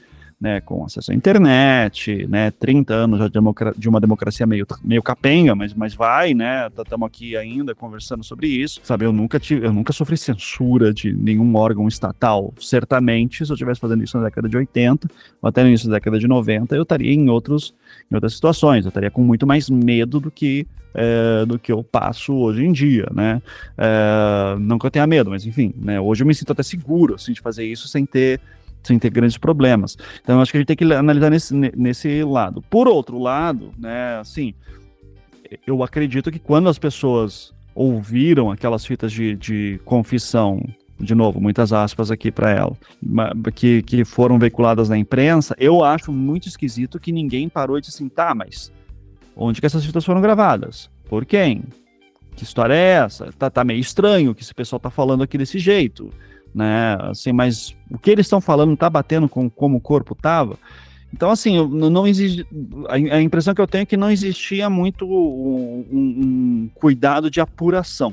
né, 0.45 0.61
com 0.61 0.85
acesso 0.85 1.11
à 1.11 1.15
internet, 1.15 2.27
né, 2.29 2.51
30 2.51 2.93
anos 2.93 3.19
já 3.19 3.29
de, 3.29 3.39
de 3.79 3.89
uma 3.89 3.99
democracia 3.99 4.47
meio, 4.47 4.67
meio 4.85 5.03
capenga, 5.03 5.55
mas, 5.55 5.73
mas 5.73 5.95
vai, 5.95 6.35
né, 6.35 6.69
estamos 6.79 7.07
aqui 7.07 7.35
ainda 7.35 7.75
conversando 7.75 8.23
sobre 8.23 8.47
isso, 8.47 8.79
sabe, 8.83 9.07
eu 9.07 9.13
nunca 9.13 9.41
tive, 9.41 9.67
eu 9.67 9.73
nunca 9.73 9.91
sofri 9.95 10.19
censura 10.19 10.93
de 10.93 11.15
nenhum 11.15 11.57
órgão 11.57 11.89
estatal, 11.89 12.53
certamente, 12.61 13.47
se 13.47 13.51
eu 13.51 13.55
estivesse 13.55 13.81
fazendo 13.81 14.05
isso 14.05 14.19
na 14.19 14.25
década 14.25 14.47
de 14.47 14.55
80, 14.55 15.09
ou 15.41 15.49
até 15.49 15.63
no 15.63 15.71
início 15.71 15.89
da 15.89 15.95
década 15.95 16.19
de 16.19 16.29
90, 16.29 16.77
eu 16.77 16.83
estaria 16.83 17.15
em, 17.15 17.31
outros, 17.31 17.75
em 18.13 18.15
outras 18.15 18.35
situações, 18.35 18.85
eu 18.85 18.91
estaria 18.91 19.11
com 19.11 19.23
muito 19.23 19.47
mais 19.47 19.71
medo 19.71 20.21
do 20.21 20.31
que 20.31 20.67
é, 20.97 21.45
do 21.45 21.59
que 21.59 21.73
eu 21.73 21.83
passo 21.83 22.33
hoje 22.35 22.65
em 22.65 22.71
dia, 22.71 23.09
né? 23.13 23.43
É, 23.77 24.57
não 24.61 24.79
que 24.79 24.87
eu 24.87 24.91
tenha 24.93 25.05
medo, 25.09 25.31
mas 25.31 25.45
enfim, 25.45 25.75
né? 25.77 26.01
Hoje 26.01 26.23
eu 26.23 26.27
me 26.27 26.33
sinto 26.33 26.53
até 26.53 26.63
seguro 26.63 27.17
assim, 27.17 27.33
de 27.33 27.41
fazer 27.41 27.65
isso 27.65 27.89
sem 27.89 28.07
ter 28.07 28.41
sem 28.85 28.99
ter 28.99 29.11
grandes 29.11 29.39
problemas. 29.39 29.97
Então, 30.23 30.41
acho 30.41 30.53
que 30.53 30.59
a 30.59 30.61
gente 30.61 30.69
tem 30.69 30.77
que 30.77 30.93
analisar 30.93 31.31
nesse, 31.31 31.55
nesse 31.55 32.23
lado. 32.23 32.63
Por 32.63 32.87
outro 32.87 33.19
lado, 33.19 33.73
né, 33.79 34.19
assim, 34.19 34.55
eu 35.67 35.83
acredito 35.83 36.31
que 36.31 36.39
quando 36.39 36.69
as 36.69 36.79
pessoas 36.79 37.53
ouviram 37.75 38.51
aquelas 38.51 38.87
fitas 38.87 39.11
de, 39.13 39.35
de 39.35 39.81
confissão 39.85 40.63
de 40.99 41.15
novo, 41.15 41.41
muitas 41.41 41.73
aspas 41.73 42.11
aqui 42.11 42.31
para 42.31 42.51
ela, 42.51 42.77
que, 43.53 43.83
que 43.83 44.05
foram 44.05 44.39
veiculadas 44.39 44.89
na 44.89 44.97
imprensa, 44.97 45.55
eu 45.59 45.83
acho 45.83 46.13
muito 46.13 46.47
esquisito 46.47 47.01
que 47.01 47.11
ninguém 47.11 47.49
parou 47.49 47.77
e 47.77 47.81
disse 47.81 47.97
assim, 47.97 48.09
tá, 48.09 48.33
mas 48.33 48.73
onde 49.37 49.61
que 49.61 49.67
essas 49.67 49.85
fitas 49.85 50.05
foram 50.05 50.21
gravadas? 50.21 50.89
Por 51.09 51.27
quem? 51.27 51.65
Que 52.37 52.45
história 52.45 52.75
é 52.75 53.05
essa? 53.05 53.31
Tá, 53.39 53.51
tá 53.51 53.65
meio 53.65 53.81
estranho 53.81 54.35
que 54.35 54.43
esse 54.43 54.55
pessoal 54.55 54.79
tá 54.79 54.91
falando 54.91 55.23
aqui 55.25 55.37
desse 55.37 55.59
jeito 55.59 56.11
né? 56.55 56.97
Assim, 57.01 57.33
mas 57.33 57.75
o 57.91 57.99
que 57.99 58.11
eles 58.11 58.27
estão 58.27 58.41
falando 58.41 58.75
está 58.75 58.89
batendo 58.89 59.29
com 59.29 59.51
como 59.51 59.79
o 59.79 59.81
corpo 59.81 60.13
estava. 60.13 60.59
Então, 61.13 61.31
assim, 61.31 61.65
não 61.69 62.07
existe. 62.07 62.47
A 62.89 63.21
impressão 63.21 63.55
que 63.55 63.61
eu 63.61 63.69
tenho 63.69 63.83
é 63.83 63.87
que 63.87 63.97
não 63.97 64.11
existia 64.11 64.69
muito 64.69 65.07
um, 65.07 65.87
um 65.93 66.71
cuidado 66.75 67.31
de 67.31 67.41
apuração, 67.41 68.13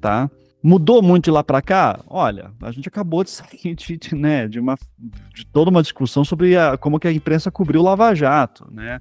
tá? 0.00 0.30
Mudou 0.62 1.02
muito 1.02 1.24
de 1.24 1.30
lá 1.30 1.44
para 1.44 1.60
cá? 1.60 2.00
Olha, 2.08 2.50
a 2.62 2.70
gente 2.72 2.88
acabou 2.88 3.22
de 3.22 3.30
sair 3.30 3.74
de, 3.74 3.96
de, 3.96 4.14
né, 4.14 4.48
de, 4.48 4.58
uma, 4.58 4.76
de 5.34 5.46
toda 5.46 5.70
uma 5.70 5.82
discussão 5.82 6.24
sobre 6.24 6.56
a, 6.56 6.76
como 6.78 6.98
que 6.98 7.06
a 7.06 7.12
imprensa 7.12 7.50
cobriu 7.50 7.80
o 7.80 7.84
Lava 7.84 8.14
Jato, 8.14 8.66
né? 8.70 9.00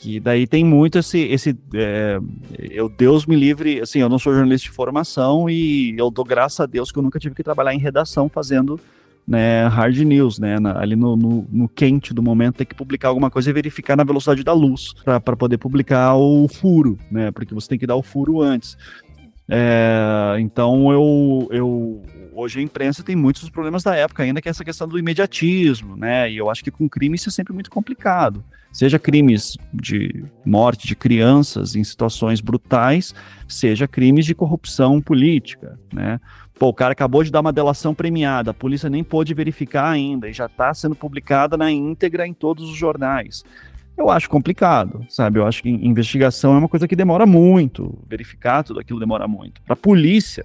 Que 0.00 0.20
daí 0.20 0.46
tem 0.46 0.64
muito 0.64 0.98
esse. 0.98 1.18
esse 1.20 1.56
é, 1.74 2.18
eu, 2.58 2.88
Deus 2.88 3.26
me 3.26 3.34
livre, 3.34 3.80
assim, 3.80 4.00
eu 4.00 4.08
não 4.08 4.18
sou 4.18 4.34
jornalista 4.34 4.68
de 4.68 4.74
formação 4.74 5.48
e 5.48 5.96
eu 5.98 6.10
dou 6.10 6.24
graças 6.24 6.60
a 6.60 6.66
Deus 6.66 6.92
que 6.92 6.98
eu 6.98 7.02
nunca 7.02 7.18
tive 7.18 7.34
que 7.34 7.42
trabalhar 7.42 7.74
em 7.74 7.78
redação 7.78 8.28
fazendo 8.28 8.78
né, 9.26 9.66
hard 9.66 9.96
news, 9.98 10.38
né, 10.38 10.60
na, 10.60 10.78
ali 10.78 10.94
no, 10.94 11.16
no, 11.16 11.46
no, 11.50 11.68
quente 11.68 12.14
do 12.14 12.22
momento, 12.22 12.58
tem 12.58 12.66
que 12.66 12.74
publicar 12.74 13.08
alguma 13.08 13.28
coisa 13.28 13.50
e 13.50 13.52
verificar 13.52 13.96
na 13.96 14.04
velocidade 14.04 14.44
da 14.44 14.52
luz 14.52 14.94
para 15.04 15.36
poder 15.36 15.58
publicar 15.58 16.14
o 16.14 16.46
furo, 16.46 16.96
né, 17.10 17.32
porque 17.32 17.52
você 17.52 17.68
tem 17.68 17.78
que 17.78 17.86
dar 17.86 17.96
o 17.96 18.02
furo 18.02 18.40
antes. 18.40 18.78
É, 19.48 20.36
então 20.38 20.92
eu, 20.92 21.48
eu 21.50 22.02
hoje 22.36 22.60
a 22.60 22.62
imprensa 22.62 23.02
tem 23.02 23.16
muitos 23.16 23.48
problemas 23.48 23.82
da 23.82 23.96
época 23.96 24.22
ainda 24.22 24.42
que 24.42 24.48
é 24.48 24.50
essa 24.50 24.64
questão 24.64 24.86
do 24.86 24.98
imediatismo, 24.98 25.96
né? 25.96 26.30
E 26.30 26.36
eu 26.36 26.50
acho 26.50 26.62
que 26.62 26.70
com 26.70 26.88
crime 26.88 27.16
isso 27.16 27.28
é 27.28 27.32
sempre 27.32 27.52
muito 27.52 27.70
complicado. 27.70 28.44
Seja 28.70 28.98
crimes 28.98 29.56
de 29.72 30.24
morte 30.44 30.86
de 30.86 30.94
crianças 30.94 31.74
em 31.74 31.82
situações 31.82 32.42
brutais, 32.42 33.14
seja 33.48 33.88
crimes 33.88 34.26
de 34.26 34.34
corrupção 34.34 35.00
política, 35.00 35.78
né? 35.92 36.20
Pô, 36.58 36.68
o 36.68 36.74
cara 36.74 36.92
acabou 36.92 37.24
de 37.24 37.30
dar 37.30 37.40
uma 37.40 37.52
delação 37.52 37.94
premiada, 37.94 38.50
a 38.50 38.54
polícia 38.54 38.88
nem 38.88 39.04
pôde 39.04 39.34
verificar 39.34 39.90
ainda 39.90 40.28
e 40.28 40.32
já 40.32 40.46
está 40.46 40.72
sendo 40.72 40.94
publicada 40.94 41.56
na 41.56 41.70
íntegra 41.70 42.26
em 42.26 42.34
todos 42.34 42.68
os 42.68 42.76
jornais 42.76 43.44
eu 43.96 44.10
acho 44.10 44.28
complicado, 44.28 45.06
sabe? 45.08 45.38
Eu 45.38 45.46
acho 45.46 45.62
que 45.62 45.70
investigação 45.70 46.54
é 46.54 46.58
uma 46.58 46.68
coisa 46.68 46.86
que 46.86 46.94
demora 46.94 47.24
muito, 47.24 47.98
verificar 48.08 48.62
tudo 48.62 48.78
aquilo 48.78 49.00
demora 49.00 49.26
muito. 49.26 49.60
Para 49.62 49.72
a 49.72 49.76
polícia, 49.76 50.44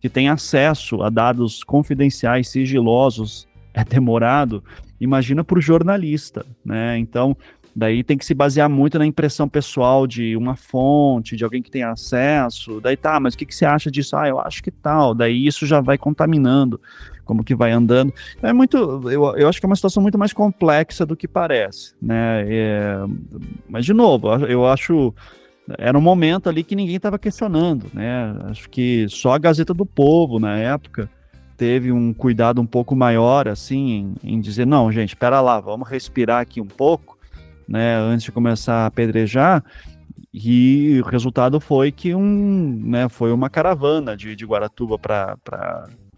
que 0.00 0.08
tem 0.08 0.28
acesso 0.28 1.02
a 1.02 1.10
dados 1.10 1.64
confidenciais, 1.64 2.48
sigilosos, 2.48 3.48
é 3.74 3.84
demorado. 3.84 4.62
Imagina 5.00 5.42
para 5.42 5.58
o 5.58 5.62
jornalista, 5.62 6.46
né? 6.64 6.96
Então, 6.96 7.36
daí 7.74 8.04
tem 8.04 8.16
que 8.16 8.24
se 8.24 8.34
basear 8.34 8.70
muito 8.70 8.98
na 8.98 9.06
impressão 9.06 9.48
pessoal 9.48 10.06
de 10.06 10.36
uma 10.36 10.54
fonte, 10.54 11.34
de 11.34 11.42
alguém 11.42 11.60
que 11.60 11.70
tem 11.70 11.82
acesso. 11.82 12.80
Daí 12.80 12.96
tá, 12.96 13.18
mas 13.18 13.34
o 13.34 13.38
que, 13.38 13.46
que 13.46 13.54
você 13.54 13.64
acha 13.64 13.90
disso? 13.90 14.16
Ah, 14.16 14.28
eu 14.28 14.38
acho 14.38 14.62
que 14.62 14.70
tal. 14.70 15.12
Daí 15.12 15.44
isso 15.44 15.66
já 15.66 15.80
vai 15.80 15.98
contaminando 15.98 16.80
como 17.24 17.44
que 17.44 17.54
vai 17.54 17.72
andando. 17.72 18.12
É 18.42 18.52
muito, 18.52 18.76
eu, 19.10 19.36
eu 19.36 19.48
acho 19.48 19.60
que 19.60 19.66
é 19.66 19.68
uma 19.68 19.76
situação 19.76 20.02
muito 20.02 20.18
mais 20.18 20.32
complexa 20.32 21.06
do 21.06 21.16
que 21.16 21.28
parece, 21.28 21.94
né? 22.00 22.44
É, 22.48 22.96
mas 23.68 23.84
de 23.84 23.92
novo, 23.92 24.28
eu 24.46 24.66
acho 24.66 25.14
era 25.78 25.96
um 25.96 26.02
momento 26.02 26.48
ali 26.48 26.64
que 26.64 26.74
ninguém 26.74 26.96
estava 26.96 27.18
questionando, 27.18 27.86
né? 27.94 28.34
Acho 28.44 28.68
que 28.68 29.06
só 29.08 29.32
a 29.32 29.38
Gazeta 29.38 29.72
do 29.72 29.86
Povo 29.86 30.38
na 30.38 30.58
época 30.58 31.08
teve 31.56 31.92
um 31.92 32.12
cuidado 32.12 32.60
um 32.60 32.66
pouco 32.66 32.96
maior, 32.96 33.46
assim, 33.46 34.16
em, 34.22 34.34
em 34.34 34.40
dizer 34.40 34.66
não, 34.66 34.90
gente, 34.90 35.10
espera 35.10 35.40
lá, 35.40 35.60
vamos 35.60 35.88
respirar 35.88 36.40
aqui 36.40 36.60
um 36.60 36.66
pouco, 36.66 37.16
né? 37.68 37.96
Antes 37.96 38.24
de 38.24 38.32
começar 38.32 38.82
a 38.82 38.86
apedrejar. 38.86 39.64
E 40.34 40.98
o 41.04 41.08
resultado 41.08 41.60
foi 41.60 41.92
que 41.92 42.14
um, 42.14 42.80
né, 42.84 43.06
foi 43.08 43.32
uma 43.32 43.50
caravana 43.50 44.16
de, 44.16 44.34
de 44.34 44.46
Guaratuba 44.46 44.98
para 44.98 45.36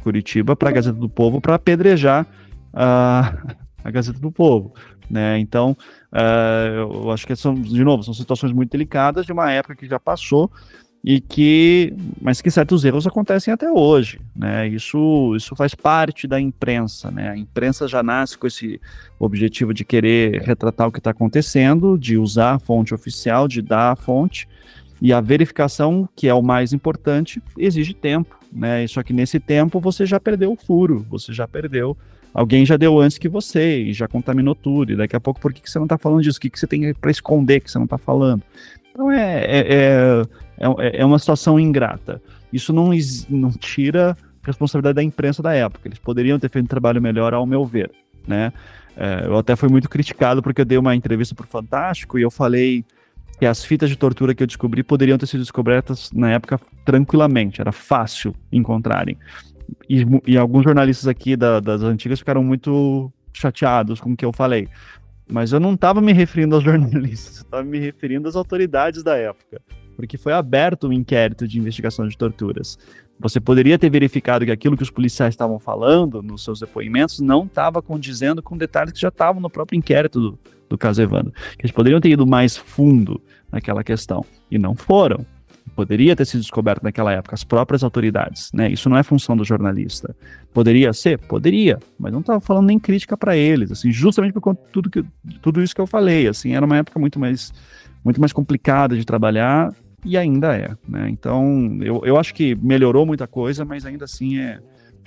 Curitiba 0.05 0.55
para 0.55 0.69
a 0.69 0.73
Gazeta 0.73 0.99
do 0.99 1.09
Povo 1.09 1.41
para 1.41 1.55
apedrejar 1.55 2.27
a, 2.73 3.35
a 3.83 3.91
Gazeta 3.91 4.21
do 4.21 4.31
Povo. 4.31 4.75
Né? 5.11 5.39
Então, 5.39 5.77
uh, 6.13 7.03
eu 7.05 7.11
acho 7.11 7.27
que 7.27 7.35
são, 7.35 7.55
de 7.55 7.83
novo, 7.83 8.03
são 8.03 8.15
situações 8.15 8.53
muito 8.53 8.71
delicadas 8.71 9.27
de 9.27 9.33
uma 9.33 9.51
época 9.51 9.75
que 9.75 9.87
já 9.87 9.99
passou 9.99 10.51
e 11.03 11.21
que, 11.21 11.93
mas 12.21 12.41
que 12.41 12.51
certos 12.51 12.83
erros 12.83 13.07
acontecem 13.07 13.53
até 13.53 13.71
hoje, 13.71 14.19
né? 14.35 14.67
Isso, 14.67 15.35
isso 15.37 15.55
faz 15.55 15.75
parte 15.75 16.27
da 16.27 16.41
imprensa, 16.41 17.11
né? 17.11 17.29
A 17.29 17.37
imprensa 17.37 17.87
já 17.87 18.03
nasce 18.03 18.39
com 18.39 18.47
esse 18.47 18.81
objetivo 19.19 19.75
de 19.75 19.85
querer 19.85 20.41
retratar 20.41 20.89
o 20.89 20.93
que 20.93 20.99
está 20.99 21.11
acontecendo, 21.11 21.99
de 21.99 22.17
usar 22.17 22.55
a 22.55 22.59
fonte 22.59 22.95
oficial, 22.95 23.47
de 23.47 23.61
dar 23.61 23.93
a 23.93 23.97
fonte, 23.97 24.49
e 25.03 25.13
a 25.13 25.21
verificação, 25.21 26.09
que 26.17 26.27
é 26.27 26.33
o 26.33 26.41
mais 26.41 26.73
importante, 26.73 27.43
exige 27.59 27.93
tempo, 27.93 28.39
né? 28.55 28.87
Só 28.87 29.03
que 29.03 29.13
nesse 29.13 29.41
tempo 29.41 29.81
você 29.81 30.07
já 30.07 30.21
perdeu 30.21 30.53
o 30.53 30.57
furo, 30.57 31.05
você 31.11 31.33
já 31.33 31.49
perdeu. 31.49 31.97
Alguém 32.33 32.67
já 32.67 32.77
deu 32.77 32.99
antes 32.99 33.19
que 33.19 33.29
você 33.29 33.83
e 33.83 33.93
já 33.93 34.09
contaminou 34.09 34.55
tudo. 34.55 34.93
E 34.93 34.97
daqui 34.97 35.15
a 35.15 35.21
pouco, 35.21 35.41
por 35.41 35.53
que, 35.53 35.61
que 35.61 35.71
você 35.71 35.79
não 35.79 35.87
está 35.87 35.99
falando 35.99 36.23
disso? 36.23 36.39
O 36.39 36.41
que, 36.41 36.51
que 36.51 36.59
você 36.59 36.67
tem 36.67 36.93
para 36.95 37.11
esconder 37.11 37.61
que 37.61 37.71
você 37.71 37.79
não 37.79 37.85
está 37.85 37.99
falando? 37.99 38.43
Então 38.91 39.11
é, 39.11 39.45
é, 39.45 39.59
é, 39.59 40.23
é, 40.59 41.01
é 41.01 41.05
uma 41.05 41.19
situação 41.19 41.59
ingrata. 41.59 42.21
Isso 42.53 42.73
não, 42.73 42.91
não 43.29 43.51
tira 43.51 44.17
responsabilidade 44.43 44.97
da 44.97 45.03
imprensa 45.03 45.43
da 45.43 45.53
época. 45.53 45.89
Eles 45.89 45.99
poderiam 45.99 46.39
ter 46.39 46.51
feito 46.51 46.65
um 46.65 46.69
trabalho 46.69 47.01
melhor, 47.01 47.35
ao 47.35 47.47
meu 47.47 47.65
ver. 47.65 47.91
Né? 48.27 48.53
É, 48.97 49.27
eu 49.27 49.37
até 49.37 49.57
fui 49.57 49.69
muito 49.69 49.89
criticado 49.89 50.43
porque 50.43 50.61
eu 50.61 50.65
dei 50.65 50.79
uma 50.79 50.95
entrevista 50.95 51.35
para 51.35 51.45
o 51.45 51.49
Fantástico 51.49 52.19
e 52.19 52.23
eu 52.23 52.31
falei 52.31 52.85
que 53.39 53.47
as 53.47 53.65
fitas 53.65 53.91
de 53.91 53.97
tortura 53.97 54.35
que 54.35 54.43
eu 54.43 54.47
descobri 54.47 54.83
poderiam 54.83 55.19
ter 55.19 55.27
sido 55.27 55.41
descobertas 55.41 56.11
na 56.13 56.31
época 56.31 56.61
tranquilamente, 56.85 57.61
era 57.61 57.73
fácil 57.73 58.35
encontrarem. 58.53 59.17
E, 59.89 60.05
e 60.27 60.37
alguns 60.37 60.65
jornalistas 60.65 61.09
aqui 61.09 61.37
da, 61.37 61.61
das 61.61 61.83
antigas 61.83 62.19
ficaram 62.19 62.43
muito 62.43 63.13
chateados 63.33 64.01
com 64.01 64.13
o 64.13 64.17
que 64.17 64.25
eu 64.25 64.33
falei. 64.33 64.69
Mas 65.31 65.53
eu 65.53 65.61
não 65.61 65.75
estava 65.75 66.01
me 66.01 66.13
referindo 66.13 66.55
aos 66.55 66.65
jornalistas, 66.65 67.39
eu 67.39 67.43
estava 67.43 67.65
me 67.65 67.79
referindo 67.79 68.29
às 68.29 68.37
autoridades 68.37 69.03
da 69.03 69.17
época, 69.17 69.61
porque 69.97 70.19
foi 70.19 70.33
aberto 70.33 70.89
um 70.89 70.93
inquérito 70.93 71.49
de 71.49 71.59
investigação 71.59 72.07
de 72.07 72.17
torturas. 72.17 72.79
Você 73.19 73.41
poderia 73.41 73.79
ter 73.79 73.91
verificado 73.91 74.45
que 74.45 74.51
aquilo 74.51 74.77
que 74.77 74.83
os 74.83 74.91
policiais 74.91 75.35
estavam 75.35 75.59
falando 75.59 76.21
nos 76.21 76.43
seus 76.43 76.61
depoimentos 76.61 77.21
não 77.21 77.45
estava 77.45 77.81
condizendo 77.81 78.43
com 78.43 78.57
detalhes 78.57 78.93
que 78.93 79.01
já 79.01 79.09
estavam 79.09 79.41
no 79.41 79.49
próprio 79.49 79.77
inquérito 79.77 80.21
do, 80.21 80.39
do 80.69 80.79
caso 80.79 81.03
Evandro. 81.03 81.33
Que 81.57 81.63
eles 81.63 81.73
poderiam 81.73 82.01
ter 82.01 82.11
ido 82.11 82.27
mais 82.27 82.57
fundo 82.57 83.21
naquela 83.51 83.85
questão 83.85 84.25
e 84.51 84.59
não 84.59 84.75
foram. 84.75 85.25
Poderia 85.75 86.15
ter 86.15 86.25
sido 86.25 86.41
descoberto 86.41 86.83
naquela 86.83 87.13
época, 87.13 87.35
as 87.35 87.43
próprias 87.43 87.83
autoridades, 87.83 88.51
né? 88.53 88.71
Isso 88.71 88.89
não 88.89 88.97
é 88.97 89.03
função 89.03 89.37
do 89.37 89.45
jornalista. 89.45 90.15
Poderia 90.53 90.93
ser? 90.93 91.19
Poderia, 91.19 91.79
mas 91.99 92.13
não 92.13 92.21
estava 92.21 92.39
falando 92.39 92.67
nem 92.67 92.79
crítica 92.79 93.17
para 93.17 93.37
eles, 93.37 93.73
assim, 93.73 93.91
justamente 93.91 94.33
por 94.33 94.41
conta 94.41 94.63
de 94.63 94.71
tudo, 94.71 94.91
que, 94.91 95.05
tudo 95.43 95.61
isso 95.61 95.75
que 95.75 95.81
eu 95.81 95.87
falei, 95.87 96.29
assim, 96.29 96.55
era 96.55 96.65
uma 96.65 96.77
época 96.77 97.01
muito 97.01 97.19
mais, 97.19 97.53
muito 98.05 98.21
mais 98.21 98.33
complicada 98.33 98.97
de 98.97 99.05
trabalhar 99.05 99.75
e 100.05 100.17
ainda 100.17 100.55
é, 100.55 100.77
né? 100.87 101.09
Então, 101.09 101.79
eu, 101.81 102.03
eu 102.05 102.19
acho 102.19 102.35
que 102.35 102.55
melhorou 102.55 103.05
muita 103.05 103.27
coisa, 103.27 103.65
mas 103.65 103.85
ainda 103.85 104.05
assim 104.05 104.39
é, 104.39 104.61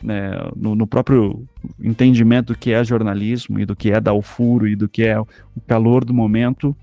né, 0.03 0.31
no, 0.55 0.75
no, 0.75 0.87
próprio 0.87 1.47
entendimento 1.79 2.53
do 2.53 2.57
que 2.57 2.71
é 2.71 2.83
jornalismo 2.83 3.59
e 3.59 3.65
do 3.65 3.75
que 3.75 3.91
é 3.91 3.99
dar 3.99 4.13
o 4.13 4.21
furo 4.21 4.67
e 4.67 4.75
do 4.75 4.87
que 4.87 5.03
é 5.03 5.19
o 5.19 5.27
calor 5.67 6.05
do 6.05 6.13
momento, 6.13 6.75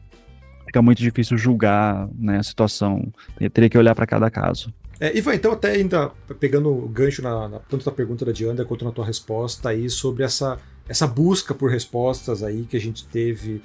fica 0.66 0.82
muito 0.82 0.98
difícil 0.98 1.36
julgar 1.36 2.08
né, 2.16 2.38
a 2.38 2.42
situação. 2.42 3.12
Eu 3.40 3.50
teria 3.50 3.70
que 3.70 3.78
olhar 3.78 3.94
para 3.94 4.06
cada 4.06 4.30
caso. 4.30 4.72
É, 5.00 5.16
Ivan, 5.16 5.34
então 5.34 5.52
até 5.52 5.72
ainda 5.72 6.10
pegando 6.38 6.70
o 6.70 6.88
gancho 6.88 7.20
na, 7.20 7.48
na, 7.48 7.58
tanto 7.58 7.90
pergunta 7.92 8.24
da 8.24 8.32
Diana 8.32 8.64
quanto 8.64 8.84
na 8.84 8.92
tua 8.92 9.04
resposta 9.04 9.70
aí 9.70 9.90
sobre 9.90 10.22
essa, 10.22 10.58
essa 10.88 11.06
busca 11.06 11.54
por 11.54 11.70
respostas 11.70 12.42
aí 12.42 12.64
que 12.64 12.76
a 12.76 12.80
gente 12.80 13.04
teve 13.06 13.60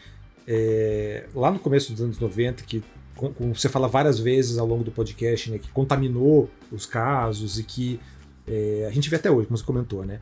é, 0.48 1.28
lá 1.36 1.52
no 1.52 1.60
começo 1.60 1.92
dos 1.92 2.02
anos 2.02 2.20
90, 2.20 2.64
que 2.64 2.84
como 3.16 3.54
você 3.54 3.68
fala 3.68 3.88
várias 3.88 4.18
vezes 4.18 4.58
ao 4.58 4.66
longo 4.66 4.84
do 4.84 4.92
podcast, 4.92 5.52
né, 5.52 5.58
que 5.58 5.70
contaminou 5.70 6.50
os 6.72 6.86
casos 6.86 7.60
e 7.60 7.64
que 7.64 8.00
é, 8.50 8.88
a 8.88 8.92
gente 8.92 9.10
vê 9.10 9.16
até 9.16 9.30
hoje, 9.30 9.48
como 9.48 9.58
você 9.58 9.64
comentou, 9.64 10.04
né? 10.04 10.20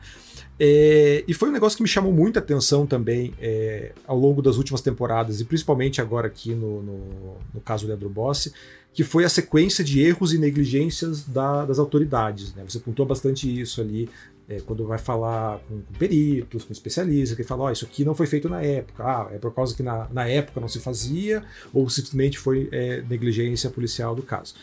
É, 0.60 1.24
e 1.26 1.32
foi 1.32 1.48
um 1.48 1.52
negócio 1.52 1.76
que 1.76 1.82
me 1.82 1.88
chamou 1.88 2.12
muita 2.12 2.40
atenção 2.40 2.86
também 2.86 3.32
é, 3.40 3.92
ao 4.06 4.18
longo 4.18 4.42
das 4.42 4.56
últimas 4.56 4.80
temporadas, 4.80 5.40
e 5.40 5.44
principalmente 5.44 6.00
agora 6.00 6.26
aqui 6.26 6.54
no, 6.54 6.82
no, 6.82 7.36
no 7.54 7.60
caso 7.60 7.84
do 7.84 7.88
Leandro 7.88 8.08
Bossi, 8.08 8.52
que 8.92 9.04
foi 9.04 9.24
a 9.24 9.28
sequência 9.28 9.84
de 9.84 10.00
erros 10.02 10.32
e 10.32 10.38
negligências 10.38 11.24
da, 11.24 11.64
das 11.64 11.78
autoridades. 11.78 12.54
Né? 12.54 12.64
Você 12.66 12.80
pontuou 12.80 13.06
bastante 13.06 13.48
isso 13.60 13.80
ali 13.80 14.08
é, 14.48 14.60
quando 14.60 14.86
vai 14.86 14.98
falar 14.98 15.60
com, 15.68 15.80
com, 15.80 15.92
peritos, 15.94 16.64
com 16.64 16.72
especialistas, 16.72 17.36
que 17.36 17.44
fala, 17.44 17.64
oh, 17.64 17.70
isso 17.70 17.84
aqui 17.84 18.04
não 18.04 18.14
foi 18.14 18.26
feito 18.26 18.48
na 18.48 18.60
época, 18.62 19.04
ah, 19.04 19.28
é 19.30 19.38
por 19.38 19.54
causa 19.54 19.76
que 19.76 19.82
na, 19.82 20.08
na 20.10 20.26
época 20.26 20.60
não 20.60 20.68
se 20.68 20.80
fazia, 20.80 21.44
ou 21.72 21.88
simplesmente 21.88 22.38
foi 22.38 22.68
é, 22.72 23.02
negligência 23.08 23.70
policial 23.70 24.14
do 24.14 24.22
caso. 24.22 24.54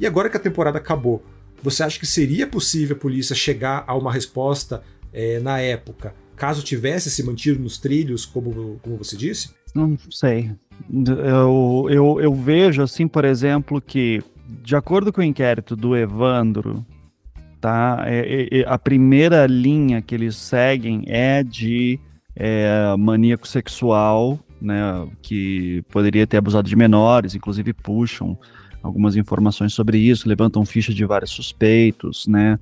E 0.00 0.06
agora 0.06 0.28
que 0.28 0.36
a 0.36 0.40
temporada 0.40 0.78
acabou, 0.78 1.22
você 1.62 1.82
acha 1.82 1.98
que 1.98 2.06
seria 2.06 2.46
possível 2.46 2.96
a 2.96 2.98
polícia 2.98 3.34
chegar 3.34 3.84
a 3.86 3.94
uma 3.94 4.12
resposta 4.12 4.82
é, 5.12 5.40
na 5.40 5.58
época, 5.58 6.14
caso 6.36 6.62
tivesse 6.62 7.10
se 7.10 7.22
mantido 7.22 7.58
nos 7.58 7.78
trilhos, 7.78 8.26
como, 8.26 8.78
como 8.82 8.96
você 8.96 9.16
disse? 9.16 9.50
Não 9.74 9.96
sei. 10.10 10.50
Eu, 10.92 11.86
eu, 11.90 12.20
eu 12.20 12.34
vejo, 12.34 12.82
assim, 12.82 13.08
por 13.08 13.24
exemplo, 13.24 13.80
que, 13.80 14.22
de 14.62 14.76
acordo 14.76 15.12
com 15.12 15.20
o 15.20 15.24
inquérito 15.24 15.74
do 15.74 15.96
Evandro, 15.96 16.84
tá, 17.60 18.04
é, 18.06 18.60
é, 18.60 18.64
a 18.66 18.78
primeira 18.78 19.46
linha 19.46 20.02
que 20.02 20.14
eles 20.14 20.36
seguem 20.36 21.04
é 21.06 21.42
de 21.42 21.98
é, 22.34 22.94
maníaco 22.98 23.48
sexual, 23.48 24.38
né, 24.60 25.08
que 25.22 25.82
poderia 25.90 26.26
ter 26.26 26.36
abusado 26.36 26.68
de 26.68 26.76
menores, 26.76 27.34
inclusive 27.34 27.72
puxam 27.72 28.38
algumas 28.86 29.16
informações 29.16 29.72
sobre 29.74 29.98
isso, 29.98 30.28
levantam 30.28 30.64
ficha 30.64 30.94
de 30.94 31.04
vários 31.04 31.30
suspeitos, 31.30 32.26
né? 32.26 32.58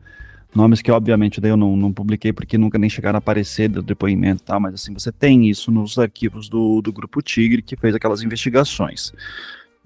Nomes 0.55 0.81
que, 0.81 0.91
obviamente, 0.91 1.41
daí 1.41 1.51
eu 1.51 1.57
não, 1.57 1.77
não 1.77 1.93
publiquei 1.93 2.33
porque 2.33 2.57
nunca 2.57 2.79
nem 2.79 2.89
chegaram 2.89 3.17
a 3.17 3.19
aparecer 3.19 3.69
do 3.69 3.83
depoimento 3.83 4.43
tal, 4.45 4.61
mas 4.61 4.75
assim, 4.75 4.95
você 4.95 5.11
tem 5.11 5.49
isso 5.49 5.71
nos 5.71 5.99
arquivos 5.99 6.49
do, 6.49 6.81
do 6.81 6.93
Grupo 6.93 7.21
Tigre, 7.21 7.61
que 7.61 7.77
fez 7.77 7.95
aquelas 7.95 8.23
investigações. 8.23 9.13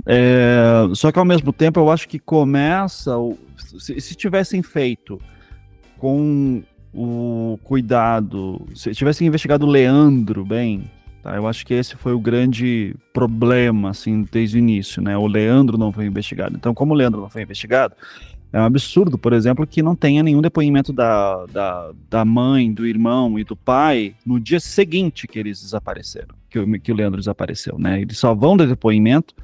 É, 0.07 0.86
só 0.95 1.11
que 1.11 1.18
ao 1.18 1.24
mesmo 1.24 1.53
tempo 1.53 1.80
eu 1.80 1.91
acho 1.91 2.07
que 2.07 2.18
começa, 2.18 3.12
se, 3.78 3.99
se 4.01 4.14
tivessem 4.14 4.62
feito 4.62 5.20
com 5.97 6.62
o 6.93 7.59
cuidado, 7.64 8.66
se 8.74 8.95
tivesse 8.95 9.24
investigado 9.24 9.66
o 9.66 9.70
Leandro 9.70 10.45
bem, 10.45 10.91
tá? 11.29 11.37
Eu 11.37 11.47
acho 11.47 11.64
que 11.66 11.74
esse 11.74 11.97
foi 11.97 12.12
o 12.12 12.18
grande 12.18 12.95
problema, 13.12 13.91
assim, 13.91 14.26
desde 14.31 14.57
o 14.57 14.59
início, 14.59 15.03
né? 15.03 15.16
O 15.16 15.26
Leandro 15.26 15.76
não 15.76 15.93
foi 15.93 16.07
investigado. 16.07 16.57
Então, 16.57 16.72
como 16.72 16.95
o 16.95 16.97
Leandro 16.97 17.20
não 17.20 17.29
foi 17.29 17.43
investigado, 17.43 17.95
é 18.51 18.59
um 18.59 18.64
absurdo, 18.64 19.18
por 19.18 19.35
exemplo, 19.35 19.66
que 19.66 19.83
não 19.83 19.95
tenha 19.95 20.22
nenhum 20.22 20.41
depoimento 20.41 20.91
da, 20.91 21.45
da, 21.47 21.91
da 22.09 22.24
mãe, 22.24 22.72
do 22.72 22.87
irmão 22.87 23.39
e 23.39 23.45
do 23.45 23.55
pai 23.55 24.14
no 24.24 24.41
dia 24.41 24.59
seguinte 24.59 25.26
que 25.26 25.39
eles 25.39 25.61
desapareceram, 25.61 26.35
que 26.49 26.59
o, 26.59 26.81
que 26.81 26.91
o 26.91 26.95
Leandro 26.95 27.20
desapareceu, 27.20 27.79
né? 27.79 28.01
Eles 28.01 28.16
só 28.16 28.35
vão 28.35 28.57
dar 28.57 28.66
depoimento 28.66 29.35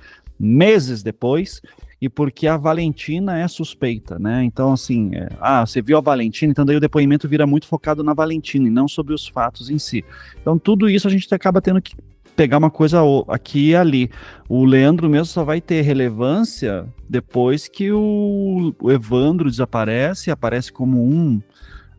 meses 0.41 1.03
depois 1.03 1.61
e 2.01 2.09
porque 2.09 2.47
a 2.47 2.57
Valentina 2.57 3.39
é 3.39 3.47
suspeita, 3.49 4.19
né? 4.19 4.45
Então, 4.45 4.73
assim, 4.73 5.15
é, 5.15 5.29
ah, 5.41 5.65
você 5.65 5.81
viu 5.81 5.97
a 5.97 6.01
Valentina, 6.01 6.51
então 6.51 6.65
daí 6.65 6.77
o 6.77 6.81
depoimento 6.81 7.29
vira 7.29 7.47
muito 7.47 7.67
focado 7.67 8.03
na 8.03 8.15
Valentina 8.15 8.67
e 8.67 8.71
não 8.71 8.89
sobre 8.89 9.15
os 9.15 9.27
fatos 9.27 9.71
em 9.71 9.79
si. 9.79 10.05
Então, 10.41 10.59
tudo 10.59 10.89
isso 10.89 11.09
a 11.09 11.11
gente 11.11 11.33
acaba 11.35 11.61
tendo 11.61 11.81
que 11.81 11.95
pegar 12.35 12.59
uma 12.59 12.71
coisa 12.71 13.01
aqui 13.29 13.71
e 13.71 13.77
ali. 13.77 14.11
O 14.49 14.65
Leandro 14.65 15.09
mesmo 15.09 15.27
só 15.27 15.45
vai 15.45 15.61
ter 15.61 15.83
relevância 15.83 16.87
depois 17.09 17.69
que 17.69 17.93
o, 17.93 18.75
o 18.81 18.91
Evandro 18.91 19.51
desaparece, 19.51 20.31
aparece 20.31 20.73
como 20.73 21.03
um. 21.03 21.41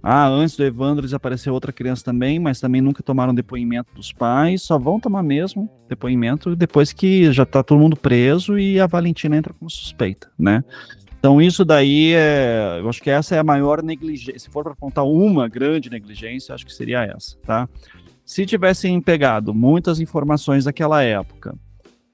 Ah, 0.07 0.27
antes 0.27 0.55
do 0.55 0.63
Evandro 0.63 1.01
desapareceu 1.01 1.51
outra 1.51 1.73
criança 1.73 2.05
também, 2.05 2.37
mas 2.37 2.59
também 2.59 2.79
nunca 2.79 3.01
tomaram 3.01 3.33
depoimento 3.33 3.91
dos 3.95 4.13
pais, 4.13 4.61
só 4.61 4.77
vão 4.77 4.99
tomar 4.99 5.23
mesmo 5.23 5.67
depoimento 5.89 6.55
depois 6.55 6.93
que 6.93 7.33
já 7.33 7.43
tá 7.43 7.63
todo 7.63 7.79
mundo 7.79 7.95
preso 7.95 8.59
e 8.59 8.79
a 8.79 8.85
Valentina 8.85 9.35
entra 9.35 9.51
como 9.51 9.67
suspeita, 9.67 10.29
né? 10.37 10.63
Então 11.17 11.41
isso 11.41 11.65
daí 11.65 12.13
é, 12.13 12.77
eu 12.79 12.87
acho 12.87 13.01
que 13.01 13.09
essa 13.09 13.35
é 13.35 13.39
a 13.39 13.43
maior 13.43 13.81
negligência. 13.81 14.37
Se 14.37 14.49
for 14.51 14.63
para 14.63 14.73
apontar 14.73 15.03
uma 15.03 15.47
grande 15.47 15.89
negligência, 15.89 16.53
acho 16.53 16.67
que 16.67 16.73
seria 16.73 17.03
essa, 17.03 17.35
tá? 17.39 17.67
Se 18.23 18.45
tivessem 18.45 19.01
pegado 19.01 19.55
muitas 19.55 19.99
informações 19.99 20.65
daquela 20.65 21.01
época 21.01 21.55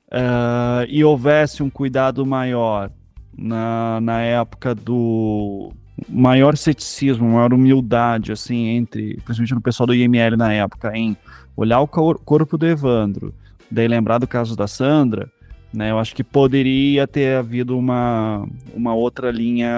uh, 0.07 0.87
e 0.87 1.03
houvesse 1.03 1.61
um 1.61 1.69
cuidado 1.69 2.25
maior 2.25 2.89
na, 3.37 3.99
na 3.99 4.21
época 4.21 4.73
do 4.73 5.73
maior 6.09 6.57
ceticismo, 6.57 7.29
maior 7.29 7.53
humildade, 7.53 8.31
assim, 8.31 8.67
entre, 8.67 9.15
principalmente 9.25 9.53
no 9.53 9.61
pessoal 9.61 9.87
do 9.87 9.95
IML 9.95 10.37
na 10.37 10.53
época, 10.53 10.95
em 10.95 11.15
olhar 11.55 11.79
o 11.79 11.87
cor 11.87 12.19
corpo 12.19 12.57
do 12.57 12.67
Evandro, 12.67 13.33
daí 13.69 13.87
lembrar 13.87 14.17
do 14.17 14.27
caso 14.27 14.55
da 14.55 14.67
Sandra, 14.67 15.29
né, 15.73 15.91
eu 15.91 15.99
acho 15.99 16.13
que 16.13 16.23
poderia 16.23 17.07
ter 17.07 17.37
havido 17.37 17.77
uma, 17.77 18.45
uma 18.73 18.93
outra 18.93 19.31
linha 19.31 19.71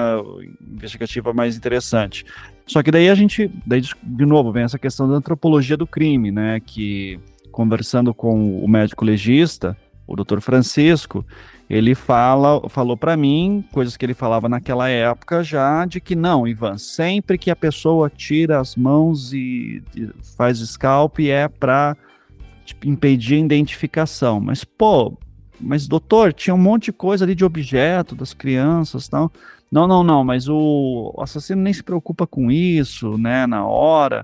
investigativa 0.62 1.34
mais 1.34 1.56
interessante. 1.56 2.26
Só 2.66 2.82
que 2.82 2.92
daí 2.92 3.10
a 3.10 3.16
gente, 3.16 3.52
daí 3.66 3.82
de 3.82 4.26
novo, 4.26 4.52
vem 4.52 4.64
essa 4.64 4.80
questão 4.80 5.08
da 5.08 5.16
antropologia 5.16 5.78
do 5.78 5.86
crime, 5.86 6.32
né? 6.32 6.60
Que 6.60 7.20
conversando 7.52 8.14
com 8.14 8.64
o 8.64 8.68
médico 8.68 9.06
legista, 9.06 9.78
o 10.08 10.16
Dr. 10.16 10.40
Francisco, 10.40 11.26
ele 11.70 11.96
fala, 11.96 12.70
falou 12.70 12.98
para 12.98 13.16
mim 13.16 13.64
coisas 13.72 13.96
que 13.96 14.06
ele 14.06 14.14
falava 14.14 14.50
naquela 14.50 14.90
época 14.90 15.44
já 15.44 15.86
de 15.86 16.00
que 16.02 16.16
não, 16.16 16.48
Ivan, 16.48 16.78
sempre 16.78 17.38
que 17.38 17.50
a 17.50 17.56
pessoa 17.56 18.10
tira 18.10 18.60
as 18.60 18.76
mãos 18.76 19.34
e, 19.34 19.82
faz 20.38 20.60
scalp 20.60 21.20
é 21.20 21.48
para 21.48 21.96
tipo, 22.66 22.88
impedir 22.88 23.36
a 23.36 23.40
identificação. 23.40 24.40
Mas 24.40 24.64
pô, 24.64 25.18
mas 25.60 25.88
doutor, 25.88 26.34
tinha 26.34 26.54
um 26.54 26.60
monte 26.60 26.86
de 26.86 26.94
coisa 26.94 27.24
ali 27.24 27.34
de 27.34 27.46
objeto 27.46 28.16
das 28.16 28.34
crianças, 28.34 29.08
tal. 29.08 29.32
Não, 29.72 29.88
não, 29.88 30.04
não, 30.04 30.24
mas 30.24 30.48
o 30.48 31.16
assassino 31.18 31.62
nem 31.62 31.74
se 31.74 31.82
preocupa 31.82 32.28
com 32.28 32.52
isso, 32.52 33.18
né, 33.18 33.48
na 33.48 33.66
hora. 33.66 34.24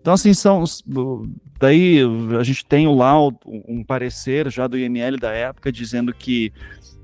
Então, 0.00 0.14
assim, 0.14 0.32
são. 0.32 0.64
Daí 1.58 2.00
a 2.38 2.42
gente 2.42 2.64
tem 2.64 2.88
lá 2.88 3.14
um 3.20 3.84
parecer 3.86 4.50
já 4.50 4.66
do 4.66 4.78
IML 4.78 5.18
da 5.18 5.30
época 5.30 5.70
dizendo 5.70 6.14
que 6.14 6.52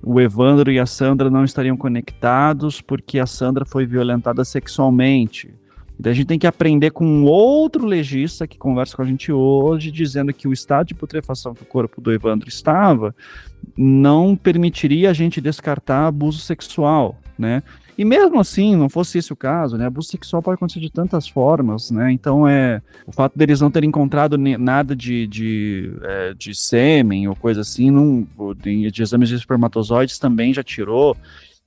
o 0.03 0.20
Evandro 0.20 0.72
e 0.72 0.78
a 0.78 0.86
Sandra 0.86 1.28
não 1.28 1.44
estariam 1.44 1.76
conectados 1.76 2.80
porque 2.80 3.18
a 3.18 3.26
Sandra 3.26 3.66
foi 3.66 3.84
violentada 3.84 4.44
sexualmente. 4.44 5.53
Daí 5.99 6.12
a 6.12 6.14
gente 6.14 6.26
tem 6.26 6.38
que 6.38 6.47
aprender 6.47 6.90
com 6.90 7.24
outro 7.24 7.86
legista 7.86 8.47
que 8.47 8.59
conversa 8.59 8.97
com 8.97 9.03
a 9.03 9.07
gente 9.07 9.32
hoje, 9.32 9.90
dizendo 9.90 10.32
que 10.32 10.47
o 10.47 10.53
estado 10.53 10.88
de 10.88 10.94
putrefação 10.94 11.55
que 11.55 11.62
o 11.62 11.66
corpo 11.66 12.01
do 12.01 12.12
Evandro 12.12 12.49
estava 12.49 13.14
não 13.76 14.36
permitiria 14.36 15.11
a 15.11 15.14
gente 15.14 15.40
descartar 15.40 16.07
abuso 16.07 16.40
sexual, 16.40 17.18
né? 17.38 17.62
E 17.99 18.05
mesmo 18.05 18.38
assim, 18.38 18.76
não 18.76 18.88
fosse 18.90 19.18
esse 19.18 19.32
o 19.32 19.36
caso, 19.36 19.76
né? 19.78 19.86
Abuso 19.86 20.09
sexual 20.09 20.42
pode 20.42 20.57
acontecer 20.57 20.80
de 20.80 20.90
tantas 20.90 21.26
formas, 21.26 21.90
né? 21.90 22.12
Então 22.12 22.47
é 22.47 22.82
o 23.07 23.12
fato 23.12 23.38
deles 23.38 23.61
não 23.61 23.70
terem 23.70 23.88
encontrado 23.88 24.36
nada 24.36 24.94
de, 24.94 25.26
de, 25.26 25.92
é, 26.03 26.34
de 26.34 26.55
sêmen 26.55 27.26
ou 27.26 27.34
coisa 27.34 27.62
assim, 27.62 27.90
não, 27.90 28.26
de, 28.57 29.03
exames 29.03 29.30
de 29.30 29.36
espermatozoides 29.36 30.18
também 30.18 30.53
já 30.53 30.62
tirou. 30.62 31.16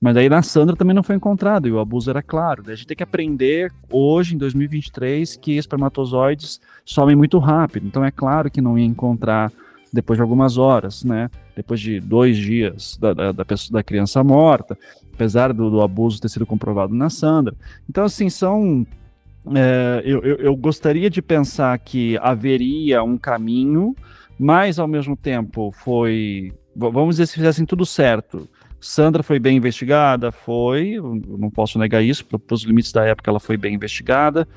Mas 0.00 0.16
aí 0.16 0.30
na 0.30 0.40
Sandra 0.40 0.76
também 0.76 0.94
não 0.94 1.02
foi 1.02 1.16
encontrado 1.16 1.68
e 1.68 1.72
o 1.72 1.78
abuso 1.78 2.08
era 2.08 2.22
claro. 2.22 2.62
Daí 2.62 2.72
a 2.72 2.76
gente 2.76 2.86
tem 2.86 2.96
que 2.96 3.02
aprender 3.02 3.70
hoje, 3.90 4.34
em 4.34 4.38
2023, 4.38 5.36
que 5.36 5.58
espermatozoides 5.58 6.58
somem 6.86 7.14
muito 7.14 7.38
rápido. 7.38 7.86
Então 7.86 8.04
é 8.04 8.10
claro 8.10 8.50
que 8.50 8.62
não 8.62 8.78
ia 8.78 8.86
encontrar 8.86 9.52
depois 9.92 10.16
de 10.16 10.22
algumas 10.22 10.56
horas, 10.56 11.04
né? 11.04 11.28
Depois 11.54 11.80
de 11.80 12.00
dois 12.00 12.36
dias 12.36 12.96
da, 12.98 13.12
da, 13.12 13.32
da, 13.32 13.44
pessoa, 13.44 13.78
da 13.78 13.82
criança 13.82 14.22
morta 14.24 14.78
apesar 15.20 15.52
do, 15.52 15.68
do, 15.68 15.82
abuso 15.82 16.18
ter 16.18 16.30
sido 16.30 16.46
comprovado 16.46 16.94
na 16.94 17.10
Sandra. 17.10 17.54
Então, 17.88 18.04
assim, 18.04 18.30
são. 18.30 18.86
É, 19.54 20.02
eu, 20.04 20.22
eu, 20.22 20.36
eu 20.36 20.56
gostaria 20.56 21.10
de 21.10 21.20
pensar 21.20 21.78
que 21.78 22.16
haveria 22.18 23.02
um 23.02 23.18
caminho, 23.18 23.94
mas 24.38 24.78
ao 24.78 24.88
mesmo 24.88 25.14
tempo 25.14 25.70
foi. 25.72 26.54
Vamos 26.74 27.16
dizer 27.16 27.26
se 27.26 27.34
fizessem 27.34 27.66
tudo 27.66 27.84
certo. 27.84 28.48
Sandra 28.80 29.22
foi 29.22 29.38
bem 29.38 29.58
investigada, 29.58 30.32
foi, 30.32 30.96
não 31.38 31.50
posso 31.50 31.78
negar 31.78 32.02
isso, 32.02 32.24
para 32.24 32.54
os 32.54 32.62
limites 32.62 32.92
da 32.92 33.04
época 33.04 33.30
ela 33.30 33.38
foi 33.38 33.58
bem 33.58 33.74
investigada. 33.74 34.48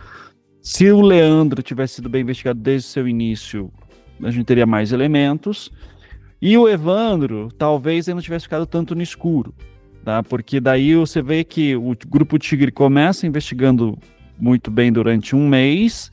Se 0.62 0.90
o 0.90 1.02
Leandro 1.02 1.62
tivesse 1.62 1.96
sido 1.96 2.08
bem 2.08 2.22
investigado 2.22 2.58
desde 2.58 2.88
o 2.88 2.92
seu 2.92 3.06
início, 3.06 3.70
a 4.24 4.32
gente 4.32 4.46
teria 4.46 4.66
mais 4.66 4.94
elementos. 4.94 5.70
E 6.42 6.58
o 6.58 6.70
Evandro, 6.70 7.50
talvez 7.58 8.08
ele 8.08 8.16
não 8.16 8.22
tivesse 8.22 8.46
ficado 8.46 8.66
tanto 8.66 8.96
no 8.96 9.02
escuro 9.02 9.54
tá? 10.04 10.22
Porque 10.22 10.60
daí 10.60 10.96
você 10.96 11.22
vê 11.22 11.44
que 11.44 11.76
o 11.76 11.96
grupo 12.08 12.38
Tigre 12.38 12.72
começa 12.72 13.26
investigando 13.26 13.98
muito 14.38 14.70
bem 14.70 14.92
durante 14.92 15.36
um 15.36 15.48
mês, 15.48 16.12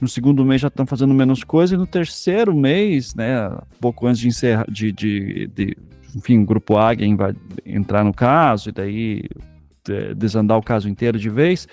no 0.00 0.08
segundo 0.08 0.44
mês 0.44 0.60
já 0.60 0.68
estão 0.68 0.86
fazendo 0.86 1.14
menos 1.14 1.44
coisa, 1.44 1.74
e 1.74 1.78
no 1.78 1.86
terceiro 1.86 2.54
mês, 2.54 3.14
né, 3.14 3.50
pouco 3.80 4.06
antes 4.06 4.20
de 4.20 4.28
encerrar, 4.28 4.66
de, 4.70 4.92
de, 4.92 5.46
de 5.48 5.76
enfim, 6.14 6.38
o 6.38 6.44
grupo 6.44 6.76
Águia 6.76 7.14
vai 7.16 7.34
entrar 7.64 8.04
no 8.04 8.12
caso, 8.12 8.68
e 8.68 8.72
daí 8.72 9.24
é, 9.88 10.14
desandar 10.14 10.58
o 10.58 10.62
caso 10.62 10.88
inteiro 10.88 11.18
de 11.18 11.30
vez, 11.30 11.68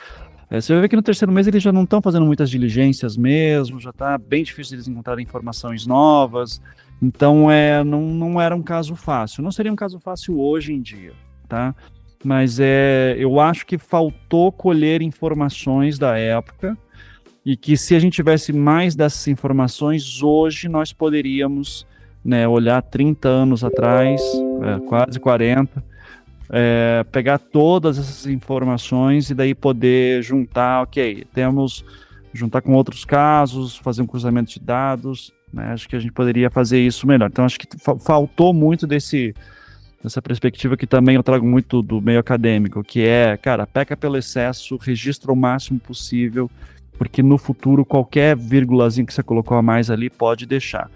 é, 0.50 0.62
você 0.62 0.80
ver 0.80 0.88
que 0.88 0.96
no 0.96 1.02
terceiro 1.02 1.32
mês 1.32 1.48
eles 1.48 1.62
já 1.62 1.74
não 1.74 1.84
estão 1.84 2.02
fazendo 2.02 2.26
muitas 2.26 2.50
diligências 2.50 3.18
mesmo, 3.18 3.80
já 3.80 3.90
está 3.90 4.18
bem 4.18 4.44
difícil 4.44 4.76
eles 4.76 4.88
encontrarem 4.88 5.24
informações 5.24 5.86
novas, 5.86 6.62
então 7.02 7.52
é, 7.52 7.84
não, 7.84 8.02
não 8.02 8.42
era 8.42 8.56
um 8.56 8.64
caso 8.64 8.96
fácil. 8.96 9.44
Não 9.44 9.52
seria 9.52 9.72
um 9.72 9.76
caso 9.76 10.00
fácil 10.00 10.40
hoje 10.40 10.74
em 10.74 10.82
dia 10.82 11.14
tá? 11.48 11.76
Mas 12.24 12.60
é, 12.60 13.16
eu 13.18 13.40
acho 13.40 13.66
que 13.66 13.78
faltou 13.78 14.52
colher 14.52 15.02
informações 15.02 15.98
da 15.98 16.18
época 16.18 16.78
e 17.46 17.56
que 17.56 17.78
se 17.78 17.96
a 17.96 18.00
gente 18.00 18.16
tivesse 18.16 18.52
mais 18.52 18.96
dessas 18.96 19.28
informações, 19.28 20.22
hoje 20.22 20.68
nós 20.68 20.92
poderíamos 20.92 21.88
né, 22.24 22.46
olhar 22.48 22.82
30 22.82 23.28
anos 23.30 23.64
atrás, 23.64 24.22
é, 24.62 24.86
quase 24.86 25.20
40, 25.20 25.82
é, 26.50 27.06
pegar 27.12 27.38
todas 27.38 27.98
essas 27.98 28.26
informações 28.26 29.30
e 29.30 29.34
daí 29.34 29.56
poder 29.56 30.22
juntar, 30.24 30.82
ok, 30.82 31.26
temos 31.34 31.86
juntar 32.34 32.62
com 32.62 32.74
outros 32.74 33.06
casos, 33.06 33.78
fazer 33.78 34.02
um 34.02 34.06
cruzamento 34.06 34.52
de 34.52 34.60
dados, 34.60 35.34
né, 35.52 35.72
acho 35.72 35.88
que 35.88 35.96
a 35.96 36.00
gente 36.00 36.12
poderia 36.12 36.50
fazer 36.50 36.80
isso 36.80 37.08
melhor. 37.08 37.30
Então 37.30 37.46
acho 37.46 37.60
que 37.60 37.68
faltou 38.00 38.54
muito 38.54 38.86
desse 38.86 39.34
nessa 40.04 40.22
perspectiva 40.22 40.78
que 40.78 40.88
também 40.88 41.16
eu 41.16 41.24
trago 41.24 41.46
muito 41.46 41.82
do 41.82 42.02
meio 42.02 42.20
acadêmico, 42.20 42.84
que 42.84 43.02
é, 43.02 43.38
cara, 43.38 43.66
peca 43.66 43.98
pelo 43.98 44.18
excesso, 44.18 44.78
registra 44.78 45.32
o 45.32 45.36
máximo 45.36 45.80
possível, 45.80 46.50
porque 46.98 47.22
no 47.22 47.38
futuro 47.38 47.86
qualquer 47.86 48.36
vírgulazinha 48.36 49.06
que 49.06 49.14
você 49.14 49.24
colocou 49.24 49.58
a 49.58 49.62
mais 49.62 49.90
ali 49.90 50.10
pode 50.10 50.46
deixar. 50.46 50.90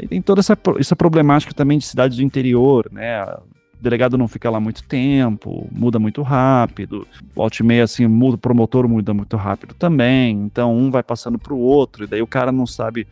E 0.00 0.06
tem 0.06 0.22
toda 0.22 0.40
essa, 0.40 0.56
essa 0.78 0.94
problemática 0.94 1.52
também 1.52 1.78
de 1.78 1.84
cidades 1.84 2.16
do 2.16 2.22
interior, 2.22 2.88
né? 2.92 3.24
O 3.24 3.82
delegado 3.82 4.16
não 4.16 4.28
fica 4.28 4.48
lá 4.50 4.60
muito 4.60 4.84
tempo, 4.84 5.66
muda 5.72 5.98
muito 5.98 6.22
rápido, 6.22 7.06
volte 7.34 7.62
meia 7.62 7.84
assim, 7.84 8.06
muda, 8.06 8.36
o 8.36 8.38
promotor 8.38 8.86
muda 8.86 9.12
muito 9.14 9.36
rápido 9.36 9.74
também, 9.74 10.32
então 10.42 10.76
um 10.76 10.90
vai 10.90 11.02
passando 11.02 11.38
para 11.38 11.54
o 11.54 11.58
outro, 11.58 12.04
e 12.04 12.06
daí 12.06 12.20
o 12.20 12.26
cara 12.26 12.52
não 12.52 12.66
sabe, 12.66 13.08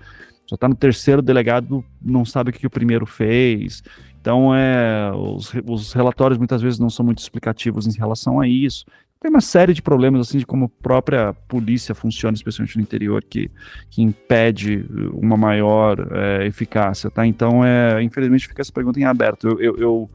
já 0.47 0.55
está 0.55 0.69
no 0.69 0.75
terceiro 0.75 1.23
delegado, 1.23 1.83
não 2.01 2.25
sabe 2.25 2.51
o 2.51 2.53
que 2.53 2.67
o 2.67 2.71
primeiro 2.71 3.07
fez, 3.07 3.83
então, 4.29 4.55
é, 4.55 5.11
os, 5.15 5.51
os, 5.67 5.95
relatórios 5.95 6.37
muitas 6.37 6.61
vezes 6.61 6.79
não 6.79 6.91
são 6.91 7.03
muito 7.03 7.17
explicativos 7.17 7.87
em 7.87 7.99
relação 7.99 8.39
a 8.39 8.47
isso. 8.47 8.85
tem 9.19 9.31
uma 9.31 9.41
série 9.41 9.73
de 9.73 9.81
problemas 9.81 10.21
assim 10.21 10.37
de 10.37 10.45
como 10.45 10.67
a 10.67 10.83
própria 10.83 11.33
polícia 11.49 11.95
funciona, 11.95 12.35
especialmente 12.35 12.77
no 12.77 12.83
interior, 12.83 13.25
que, 13.25 13.51
que 13.89 14.03
impede 14.03 14.85
uma 15.15 15.35
maior 15.35 16.07
é, 16.13 16.47
eficácia, 16.47 17.11
tá? 17.11 17.27
Então, 17.27 17.65
é, 17.65 18.03
infelizmente, 18.03 18.49
fica 18.49 18.61
essa 18.61 18.71
pergunta 18.71 19.01
em 19.01 19.05
aberto. 19.05 19.49
Eu, 19.49 19.59
eu, 19.59 19.77
eu, 19.79 20.11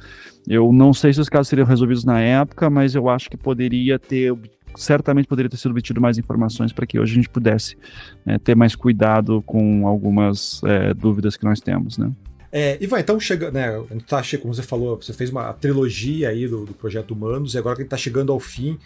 eu, 0.48 0.72
não 0.72 0.94
sei 0.94 1.12
se 1.12 1.20
os 1.20 1.28
casos 1.28 1.48
seriam 1.48 1.66
resolvidos 1.66 2.06
na 2.06 2.22
época, 2.22 2.70
mas 2.70 2.94
eu 2.94 3.10
acho 3.10 3.28
que 3.32 3.36
poderia 3.36 3.98
ter, 3.98 4.32
certamente 4.76 5.28
poderia 5.28 5.50
ter 5.50 5.58
sido 5.58 5.72
obtido 5.72 6.00
mais 6.00 6.20
informações 6.20 6.72
para 6.72 6.86
que 6.86 7.00
hoje 7.00 7.14
a 7.14 7.16
gente 7.16 7.30
pudesse 7.30 7.76
é, 8.28 8.38
ter 8.38 8.56
mais 8.56 8.76
cuidado 8.76 9.42
com 9.42 9.88
algumas 9.88 10.62
é, 10.66 10.94
dúvidas 10.94 11.36
que 11.36 11.46
nós 11.46 11.60
temos, 11.60 11.98
né? 11.98 12.12
É, 12.56 12.78
e 12.80 12.86
vai, 12.86 13.02
então 13.02 13.20
chega, 13.20 13.50
né? 13.50 13.84
Tá, 14.08 14.22
como 14.40 14.54
você 14.54 14.62
falou, 14.62 14.96
você 14.96 15.12
fez 15.12 15.32
uma 15.32 15.52
trilogia 15.54 16.30
aí 16.30 16.48
do, 16.48 16.66
do 16.68 16.74
projeto 16.76 17.10
Humanos, 17.10 17.56
e 17.56 17.58
agora 17.58 17.76
que 17.76 17.82
a 17.82 17.84
gente 17.84 17.90
tá 17.90 17.98
chegando 17.98 18.32
ao 18.32 18.40
fim 18.40 18.78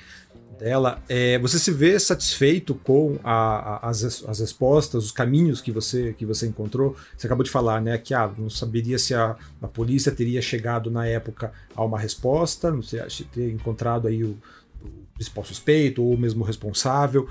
dela, 0.57 1.03
é, 1.09 1.38
você 1.38 1.59
se 1.59 1.70
vê 1.70 1.99
satisfeito 1.99 2.74
com 2.74 3.20
a, 3.26 3.34
a, 3.34 3.89
as, 3.89 4.24
as 4.24 4.39
respostas, 4.39 5.03
os 5.03 5.11
caminhos 5.11 5.59
que 5.59 5.70
você, 5.70 6.13
que 6.13 6.26
você 6.26 6.47
encontrou? 6.47 6.95
Você 7.18 7.28
acabou 7.28 7.43
de 7.43 7.51
falar, 7.51 7.82
né, 7.82 7.97
que 7.97 8.13
ah, 8.13 8.32
não 8.38 8.49
saberia 8.49 8.97
se 8.97 9.13
a, 9.13 9.36
a 9.61 9.68
polícia 9.68 10.13
teria 10.13 10.41
chegado 10.41 10.89
na 10.89 11.05
época 11.05 11.51
a 11.76 11.84
uma 11.84 11.99
resposta, 11.99 12.72
não 12.72 12.82
sei, 12.82 13.01
ter 13.34 13.51
encontrado 13.51 14.07
aí 14.07 14.24
o, 14.24 14.38
o 14.82 14.89
principal 15.13 15.43
suspeito 15.43 16.01
ou 16.01 16.18
mesmo 16.18 16.41
o 16.41 16.47
responsável. 16.47 17.28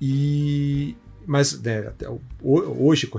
E, 0.00 0.96
mas 1.26 1.60
né, 1.60 1.92
hoje, 2.40 3.10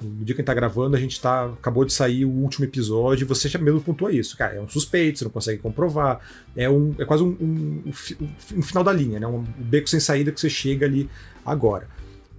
no 0.00 0.24
dia 0.24 0.34
que 0.34 0.40
a 0.40 0.42
gente 0.42 0.44
tá 0.44 0.54
gravando, 0.54 0.96
a 0.96 1.00
gente 1.00 1.20
tá, 1.20 1.46
acabou 1.46 1.84
de 1.84 1.92
sair 1.92 2.24
o 2.24 2.30
último 2.30 2.64
episódio 2.64 3.24
e 3.24 3.26
você 3.26 3.48
já 3.48 3.58
mesmo 3.58 3.80
pontua 3.80 4.12
isso. 4.12 4.36
Cara, 4.36 4.54
é 4.54 4.60
um 4.60 4.68
suspeito, 4.68 5.18
você 5.18 5.24
não 5.24 5.32
consegue 5.32 5.60
comprovar. 5.60 6.20
É, 6.56 6.70
um, 6.70 6.94
é 6.96 7.04
quase 7.04 7.24
um, 7.24 7.36
um, 7.40 7.92
um, 8.56 8.62
final 8.62 8.84
da 8.84 8.92
linha, 8.92 9.18
né? 9.18 9.26
Um, 9.26 9.42
beco 9.58 9.88
sem 9.88 9.98
saída 9.98 10.30
que 10.30 10.40
você 10.40 10.48
chega 10.48 10.86
ali 10.86 11.10
agora. 11.44 11.88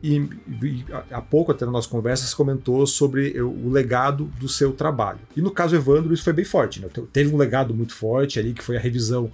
E, 0.02 0.18
e, 0.64 0.86
há 1.12 1.22
pouco, 1.22 1.52
até 1.52 1.66
na 1.66 1.72
nossa 1.72 1.89
conversa, 1.89 2.26
você 2.26 2.36
comentou 2.36 2.88
sobre 2.88 3.41
o 3.41 3.70
legado 3.70 4.26
do 4.39 4.48
seu 4.48 4.72
trabalho. 4.72 5.20
E 5.36 5.41
no 5.41 5.52
caso 5.52 5.76
Evandro, 5.76 6.14
isso 6.14 6.24
foi 6.24 6.34
bem 6.34 6.46
forte. 6.46 6.80
Né? 6.80 6.88
Teve 7.12 7.34
um 7.34 7.38
legado 7.38 7.74
muito 7.74 7.93
forte 7.93 8.39
ali, 8.39 8.54
que 8.54 8.64
foi 8.64 8.78
a 8.78 8.80
revisão 8.80 9.30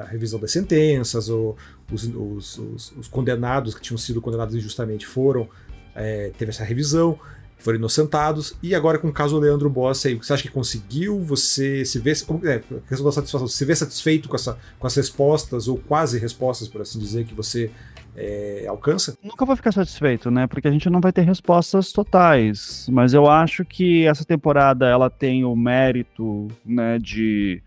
a 0.00 0.04
revisão 0.04 0.38
das 0.38 0.52
sentenças, 0.52 1.28
ou 1.28 1.56
os, 1.92 2.04
os, 2.04 2.58
os, 2.58 2.92
os, 2.98 3.08
condenados 3.08 3.74
que 3.74 3.80
tinham 3.80 3.98
sido 3.98 4.20
condenados 4.20 4.54
injustamente 4.54 5.06
foram, 5.06 5.48
é, 5.94 6.30
teve 6.36 6.50
essa 6.50 6.64
revisão, 6.64 7.18
foram 7.58 7.78
inocentados, 7.78 8.56
e 8.62 8.74
agora 8.74 8.98
com 8.98 9.08
o 9.08 9.12
caso 9.12 9.38
Leandro 9.38 9.70
Bossi, 9.70 10.14
você 10.14 10.32
acha 10.32 10.42
que 10.42 10.50
conseguiu? 10.50 11.20
Você 11.20 11.84
se 11.84 11.98
vê, 11.98 12.10
é, 12.10 12.62
questão 12.88 13.04
da 13.04 13.12
satisfação, 13.12 13.46
se 13.46 13.64
vê 13.64 13.74
satisfeito 13.76 14.28
com, 14.28 14.34
essa, 14.34 14.58
com 14.78 14.86
as 14.86 14.96
respostas, 14.96 15.68
ou 15.68 15.76
quase 15.76 16.18
respostas, 16.18 16.66
por 16.66 16.80
assim 16.80 16.98
dizer, 16.98 17.24
que 17.24 17.34
você 17.34 17.70
é, 18.16 18.66
alcança? 18.66 19.16
Nunca 19.22 19.44
vou 19.44 19.54
ficar 19.54 19.72
satisfeito, 19.72 20.30
né? 20.30 20.46
Porque 20.46 20.66
a 20.66 20.70
gente 20.72 20.90
não 20.90 21.00
vai 21.00 21.12
ter 21.12 21.22
respostas 21.22 21.92
totais. 21.92 22.86
Mas 22.90 23.14
eu 23.14 23.30
acho 23.30 23.64
que 23.64 24.06
essa 24.06 24.24
temporada 24.24 24.86
ela 24.86 25.08
tem 25.08 25.44
o 25.44 25.54
mérito, 25.54 26.48
né, 26.66 26.98
de 26.98 27.62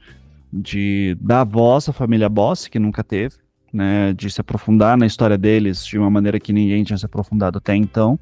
de 0.58 1.18
dar 1.20 1.44
voz 1.44 1.90
à 1.90 1.94
família 1.94 2.30
Boss, 2.30 2.68
que 2.68 2.80
nunca 2.80 3.04
teve, 3.04 3.36
né, 3.76 4.14
de 4.14 4.32
se 4.32 4.40
aprofundar 4.40 4.98
na 4.98 5.06
história 5.06 5.38
deles 5.38 5.86
de 5.86 5.98
uma 5.98 6.10
maneira 6.10 6.40
que 6.40 6.54
ninguém 6.54 6.82
tinha 6.86 6.98
se 6.98 7.06
aprofundado 7.06 7.58
até 7.58 7.76
então, 7.76 8.18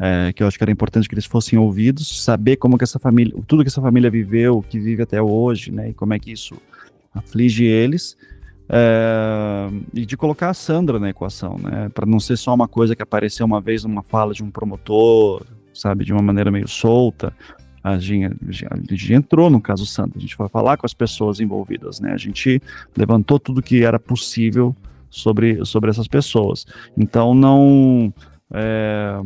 é, 0.00 0.32
que 0.32 0.42
eu 0.42 0.46
acho 0.46 0.56
que 0.56 0.64
era 0.64 0.72
importante 0.72 1.06
que 1.06 1.14
eles 1.14 1.26
fossem 1.26 1.58
ouvidos, 1.58 2.24
saber 2.24 2.56
como 2.56 2.78
que 2.78 2.84
essa 2.84 2.98
família, 2.98 3.34
tudo 3.46 3.62
que 3.62 3.68
essa 3.68 3.82
família 3.82 4.10
viveu, 4.10 4.64
que 4.66 4.80
vive 4.80 5.02
até 5.02 5.20
hoje, 5.20 5.70
né, 5.70 5.90
e 5.90 5.94
como 5.94 6.14
é 6.14 6.18
que 6.18 6.32
isso 6.32 6.56
aflige 7.14 7.64
eles, 7.64 8.16
é, 8.66 9.68
e 9.92 10.06
de 10.06 10.16
colocar 10.16 10.48
a 10.48 10.54
Sandra 10.54 10.98
na 10.98 11.10
equação, 11.10 11.58
né, 11.58 11.90
para 11.90 12.06
não 12.06 12.18
ser 12.18 12.38
só 12.38 12.54
uma 12.54 12.66
coisa 12.66 12.96
que 12.96 13.02
apareceu 13.02 13.44
uma 13.44 13.60
vez 13.60 13.84
numa 13.84 14.02
fala 14.02 14.32
de 14.32 14.42
um 14.42 14.50
promotor, 14.50 15.44
sabe, 15.74 16.02
de 16.02 16.14
uma 16.14 16.22
maneira 16.22 16.50
meio 16.50 16.66
solta, 16.66 17.30
a 17.82 17.98
gente, 17.98 18.34
a 18.70 18.94
gente 18.94 19.12
entrou 19.12 19.50
no 19.50 19.60
caso 19.60 19.84
Santos, 19.84 20.16
a 20.16 20.20
gente 20.20 20.34
foi 20.34 20.48
falar 20.48 20.78
com 20.78 20.86
as 20.86 20.94
pessoas 20.94 21.38
envolvidas, 21.38 22.00
né? 22.00 22.14
A 22.14 22.16
gente 22.16 22.58
levantou 22.96 23.38
tudo 23.38 23.60
que 23.60 23.84
era 23.84 23.98
possível 23.98 24.74
sobre, 25.14 25.64
sobre 25.64 25.90
essas 25.90 26.08
pessoas. 26.08 26.66
Então, 26.96 27.34
não. 27.34 28.12
É, 28.52 29.20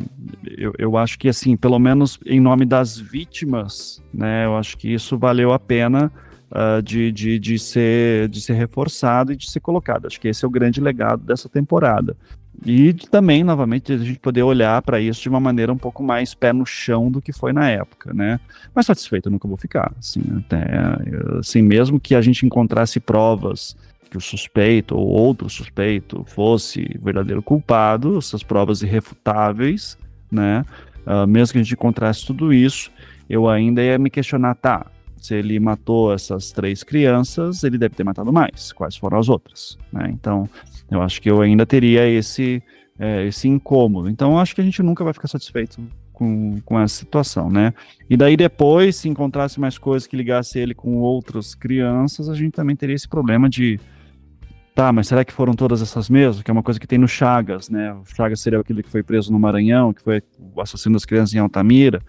eu, 0.57 0.73
eu 0.79 0.97
acho 0.97 1.19
que, 1.19 1.29
assim, 1.29 1.57
pelo 1.57 1.79
menos 1.79 2.19
em 2.25 2.41
nome 2.41 2.65
das 2.65 2.97
vítimas, 2.97 4.03
né? 4.13 4.47
Eu 4.47 4.57
acho 4.57 4.77
que 4.77 4.93
isso 4.93 5.19
valeu 5.19 5.53
a 5.53 5.59
pena. 5.59 6.13
Uh, 6.51 6.81
de, 6.81 7.13
de, 7.13 7.39
de, 7.39 7.59
ser, 7.59 8.27
de 8.31 8.41
ser 8.41 8.55
reforçado 8.55 9.35
e 9.35 9.37
de 9.37 9.51
ser 9.51 9.61
colocado. 9.61 10.07
Acho 10.07 10.19
que 10.19 10.29
esse 10.29 10.47
é 10.47 10.49
o 10.49 10.51
grande 10.51 10.81
legado 10.81 11.23
dessa 11.23 11.47
temporada. 11.47 12.17
E 12.65 12.93
também, 12.93 13.45
novamente, 13.45 13.93
a 13.93 13.99
gente 13.99 14.19
poder 14.19 14.43
olhar 14.43 14.83
para 14.83 15.01
isso 15.01 15.23
de 15.23 15.29
uma 15.29 15.39
maneira 15.39 15.73
um 15.73 15.79
pouco 15.79 16.03
mais 16.03 16.35
pé 16.35 16.53
no 16.53 16.67
chão 16.67 17.11
do 17.11 17.23
que 17.23 17.33
foi 17.33 17.53
na 17.53 17.71
época, 17.71 18.13
né? 18.13 18.41
Mas 18.75 18.87
satisfeito 18.87 19.29
eu 19.29 19.33
nunca 19.33 19.47
vou 19.47 19.57
ficar, 19.57 19.93
assim, 19.99 20.23
até, 20.39 20.67
assim, 21.39 21.63
mesmo 21.63 22.01
que 22.01 22.15
a 22.15 22.21
gente 22.21 22.45
encontrasse 22.45 22.99
provas 22.99 23.77
que 24.09 24.17
o 24.17 24.21
suspeito 24.21 24.97
ou 24.97 25.07
outro 25.07 25.49
suspeito 25.49 26.25
fosse 26.27 26.99
verdadeiro 27.03 27.43
culpado, 27.43 28.19
essas 28.19 28.43
provas 28.43 28.83
irrefutáveis, 28.83 29.99
né? 30.31 30.65
Uh, 31.07 31.27
mesmo 31.27 31.53
que 31.53 31.59
a 31.59 31.63
gente 31.63 31.73
encontrasse 31.73 32.27
tudo 32.27 32.53
isso, 32.53 32.91
eu 33.29 33.49
ainda 33.49 33.83
ia 33.83 33.99
me 33.99 34.11
questionar, 34.11 34.55
tá, 34.55 34.87
se 35.17 35.35
ele 35.35 35.59
matou 35.59 36.13
essas 36.13 36.53
três 36.53 36.83
crianças, 36.83 37.65
ele 37.65 37.79
deve 37.79 37.95
ter 37.95 38.05
matado 38.05 38.33
mais. 38.33 38.73
Quais 38.73 38.97
foram 38.97 39.19
as 39.19 39.29
outras? 39.29 39.79
Né? 39.93 40.11
Então, 40.13 40.49
eu 40.91 41.03
acho 41.03 41.21
que 41.21 41.31
eu 41.31 41.41
ainda 41.41 41.67
teria 41.67 42.07
esse, 42.09 42.63
é, 42.99 43.27
esse 43.27 43.49
incômodo. 43.49 44.09
Então, 44.09 44.33
eu 44.33 44.39
acho 44.39 44.55
que 44.55 44.61
a 44.61 44.65
gente 44.65 44.83
nunca 44.83 45.05
vai 45.05 45.13
ficar 45.13 45.29
satisfeito 45.29 45.81
com, 46.13 46.61
com 46.65 46.81
essa 46.81 46.97
situação, 46.97 47.49
né? 47.49 47.73
E 48.11 48.17
daí 48.17 48.37
depois, 48.37 48.97
se 48.97 49.09
encontrasse 49.09 49.61
mais 49.61 49.79
coisas 49.79 50.07
que 50.07 50.17
ligasse 50.17 50.59
ele 50.59 50.75
com 50.75 50.97
outras 50.97 51.55
crianças, 51.55 52.29
a 52.29 52.35
gente 52.35 52.53
também 52.53 52.75
teria 52.75 52.97
esse 52.97 53.09
problema 53.09 53.49
de 53.49 53.79
tá, 54.79 54.93
mas 54.93 55.09
será 55.09 55.25
que 55.25 55.33
foram 55.33 55.55
todas 55.55 55.83
essas 55.83 56.09
mesmas? 56.09 56.41
Que 56.41 56.53
é 56.53 56.53
uma 56.53 56.63
coisa 56.63 56.79
que 56.79 56.87
tem 56.87 57.01
no 57.01 57.09
Chagas, 57.09 57.69
né? 57.69 57.93
O 57.95 58.05
Chagas 58.05 58.39
seria 58.41 58.61
aquele 58.61 58.81
que 58.81 58.89
foi 58.89 59.03
preso 59.03 59.33
no 59.33 59.39
Maranhão, 59.39 59.93
que 59.93 60.01
foi 60.01 60.23
o 60.55 60.61
assassino 60.61 60.93
das 60.93 61.05
crianças 61.05 61.35
em 61.35 61.39
Altamira. 61.39 62.01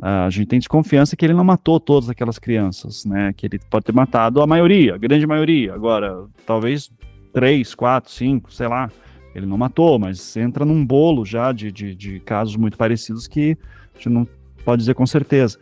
a 0.00 0.30
gente 0.30 0.46
tem 0.46 0.60
desconfiança 0.60 1.16
que 1.16 1.24
ele 1.24 1.34
não 1.34 1.42
matou 1.42 1.80
todas 1.80 2.08
aquelas 2.08 2.38
crianças, 2.38 3.04
né? 3.04 3.32
Que 3.36 3.46
ele 3.46 3.58
pode 3.68 3.86
ter 3.86 3.92
matado 3.92 4.40
a 4.40 4.46
maioria, 4.46 4.94
a 4.94 4.98
grande 4.98 5.26
maioria. 5.26 5.74
Agora, 5.74 6.26
talvez 6.46 6.92
três, 7.32 7.74
quatro, 7.74 8.12
cinco, 8.12 8.52
sei 8.52 8.68
lá. 8.68 8.88
Ele 9.34 9.46
não 9.46 9.58
matou, 9.58 9.98
mas 9.98 10.36
entra 10.36 10.64
num 10.64 10.86
bolo 10.86 11.24
já 11.24 11.50
de, 11.50 11.72
de, 11.72 11.92
de 11.92 12.20
casos 12.20 12.54
muito 12.54 12.78
parecidos 12.78 13.26
que 13.26 13.58
a 13.94 13.96
gente 13.96 14.08
não 14.10 14.28
pode 14.64 14.78
dizer 14.78 14.94
com 14.94 15.06
certeza. 15.06 15.58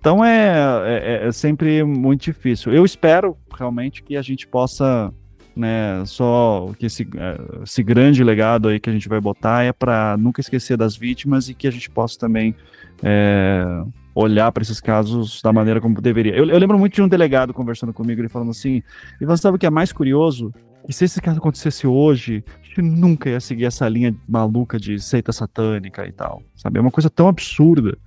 Então 0.00 0.24
é, 0.24 0.54
é, 0.86 1.26
é, 1.26 1.32
sempre 1.32 1.84
muito 1.84 2.22
difícil. 2.22 2.72
Eu 2.72 2.86
espero 2.86 3.36
realmente 3.54 4.02
que 4.02 4.16
a 4.16 4.22
gente 4.22 4.46
possa, 4.46 5.12
né, 5.58 6.04
só 6.06 6.70
que 6.78 6.86
esse, 6.86 7.02
é, 7.16 7.62
esse 7.64 7.82
grande 7.82 8.22
legado 8.22 8.68
aí 8.68 8.78
que 8.78 8.88
a 8.88 8.92
gente 8.92 9.08
vai 9.08 9.20
botar 9.20 9.64
é 9.64 9.72
para 9.72 10.16
nunca 10.16 10.40
esquecer 10.40 10.76
das 10.76 10.96
vítimas 10.96 11.48
e 11.48 11.54
que 11.54 11.66
a 11.66 11.70
gente 11.70 11.90
possa 11.90 12.16
também 12.16 12.54
é, 13.02 13.82
olhar 14.14 14.52
para 14.52 14.62
esses 14.62 14.80
casos 14.80 15.42
da 15.42 15.52
maneira 15.52 15.80
como 15.80 16.00
deveria. 16.00 16.36
Eu, 16.36 16.48
eu, 16.48 16.58
lembro 16.58 16.78
muito 16.78 16.94
de 16.94 17.02
um 17.02 17.08
delegado 17.08 17.52
conversando 17.52 17.92
comigo, 17.92 18.20
ele 18.20 18.28
falando 18.28 18.52
assim, 18.52 18.84
e 19.20 19.26
você 19.26 19.42
sabe 19.42 19.56
o 19.56 19.58
que 19.58 19.66
é 19.66 19.70
mais 19.70 19.92
curioso? 19.92 20.54
E 20.88 20.92
se 20.92 21.04
esse 21.04 21.20
caso 21.20 21.38
acontecesse 21.38 21.88
hoje, 21.88 22.44
a 22.62 22.64
gente 22.64 22.82
nunca 22.82 23.28
ia 23.28 23.40
seguir 23.40 23.64
essa 23.64 23.88
linha 23.88 24.14
maluca 24.28 24.78
de 24.78 25.00
seita 25.00 25.32
satânica 25.32 26.06
e 26.06 26.12
tal, 26.12 26.40
sabe? 26.54 26.78
É 26.78 26.80
uma 26.80 26.92
coisa 26.92 27.10
tão 27.10 27.26
absurda, 27.26 27.98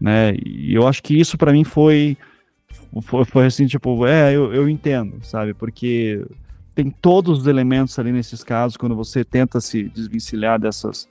né? 0.00 0.34
E 0.44 0.74
eu 0.74 0.86
acho 0.86 1.00
que 1.00 1.18
isso 1.18 1.38
para 1.38 1.52
mim 1.52 1.62
foi, 1.62 2.16
foi, 3.02 3.24
foi, 3.24 3.46
assim, 3.46 3.66
tipo, 3.66 4.04
é, 4.04 4.34
eu, 4.34 4.52
eu 4.52 4.68
entendo, 4.68 5.18
sabe? 5.22 5.54
Porque 5.54 6.26
tem 6.78 6.90
todos 6.90 7.40
os 7.40 7.46
elementos 7.48 7.98
ali 7.98 8.12
nesses 8.12 8.44
casos, 8.44 8.76
quando 8.76 8.94
você 8.94 9.24
tenta 9.24 9.60
se 9.60 9.88
desvencilhar 9.88 10.60
dessas, 10.60 11.08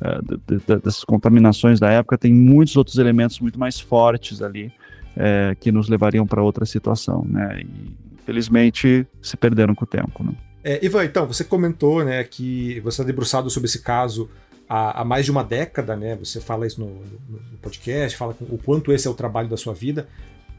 uh, 0.00 0.24
de, 0.24 0.56
de, 0.56 0.76
dessas 0.78 1.04
contaminações 1.04 1.78
da 1.78 1.90
época, 1.90 2.16
tem 2.16 2.32
muitos 2.32 2.74
outros 2.74 2.96
elementos 2.96 3.38
muito 3.38 3.60
mais 3.60 3.78
fortes 3.78 4.40
ali 4.40 4.72
uh, 5.14 5.54
que 5.60 5.70
nos 5.70 5.90
levariam 5.90 6.26
para 6.26 6.42
outra 6.42 6.64
situação, 6.64 7.22
né? 7.28 7.60
E 7.60 7.94
infelizmente 8.14 9.06
se 9.20 9.36
perderam 9.36 9.74
com 9.74 9.84
o 9.84 9.86
tempo, 9.86 10.24
né? 10.24 10.32
É, 10.64 10.82
Ivan, 10.82 11.04
então, 11.04 11.26
você 11.26 11.44
comentou 11.44 12.02
né, 12.02 12.24
que 12.24 12.80
você 12.80 13.02
está 13.02 13.04
debruçado 13.04 13.50
sobre 13.50 13.68
esse 13.68 13.82
caso 13.82 14.30
há, 14.66 15.02
há, 15.02 15.04
mais 15.04 15.26
de 15.26 15.30
uma 15.30 15.44
década, 15.44 15.96
né? 15.96 16.16
Você 16.16 16.40
fala 16.40 16.66
isso 16.66 16.80
no, 16.80 16.86
no, 16.86 17.42
no, 17.52 17.58
podcast, 17.60 18.16
fala 18.16 18.34
o 18.40 18.56
quanto 18.56 18.90
esse 18.90 19.06
é 19.06 19.10
o 19.10 19.14
trabalho 19.14 19.50
da 19.50 19.56
sua 19.58 19.74
vida. 19.74 20.08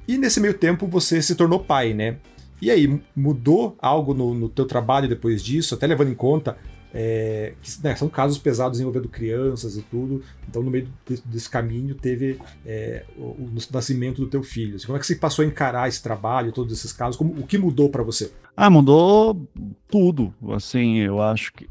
E 0.07 0.20
nesse 0.20 0.39
meio 0.39 0.53
tempo 0.53 0.86
você 0.86 1.20
se 1.20 1.34
tornou 1.34 1.59
pai, 1.59 1.95
né? 1.95 2.18
E 2.62 2.70
aí, 2.70 3.01
mudou 3.16 3.76
algo 3.80 4.14
no, 4.14 4.34
no 4.34 4.47
teu 4.47 4.66
trabalho 4.66 5.09
depois 5.09 5.43
disso, 5.43 5.74
até 5.76 5.88
levando 5.88 6.09
em 6.09 6.16
conta 6.16 6.57
é, 6.93 7.53
que 7.62 7.72
né, 7.84 7.95
são 7.95 8.09
casos 8.09 8.38
pesados 8.38 8.80
envolvendo 8.80 9.07
crianças 9.07 9.78
e 9.78 9.82
tudo. 9.82 10.22
Então, 10.47 10.62
no 10.62 10.70
meio 10.70 10.88
desse, 11.07 11.28
desse 11.28 11.49
caminho, 11.49 11.95
teve 11.95 12.39
é, 12.66 13.05
o, 13.18 13.24
o, 13.24 13.51
nascimento 13.72 14.22
do 14.22 14.28
teu 14.28 14.43
filho. 14.43 14.78
Como 14.86 14.97
é 14.97 14.99
que 14.99 15.05
você 15.05 15.16
passou 15.16 15.43
a 15.43 15.47
encarar 15.47 15.88
esse 15.88 16.03
trabalho, 16.03 16.51
todos 16.51 16.78
esses 16.78 16.91
casos? 16.91 17.16
Como, 17.16 17.32
o 17.39 17.47
que 17.47 17.57
mudou 17.57 17.89
para 17.89 18.03
você? 18.03 18.32
Ah, 18.55 18.70
mudou 18.70 19.47
tudo, 19.88 20.34
assim, 20.49 20.97
eu 20.97 21.22
acho 21.22 21.53
que 21.53 21.68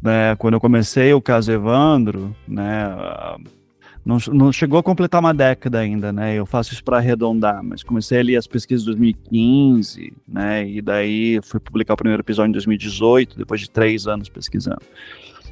né, 0.00 0.36
quando 0.38 0.54
eu 0.54 0.60
comecei 0.60 1.12
o 1.12 1.20
caso 1.20 1.50
Evandro, 1.50 2.34
né, 2.46 2.86
não, 4.04 4.18
não 4.32 4.52
chegou 4.52 4.78
a 4.78 4.82
completar 4.82 5.20
uma 5.20 5.32
década 5.32 5.78
ainda, 5.78 6.12
né, 6.12 6.34
eu 6.34 6.44
faço 6.44 6.72
isso 6.72 6.84
para 6.84 6.98
arredondar, 6.98 7.62
mas 7.62 7.82
comecei 7.82 8.18
ali 8.18 8.36
as 8.36 8.46
pesquisas 8.46 8.82
em 8.82 8.90
2015, 8.90 10.12
né, 10.28 10.68
e 10.68 10.82
daí 10.82 11.40
fui 11.42 11.58
publicar 11.58 11.94
o 11.94 11.96
primeiro 11.96 12.22
episódio 12.22 12.50
em 12.50 12.52
2018, 12.52 13.38
depois 13.38 13.60
de 13.60 13.70
três 13.70 14.06
anos 14.06 14.28
pesquisando. 14.28 14.82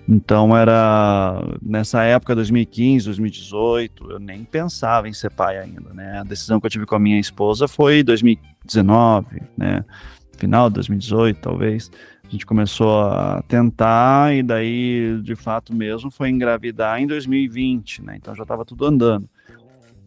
Então 0.08 0.56
era 0.56 1.40
nessa 1.62 2.02
época, 2.02 2.34
2015, 2.34 3.06
2018, 3.06 4.10
eu 4.10 4.18
nem 4.18 4.44
pensava 4.44 5.08
em 5.08 5.12
ser 5.12 5.30
pai 5.30 5.58
ainda, 5.58 5.94
né? 5.94 6.18
A 6.18 6.24
decisão 6.24 6.58
que 6.58 6.66
eu 6.66 6.70
tive 6.70 6.86
com 6.86 6.96
a 6.96 6.98
minha 6.98 7.20
esposa 7.20 7.68
foi 7.68 8.02
2019, 8.02 9.42
né? 9.56 9.84
Final 10.36 10.68
de 10.68 10.74
2018, 10.74 11.40
talvez. 11.40 11.90
A 12.32 12.34
gente 12.34 12.46
começou 12.46 13.02
a 13.02 13.44
tentar 13.46 14.34
e 14.34 14.42
daí, 14.42 15.20
de 15.22 15.36
fato 15.36 15.74
mesmo, 15.74 16.10
foi 16.10 16.30
engravidar 16.30 16.98
em 16.98 17.06
2020, 17.06 18.02
né? 18.02 18.16
Então 18.16 18.34
já 18.34 18.42
estava 18.42 18.64
tudo 18.64 18.86
andando. 18.86 19.28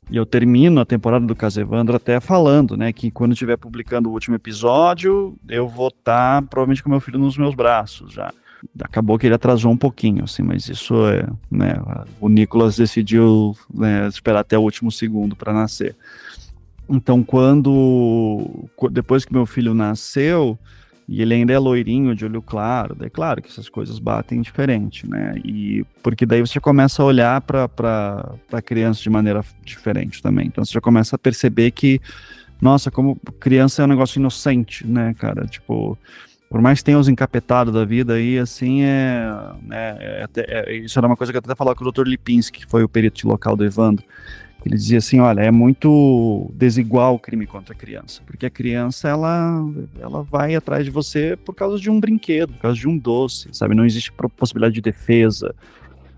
E 0.10 0.18
eu 0.18 0.26
termino 0.26 0.82
a 0.82 0.86
temporada 0.86 1.24
do 1.24 1.36
Casevandro 1.36 1.96
até 1.96 2.20
falando, 2.20 2.76
né, 2.76 2.92
que 2.92 3.12
quando 3.12 3.34
estiver 3.34 3.58
publicando 3.58 4.10
o 4.10 4.12
último 4.12 4.36
episódio, 4.36 5.36
eu 5.48 5.68
vou 5.68 5.90
estar 5.90 6.42
tá, 6.42 6.48
provavelmente 6.48 6.82
com 6.82 6.90
meu 6.90 7.00
filho 7.00 7.20
nos 7.20 7.38
meus 7.38 7.54
braços 7.54 8.12
já 8.12 8.34
acabou 8.82 9.20
que 9.20 9.28
ele 9.28 9.36
atrasou 9.36 9.72
um 9.72 9.78
pouquinho, 9.78 10.24
assim, 10.24 10.42
mas 10.42 10.68
isso 10.68 11.08
é, 11.08 11.28
né, 11.52 11.76
o 12.20 12.28
Nicolas 12.28 12.76
decidiu 12.76 13.56
né, 13.72 14.08
esperar 14.08 14.40
até 14.40 14.58
o 14.58 14.62
último 14.62 14.92
segundo 14.92 15.36
para 15.36 15.54
nascer. 15.54 15.96
Então, 16.90 17.24
quando 17.24 18.68
depois 18.92 19.24
que 19.24 19.32
meu 19.32 19.46
filho 19.46 19.76
nasceu, 19.76 20.58
e 21.08 21.22
ele 21.22 21.36
ainda 21.36 21.54
é 21.54 21.60
loirinho, 21.60 22.16
de 22.16 22.26
olho 22.26 22.42
claro, 22.42 22.98
é 23.02 23.10
claro 23.10 23.42
que 23.42 23.48
essas 23.48 23.70
coisas 23.70 24.00
batem 24.00 24.42
diferente, 24.42 25.08
né? 25.08 25.36
E 25.46 25.86
porque 26.02 26.26
daí 26.26 26.42
você 26.42 26.60
começa 26.60 27.04
a 27.04 27.06
olhar 27.06 27.42
para 27.42 27.70
a 28.52 28.62
criança 28.62 29.04
de 29.04 29.10
maneira 29.10 29.44
diferente 29.64 30.22
também. 30.22 30.48
Então 30.48 30.66
você 30.66 30.74
já 30.74 30.82
começa 30.82 31.16
a 31.16 31.20
perceber 31.20 31.72
que, 31.72 32.02
nossa, 32.60 32.90
como 32.90 33.20
criança 33.40 33.84
é 33.84 33.86
um 33.86 33.90
negócio 33.90 34.20
inocente, 34.20 34.86
né, 34.88 35.14
cara? 35.14 35.46
Tipo, 35.46 35.96
por 36.50 36.60
mais 36.60 36.80
que 36.80 36.86
tenha 36.86 36.98
os 36.98 37.08
encapetados 37.08 37.72
da 37.72 37.86
vida 37.86 38.14
aí, 38.14 38.40
assim, 38.40 38.82
é, 38.82 39.28
né, 39.62 39.98
é, 40.00 40.28
é, 40.38 40.76
isso 40.76 40.98
era 40.98 41.06
uma 41.06 41.16
coisa 41.18 41.32
que 41.32 41.38
eu 41.38 41.42
até 41.44 41.54
falava 41.54 41.76
com 41.76 41.86
o 41.86 41.92
Dr. 41.92 42.08
Lipinski, 42.08 42.62
que 42.62 42.66
foi 42.66 42.84
o 42.84 42.90
perito 42.90 43.28
local 43.28 43.56
do 43.56 43.64
Evandro, 43.64 44.04
ele 44.66 44.76
dizia 44.76 44.98
assim, 44.98 45.20
olha, 45.20 45.42
é 45.42 45.52
muito 45.52 46.50
desigual 46.54 47.14
o 47.14 47.20
crime 47.20 47.46
contra 47.46 47.76
a 47.76 47.78
criança, 47.78 48.22
porque 48.26 48.48
a 48.48 48.50
criança, 48.50 49.08
ela, 49.08 49.64
ela 50.00 50.24
vai 50.24 50.56
atrás 50.56 50.84
de 50.84 50.90
você 50.90 51.38
por 51.38 51.54
causa 51.54 51.80
de 51.80 51.90
um 51.90 52.00
brinquedo, 52.00 52.54
por 52.54 52.62
causa 52.62 52.80
de 52.80 52.88
um 52.88 52.98
doce, 52.98 53.48
sabe, 53.52 53.76
não 53.76 53.86
existe 53.86 54.12
possibilidade 54.36 54.74
de 54.74 54.82
defesa, 54.82 55.54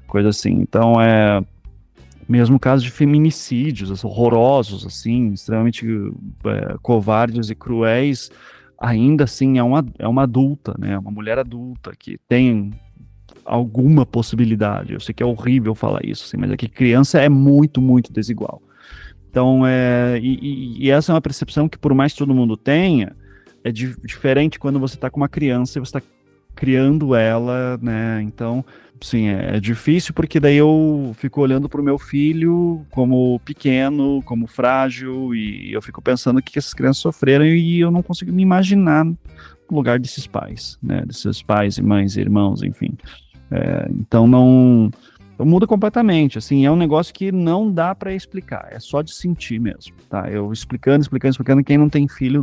coisa 0.08 0.30
assim, 0.30 0.54
então 0.62 1.02
é 1.02 1.44
mesmo 2.28 2.58
caso 2.58 2.84
de 2.84 2.92
feminicídios 2.92 4.04
horrorosos, 4.04 4.86
assim, 4.86 5.34
extremamente 5.34 5.86
é, 6.46 6.76
covardes 6.82 7.50
e 7.50 7.56
cruéis, 7.56 8.32
ainda 8.80 9.26
assim 9.26 9.58
é 9.58 9.64
uma, 9.64 9.86
é 9.98 10.08
uma 10.08 10.24
adulta, 10.24 10.76
né? 10.78 10.98
Uma 10.98 11.12
mulher 11.12 11.40
adulta 11.40 11.94
que 11.98 12.18
tem 12.28 12.72
alguma 13.48 14.06
possibilidade. 14.06 14.94
Eu 14.94 15.00
sei 15.00 15.14
que 15.14 15.24
é 15.24 15.26
horrível 15.26 15.74
falar 15.74 16.06
isso, 16.06 16.26
assim, 16.26 16.38
mas 16.38 16.52
é 16.52 16.58
que 16.58 16.68
criança 16.68 17.20
é 17.20 17.30
muito, 17.30 17.82
muito 17.82 18.12
desigual. 18.12 18.62
Então, 19.30 19.66
é, 19.66 20.20
e, 20.22 20.86
e 20.86 20.92
essa 20.92 21.12
é 21.12 21.16
uma 21.16 21.22
percepção 21.22 21.70
que, 21.70 21.78
por 21.78 21.94
mais 21.94 22.12
que 22.12 22.20
todo 22.20 22.34
mundo 22.34 22.58
tenha, 22.58 23.16
é 23.64 23.72
di 23.72 23.96
diferente 24.04 24.60
quando 24.60 24.80
você 24.80 24.96
está 24.96 25.10
com 25.10 25.18
uma 25.18 25.30
criança 25.30 25.78
e 25.78 25.82
você 25.82 25.98
está 25.98 26.02
criando 26.56 27.14
ela, 27.14 27.78
né? 27.82 28.22
Então, 28.24 28.66
sim, 29.00 29.28
é, 29.28 29.58
é 29.58 29.60
difícil 29.60 30.14
porque 30.14 30.40
daí 30.40 30.58
eu 30.58 31.16
fico 31.18 31.40
olhando 31.40 31.70
para 31.70 31.80
o 31.80 31.84
meu 31.84 32.00
filho 32.00 32.86
como 32.90 33.40
pequeno, 33.42 34.22
como 34.24 34.48
frágil, 34.48 35.36
e 35.36 35.72
eu 35.72 35.82
fico 35.82 36.02
pensando 36.02 36.40
o 36.40 36.42
que 36.42 36.58
essas 36.58 36.74
crianças 36.74 37.02
sofreram 37.02 37.46
e 37.46 37.80
eu 37.80 37.92
não 37.92 38.02
consigo 38.02 38.32
me 38.32 38.42
imaginar 38.42 39.06
no 39.06 39.18
lugar 39.70 40.00
desses 40.00 40.26
pais, 40.26 40.80
né? 40.82 41.04
Desses 41.06 41.44
pais 41.44 41.78
e 41.78 41.82
mães 41.84 42.18
irmãos, 42.18 42.64
enfim. 42.64 42.98
É, 43.52 43.88
então 43.92 44.28
não 44.28 44.92
então 45.34 45.46
muda 45.46 45.68
completamente, 45.68 46.40
assim, 46.40 46.66
é 46.66 46.72
um 46.72 46.76
negócio 46.76 47.14
que 47.14 47.32
não 47.32 47.72
dá 47.72 47.94
para 47.94 48.12
explicar, 48.12 48.70
é 48.72 48.80
só 48.80 49.04
de 49.04 49.14
sentir 49.14 49.60
mesmo, 49.60 49.94
tá? 50.10 50.28
Eu 50.32 50.52
explicando, 50.52 51.04
explicando, 51.04 51.32
explicando, 51.32 51.64
quem 51.64 51.78
não 51.78 51.90
tem 51.90 52.08
filho 52.08 52.42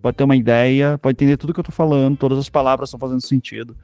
pode 0.00 0.16
ter 0.16 0.22
uma 0.22 0.36
ideia, 0.36 0.96
pode 0.96 1.16
entender 1.16 1.36
tudo 1.36 1.52
que 1.52 1.58
eu 1.58 1.64
tô 1.64 1.72
falando, 1.72 2.16
todas 2.16 2.38
as 2.38 2.48
palavras 2.48 2.88
estão 2.88 3.00
fazendo 3.00 3.20
sentido, 3.20 3.76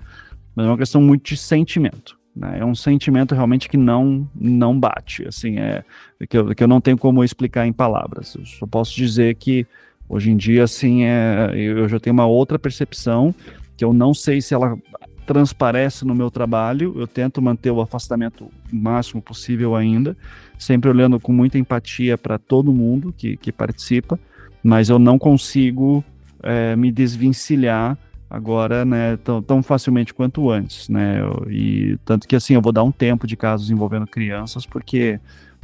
mas 0.54 0.64
é 0.64 0.68
uma 0.68 0.78
questão 0.78 1.02
muito 1.02 1.24
de 1.24 1.36
sentimento. 1.36 2.16
Né? 2.36 2.58
É 2.60 2.64
um 2.64 2.74
sentimento 2.74 3.34
realmente 3.34 3.68
que 3.68 3.76
não 3.76 4.28
não 4.32 4.78
bate, 4.78 5.26
assim, 5.26 5.58
é 5.58 5.82
que 6.28 6.38
eu, 6.38 6.54
que 6.54 6.62
eu 6.62 6.68
não 6.68 6.80
tenho 6.80 6.96
como 6.96 7.24
explicar 7.24 7.66
em 7.66 7.72
palavras. 7.72 8.36
Eu 8.36 8.46
só 8.46 8.64
posso 8.64 8.94
dizer 8.94 9.34
que 9.34 9.66
hoje 10.08 10.30
em 10.30 10.36
dia, 10.36 10.62
assim, 10.62 11.02
é, 11.02 11.50
eu 11.52 11.88
já 11.88 11.98
tenho 11.98 12.14
uma 12.14 12.26
outra 12.26 12.60
percepção 12.60 13.34
que 13.76 13.84
eu 13.84 13.92
não 13.92 14.14
sei 14.14 14.40
se 14.40 14.54
ela 14.54 14.78
transparece 15.26 16.04
no 16.04 16.14
meu 16.14 16.30
trabalho. 16.30 16.94
Eu 16.96 17.06
tento 17.06 17.42
manter 17.42 17.70
o 17.70 17.80
afastamento 17.80 18.48
máximo 18.72 19.20
possível 19.20 19.74
ainda, 19.74 20.16
sempre 20.58 20.88
olhando 20.88 21.18
com 21.18 21.32
muita 21.32 21.58
empatia 21.58 22.16
para 22.16 22.38
todo 22.38 22.72
mundo 22.72 23.12
que, 23.16 23.36
que 23.36 23.52
participa 23.52 24.18
mas 24.66 24.88
eu 24.88 24.98
não 24.98 25.16
consigo 25.16 26.04
é, 26.42 26.74
me 26.74 26.90
desvencilhar 26.90 27.96
agora, 28.28 28.84
né, 28.84 29.16
tão, 29.18 29.40
tão 29.40 29.62
facilmente 29.62 30.12
quanto 30.12 30.50
antes, 30.50 30.88
né, 30.88 31.20
e 31.48 31.96
tanto 32.04 32.26
que 32.26 32.34
assim, 32.34 32.54
eu 32.54 32.60
vou 32.60 32.72
dar 32.72 32.82
um 32.82 32.90
tempo 32.90 33.28
de 33.28 33.36
casos 33.36 33.70
envolvendo 33.70 34.08
crianças, 34.08 34.66
porque 34.66 35.20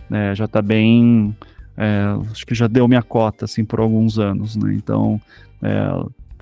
né, 0.09 0.33
já 0.37 0.45
está 0.45 0.63
bem, 0.63 1.37
é, 1.77 2.05
acho 2.31 2.47
que 2.47 2.55
já 2.55 2.69
deu 2.69 2.87
minha 2.87 3.03
cota, 3.03 3.47
assim, 3.47 3.65
por 3.65 3.81
alguns 3.81 4.21
anos, 4.21 4.55
né, 4.55 4.73
então, 4.73 5.21
é, 5.61 5.89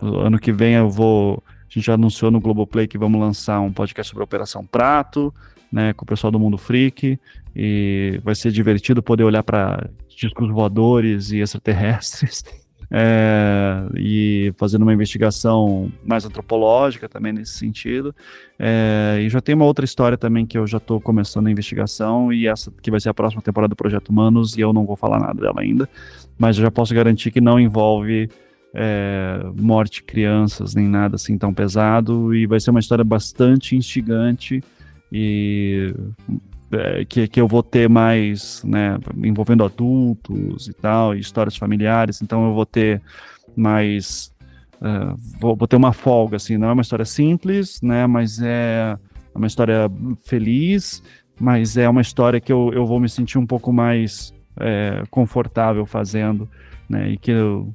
ano 0.02 0.38
que 0.38 0.52
vem 0.52 0.74
eu 0.74 0.90
vou, 0.90 1.42
a 1.70 1.72
gente 1.72 1.86
já 1.86 1.94
anunciou 1.94 2.32
no 2.32 2.40
Globoplay 2.40 2.88
que 2.88 2.98
vamos 2.98 3.20
lançar 3.20 3.60
um 3.60 3.72
podcast 3.72 4.10
sobre 4.10 4.22
a 4.22 4.24
Operação 4.24 4.66
Prato, 4.66 5.32
né, 5.70 5.92
com 5.92 6.04
o 6.04 6.06
pessoal 6.06 6.32
do 6.32 6.38
Mundo 6.38 6.58
Freak, 6.58 7.16
e 7.54 8.20
vai 8.24 8.34
ser 8.34 8.50
divertido 8.50 9.00
poder 9.00 9.22
olhar 9.22 9.44
para 9.44 9.88
discos 10.08 10.50
voadores 10.50 11.30
e 11.30 11.38
extraterrestres, 11.38 12.42
é, 12.90 13.86
e 13.94 14.52
fazendo 14.58 14.82
uma 14.82 14.92
investigação 14.92 15.92
mais 16.04 16.24
antropológica 16.24 17.08
também 17.08 17.32
nesse 17.32 17.52
sentido. 17.52 18.12
É, 18.58 19.20
e 19.20 19.28
já 19.28 19.40
tem 19.40 19.54
uma 19.54 19.64
outra 19.64 19.84
história 19.84 20.18
também 20.18 20.44
que 20.44 20.58
eu 20.58 20.66
já 20.66 20.78
estou 20.78 21.00
começando 21.00 21.46
a 21.46 21.52
investigação, 21.52 22.32
e 22.32 22.48
essa 22.48 22.72
que 22.82 22.90
vai 22.90 22.98
ser 22.98 23.10
a 23.10 23.14
próxima 23.14 23.42
temporada 23.42 23.68
do 23.68 23.76
Projeto 23.76 24.08
Humanos, 24.08 24.56
e 24.58 24.60
eu 24.60 24.72
não 24.72 24.84
vou 24.84 24.96
falar 24.96 25.20
nada 25.20 25.40
dela 25.40 25.60
ainda, 25.60 25.88
mas 26.36 26.58
eu 26.58 26.64
já 26.64 26.70
posso 26.70 26.92
garantir 26.92 27.30
que 27.30 27.40
não 27.40 27.60
envolve 27.60 28.28
é, 28.74 29.40
morte 29.58 30.02
crianças, 30.02 30.74
nem 30.74 30.86
nada 30.86 31.16
assim 31.16 31.36
tão 31.36 31.52
pesado, 31.52 32.34
e 32.34 32.46
vai 32.46 32.60
ser 32.60 32.70
uma 32.70 32.80
história 32.80 33.04
bastante 33.04 33.76
instigante 33.76 34.62
e 35.12 35.92
é, 36.72 37.04
que, 37.04 37.26
que 37.26 37.40
eu 37.40 37.48
vou 37.48 37.62
ter 37.62 37.88
mais, 37.88 38.62
né, 38.64 38.96
envolvendo 39.24 39.64
adultos 39.64 40.68
e 40.68 40.72
tal, 40.72 41.14
e 41.14 41.18
histórias 41.18 41.56
familiares, 41.56 42.22
então 42.22 42.46
eu 42.46 42.54
vou 42.54 42.64
ter 42.64 43.02
mais, 43.56 44.32
uh, 44.76 45.16
vou, 45.40 45.56
vou, 45.56 45.66
ter 45.66 45.74
uma 45.74 45.92
folga, 45.92 46.36
assim, 46.36 46.56
não 46.56 46.68
é 46.68 46.72
uma 46.72 46.82
história 46.82 47.04
simples, 47.04 47.80
né, 47.82 48.06
mas 48.06 48.40
é 48.40 48.96
uma 49.34 49.48
história 49.48 49.90
feliz, 50.24 51.02
mas 51.40 51.76
é 51.76 51.88
uma 51.88 52.02
história 52.02 52.40
que 52.40 52.52
eu, 52.52 52.72
eu 52.72 52.86
vou 52.86 53.00
me 53.00 53.08
sentir 53.08 53.38
um 53.38 53.46
pouco 53.46 53.72
mais 53.72 54.32
é, 54.56 55.02
confortável 55.10 55.84
fazendo, 55.84 56.48
né, 56.88 57.10
e 57.10 57.16
que 57.16 57.32
eu, 57.32 57.74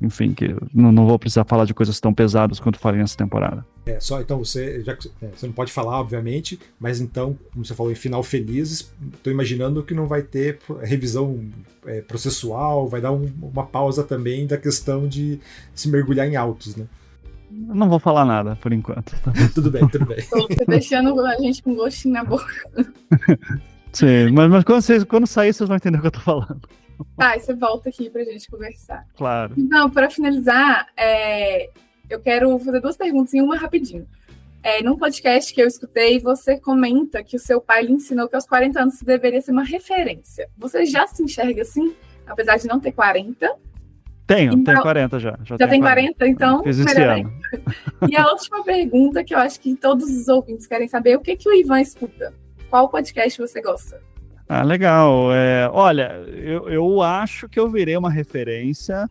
enfim, 0.00 0.32
que 0.32 0.54
não, 0.72 0.92
não 0.92 1.06
vou 1.06 1.18
precisar 1.18 1.44
falar 1.44 1.64
de 1.64 1.74
coisas 1.74 1.98
tão 2.00 2.12
pesadas 2.12 2.60
quanto 2.60 2.78
falei 2.78 3.00
nessa 3.00 3.16
temporada. 3.16 3.64
É, 3.86 4.00
só 4.00 4.20
então 4.20 4.38
você 4.38 4.82
já 4.82 4.92
é, 5.22 5.28
você 5.34 5.46
não 5.46 5.52
pode 5.52 5.72
falar, 5.72 6.00
obviamente, 6.00 6.58
mas 6.78 7.00
então, 7.00 7.38
como 7.52 7.64
você 7.64 7.74
falou 7.74 7.92
em 7.92 7.96
final 7.96 8.22
feliz, 8.22 8.92
estou 9.14 9.32
imaginando 9.32 9.82
que 9.82 9.94
não 9.94 10.06
vai 10.06 10.22
ter 10.22 10.58
revisão 10.82 11.40
é, 11.86 12.00
processual, 12.00 12.88
vai 12.88 13.00
dar 13.00 13.12
um, 13.12 13.30
uma 13.40 13.64
pausa 13.64 14.02
também 14.02 14.46
da 14.46 14.56
questão 14.56 15.06
de 15.06 15.40
se 15.74 15.88
mergulhar 15.88 16.26
em 16.26 16.36
autos, 16.36 16.76
né? 16.76 16.86
não 17.50 17.88
vou 17.88 17.98
falar 17.98 18.24
nada 18.24 18.56
por 18.56 18.72
enquanto. 18.72 19.14
tudo 19.54 19.70
bem, 19.70 19.86
tudo 19.88 20.04
bem. 20.06 20.18
Tô 20.28 20.64
deixando 20.66 21.18
a 21.24 21.36
gente 21.36 21.62
com 21.62 21.74
gostinho 21.74 22.14
na 22.14 22.24
boca. 22.24 22.52
Sim, 23.92 24.30
mas, 24.32 24.50
mas 24.50 24.64
quando, 24.64 24.82
vocês, 24.82 25.04
quando 25.04 25.26
sair, 25.26 25.54
vocês 25.54 25.66
vão 25.66 25.76
entender 25.76 25.98
o 25.98 26.00
que 26.02 26.06
eu 26.08 26.12
tô 26.12 26.20
falando. 26.20 26.60
Tá, 27.16 27.36
e 27.36 27.40
você 27.40 27.54
volta 27.54 27.88
aqui 27.88 28.10
pra 28.10 28.24
gente 28.24 28.50
conversar. 28.50 29.06
Claro. 29.16 29.54
Então, 29.56 29.90
para 29.90 30.10
finalizar, 30.10 30.86
é, 30.96 31.70
eu 32.08 32.20
quero 32.20 32.58
fazer 32.58 32.80
duas 32.80 32.96
perguntas 32.96 33.32
em 33.34 33.40
uma 33.40 33.56
rapidinho. 33.56 34.06
É, 34.62 34.82
num 34.82 34.96
podcast 34.96 35.54
que 35.54 35.62
eu 35.62 35.66
escutei, 35.66 36.18
você 36.18 36.58
comenta 36.58 37.22
que 37.22 37.36
o 37.36 37.38
seu 37.38 37.60
pai 37.60 37.84
lhe 37.84 37.92
ensinou 37.92 38.28
que 38.28 38.34
aos 38.34 38.46
40 38.46 38.82
anos 38.82 38.94
você 38.94 39.04
deveria 39.04 39.40
ser 39.40 39.52
uma 39.52 39.62
referência. 39.62 40.48
Você 40.58 40.84
já 40.84 41.06
se 41.06 41.22
enxerga 41.22 41.62
assim, 41.62 41.94
apesar 42.26 42.56
de 42.56 42.66
não 42.66 42.80
ter 42.80 42.92
40? 42.92 43.48
Tenho, 44.26 44.54
então, 44.54 44.64
tenho 44.64 44.82
40 44.82 45.20
já. 45.20 45.38
Já, 45.44 45.56
já 45.56 45.68
tem 45.68 45.80
40, 45.80 46.18
40, 46.18 46.28
então. 46.28 46.64
Fiz 46.64 46.80
esse 46.80 47.00
ano. 47.00 47.32
E 48.10 48.16
a 48.16 48.26
última 48.28 48.64
pergunta 48.64 49.22
que 49.22 49.32
eu 49.32 49.38
acho 49.38 49.60
que 49.60 49.76
todos 49.76 50.10
os 50.10 50.26
ouvintes 50.26 50.66
querem 50.66 50.88
saber: 50.88 51.16
o 51.16 51.20
que, 51.20 51.36
que 51.36 51.48
o 51.48 51.54
Ivan 51.54 51.80
escuta? 51.80 52.34
Qual 52.68 52.88
podcast 52.88 53.40
você 53.40 53.62
gosta? 53.62 54.02
Ah, 54.48 54.62
legal. 54.62 55.32
É, 55.32 55.68
olha, 55.72 56.12
eu, 56.28 56.68
eu 56.68 57.02
acho 57.02 57.48
que 57.48 57.58
eu 57.58 57.68
virei 57.68 57.96
uma 57.96 58.10
referência. 58.10 59.08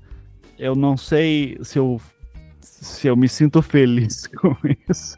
Eu 0.58 0.76
não 0.76 0.96
sei 0.96 1.58
se 1.62 1.78
eu 1.78 2.00
se 2.86 3.08
eu 3.08 3.16
me 3.16 3.28
sinto 3.28 3.62
feliz 3.62 4.28
com 4.38 4.56
isso. 4.90 5.18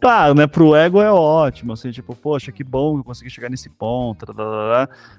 Claro, 0.00 0.34
né? 0.34 0.46
Pro 0.46 0.74
ego 0.74 1.00
é 1.00 1.10
ótimo, 1.10 1.72
assim, 1.72 1.90
tipo, 1.90 2.14
poxa, 2.14 2.52
que 2.52 2.62
bom 2.62 2.94
que 2.94 3.00
eu 3.00 3.04
consegui 3.04 3.30
chegar 3.30 3.48
nesse 3.48 3.68
ponto, 3.68 4.26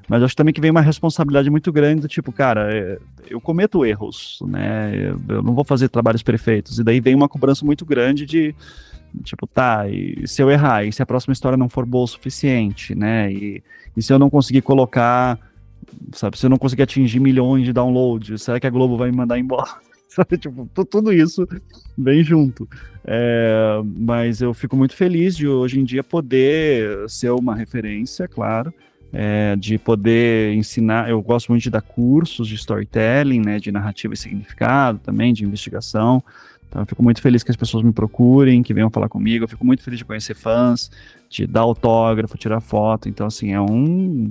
mas 0.07 0.23
acho 0.23 0.35
também 0.35 0.53
que 0.53 0.61
vem 0.61 0.71
uma 0.71 0.81
responsabilidade 0.81 1.49
muito 1.49 1.71
grande 1.71 2.01
do 2.01 2.07
tipo, 2.07 2.31
cara, 2.31 2.69
é, 2.73 2.99
eu 3.29 3.41
cometo 3.41 3.85
erros, 3.85 4.39
né? 4.47 5.11
Eu 5.27 5.41
não 5.41 5.53
vou 5.53 5.63
fazer 5.63 5.89
trabalhos 5.89 6.23
perfeitos, 6.23 6.79
e 6.79 6.83
daí 6.83 6.99
vem 6.99 7.15
uma 7.15 7.29
cobrança 7.29 7.65
muito 7.65 7.85
grande 7.85 8.25
de, 8.25 8.55
tipo, 9.23 9.47
tá, 9.47 9.87
e 9.87 10.27
se 10.27 10.41
eu 10.41 10.49
errar, 10.49 10.83
e 10.85 10.91
se 10.91 11.01
a 11.01 11.05
próxima 11.05 11.33
história 11.33 11.57
não 11.57 11.69
for 11.69 11.85
boa 11.85 12.05
o 12.05 12.07
suficiente, 12.07 12.95
né? 12.95 13.31
E, 13.31 13.63
e 13.95 14.01
se 14.01 14.11
eu 14.11 14.19
não 14.19 14.29
conseguir 14.29 14.61
colocar, 14.61 15.39
sabe, 16.13 16.37
se 16.37 16.45
eu 16.45 16.49
não 16.49 16.57
conseguir 16.57 16.83
atingir 16.83 17.19
milhões 17.19 17.65
de 17.65 17.73
downloads, 17.73 18.41
será 18.41 18.59
que 18.59 18.67
a 18.67 18.69
Globo 18.69 18.97
vai 18.97 19.11
me 19.11 19.17
mandar 19.17 19.39
embora? 19.39 19.69
sabe? 20.07 20.37
Tipo, 20.37 20.69
tudo 20.89 21.11
isso 21.11 21.47
bem 21.97 22.23
junto. 22.23 22.67
É, 23.03 23.81
mas 23.83 24.41
eu 24.41 24.53
fico 24.53 24.75
muito 24.75 24.95
feliz 24.95 25.35
de 25.35 25.47
hoje 25.47 25.79
em 25.79 25.83
dia 25.83 26.03
poder 26.03 27.09
ser 27.09 27.31
uma 27.31 27.55
referência, 27.55 28.27
claro, 28.27 28.73
é, 29.13 29.55
de 29.55 29.77
poder 29.77 30.53
ensinar. 30.53 31.09
Eu 31.09 31.21
gosto 31.21 31.49
muito 31.49 31.63
de 31.63 31.69
dar 31.69 31.81
cursos 31.81 32.47
de 32.47 32.55
storytelling, 32.55 33.39
né, 33.39 33.59
de 33.59 33.71
narrativa 33.71 34.13
e 34.13 34.17
significado 34.17 34.99
também, 34.99 35.33
de 35.33 35.43
investigação. 35.43 36.23
Então 36.67 36.81
eu 36.81 36.85
fico 36.85 37.01
muito 37.01 37.21
feliz 37.21 37.43
que 37.43 37.51
as 37.51 37.57
pessoas 37.57 37.83
me 37.83 37.91
procurem, 37.91 38.61
que 38.61 38.73
venham 38.73 38.89
falar 38.89 39.09
comigo. 39.09 39.45
Eu 39.45 39.47
fico 39.47 39.65
muito 39.65 39.83
feliz 39.83 39.99
de 39.99 40.05
conhecer 40.05 40.35
fãs, 40.35 40.91
de 41.29 41.47
dar 41.47 41.61
autógrafo, 41.61 42.37
tirar 42.37 42.59
foto. 42.59 43.07
Então 43.07 43.27
assim 43.27 43.53
é 43.53 43.61
um, 43.61 44.29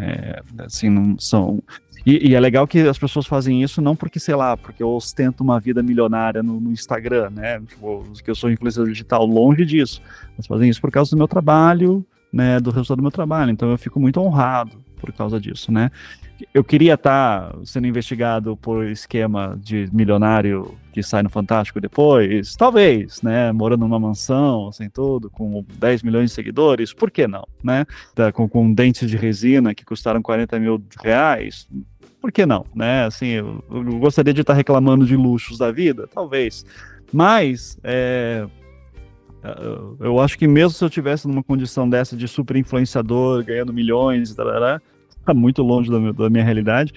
é, 0.00 0.42
assim 0.58 0.88
não 0.88 1.18
são 1.18 1.62
e, 2.06 2.30
e, 2.30 2.34
é 2.34 2.40
legal 2.40 2.66
que 2.66 2.80
as 2.80 2.98
pessoas 2.98 3.26
fazem 3.26 3.62
isso 3.62 3.80
não 3.80 3.96
porque, 3.96 4.20
sei 4.20 4.34
lá, 4.34 4.58
porque 4.58 4.82
eu 4.82 4.90
ostento 4.90 5.42
uma 5.42 5.58
vida 5.58 5.82
milionária 5.82 6.42
no, 6.42 6.60
no 6.60 6.70
Instagram, 6.70 7.30
né? 7.30 7.58
Tipo, 7.60 8.04
que 8.22 8.30
eu 8.30 8.34
sou 8.34 8.50
influenciador 8.50 8.90
digital, 8.90 9.24
longe 9.24 9.64
disso. 9.64 10.02
Mas 10.36 10.46
fazem 10.46 10.68
isso 10.68 10.82
por 10.82 10.90
causa 10.90 11.12
do 11.12 11.16
meu 11.16 11.26
trabalho, 11.26 12.04
né? 12.30 12.60
Do 12.60 12.70
resultado 12.70 12.98
do 12.98 13.02
meu 13.02 13.10
trabalho. 13.10 13.50
Então 13.50 13.70
eu 13.70 13.78
fico 13.78 13.98
muito 13.98 14.20
honrado 14.20 14.84
por 15.04 15.12
causa 15.12 15.38
disso, 15.38 15.70
né? 15.70 15.90
Eu 16.52 16.64
queria 16.64 16.94
estar 16.94 17.50
tá 17.50 17.58
sendo 17.64 17.86
investigado 17.86 18.56
por 18.56 18.86
esquema 18.86 19.58
de 19.60 19.88
milionário 19.92 20.74
que 20.92 21.02
sai 21.02 21.22
no 21.22 21.28
Fantástico 21.28 21.80
depois, 21.80 22.56
talvez, 22.56 23.20
né? 23.22 23.52
Morando 23.52 23.80
numa 23.80 24.00
mansão, 24.00 24.72
sem 24.72 24.88
tudo, 24.88 25.28
com 25.28 25.64
10 25.78 26.02
milhões 26.02 26.30
de 26.30 26.34
seguidores, 26.34 26.92
por 26.92 27.10
que 27.10 27.26
não, 27.26 27.44
né? 27.62 27.84
Com, 28.32 28.48
com 28.48 28.72
dentes 28.72 29.08
de 29.08 29.16
resina 29.16 29.74
que 29.74 29.84
custaram 29.84 30.22
40 30.22 30.58
mil 30.58 30.82
reais, 31.02 31.68
por 32.20 32.32
que 32.32 32.46
não, 32.46 32.64
né? 32.74 33.04
Assim, 33.04 33.28
eu, 33.28 33.62
eu 33.70 33.98
gostaria 33.98 34.32
de 34.32 34.40
estar 34.40 34.54
reclamando 34.54 35.06
de 35.06 35.16
luxos 35.16 35.58
da 35.58 35.70
vida, 35.70 36.08
talvez, 36.12 36.64
mas 37.12 37.78
é, 37.84 38.46
eu 40.00 40.18
acho 40.18 40.38
que 40.38 40.48
mesmo 40.48 40.70
se 40.70 40.82
eu 40.82 40.88
tivesse 40.88 41.28
numa 41.28 41.42
condição 41.42 41.88
dessa 41.88 42.16
de 42.16 42.26
super 42.26 42.56
influenciador, 42.56 43.44
ganhando 43.44 43.74
milhões, 43.74 44.34
tá 45.24 45.34
muito 45.34 45.62
longe 45.62 45.90
da, 45.90 46.12
da, 46.12 46.30
minha 46.30 46.44
realidade, 46.44 46.92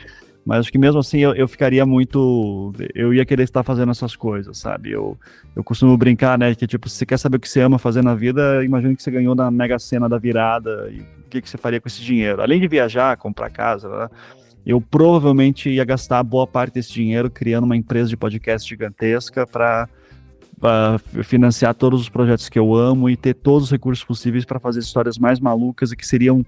mas 0.45 0.59
acho 0.59 0.71
que 0.71 0.77
mesmo 0.77 0.99
assim 0.99 1.19
eu, 1.19 1.35
eu, 1.35 1.47
ficaria 1.47 1.85
muito, 1.85 2.73
eu 2.95 3.13
ia 3.13 3.25
querer 3.25 3.43
estar 3.43 3.63
fazendo 3.63 3.91
essas 3.91 4.15
coisas, 4.15 4.57
sabe? 4.57 4.91
Eu, 4.91 5.17
eu 5.55 5.63
costumo 5.63 5.97
brincar, 5.97 6.37
né, 6.37 6.53
que 6.55 6.65
tipo, 6.65 6.87
se 6.87 6.95
você 6.95 7.05
quer 7.05 7.17
saber 7.17 7.37
o 7.37 7.39
que 7.39 7.49
você 7.49 7.61
ama 7.61 7.77
fazer 7.77 8.03
na 8.03 8.15
vida, 8.15 8.63
imagine 8.63 8.95
que 8.95 9.03
você 9.03 9.11
ganhou 9.11 9.35
na 9.35 9.51
Mega 9.51 9.77
Sena 9.77 10.07
da 10.07 10.17
virada 10.17 10.89
e 10.91 10.99
o 10.99 11.29
que, 11.29 11.41
que 11.41 11.49
você 11.49 11.57
faria 11.57 11.81
com 11.81 11.87
esse 11.87 12.01
dinheiro? 12.01 12.41
Além 12.41 12.59
de 12.61 12.67
viajar, 12.67 13.17
comprar 13.17 13.49
casa, 13.49 13.89
né? 13.89 14.09
eu 14.67 14.81
provavelmente 14.81 15.69
ia 15.69 15.85
gastar 15.85 16.21
boa 16.23 16.45
parte 16.45 16.73
desse 16.73 16.91
dinheiro 16.91 17.29
criando 17.29 17.63
uma 17.63 17.77
empresa 17.77 18.09
de 18.09 18.17
podcast 18.17 18.67
gigantesca 18.67 19.47
para 19.47 19.87
financiar 21.23 21.73
todos 21.73 22.01
os 22.01 22.09
projetos 22.09 22.49
que 22.49 22.59
eu 22.59 22.75
amo 22.75 23.09
e 23.09 23.15
ter 23.15 23.33
todos 23.33 23.67
os 23.67 23.71
recursos 23.71 24.03
possíveis 24.03 24.43
para 24.43 24.59
fazer 24.59 24.81
histórias 24.81 25.17
mais 25.17 25.39
malucas 25.39 25.93
e 25.93 25.95
que 25.95 26.05
seriam 26.05 26.45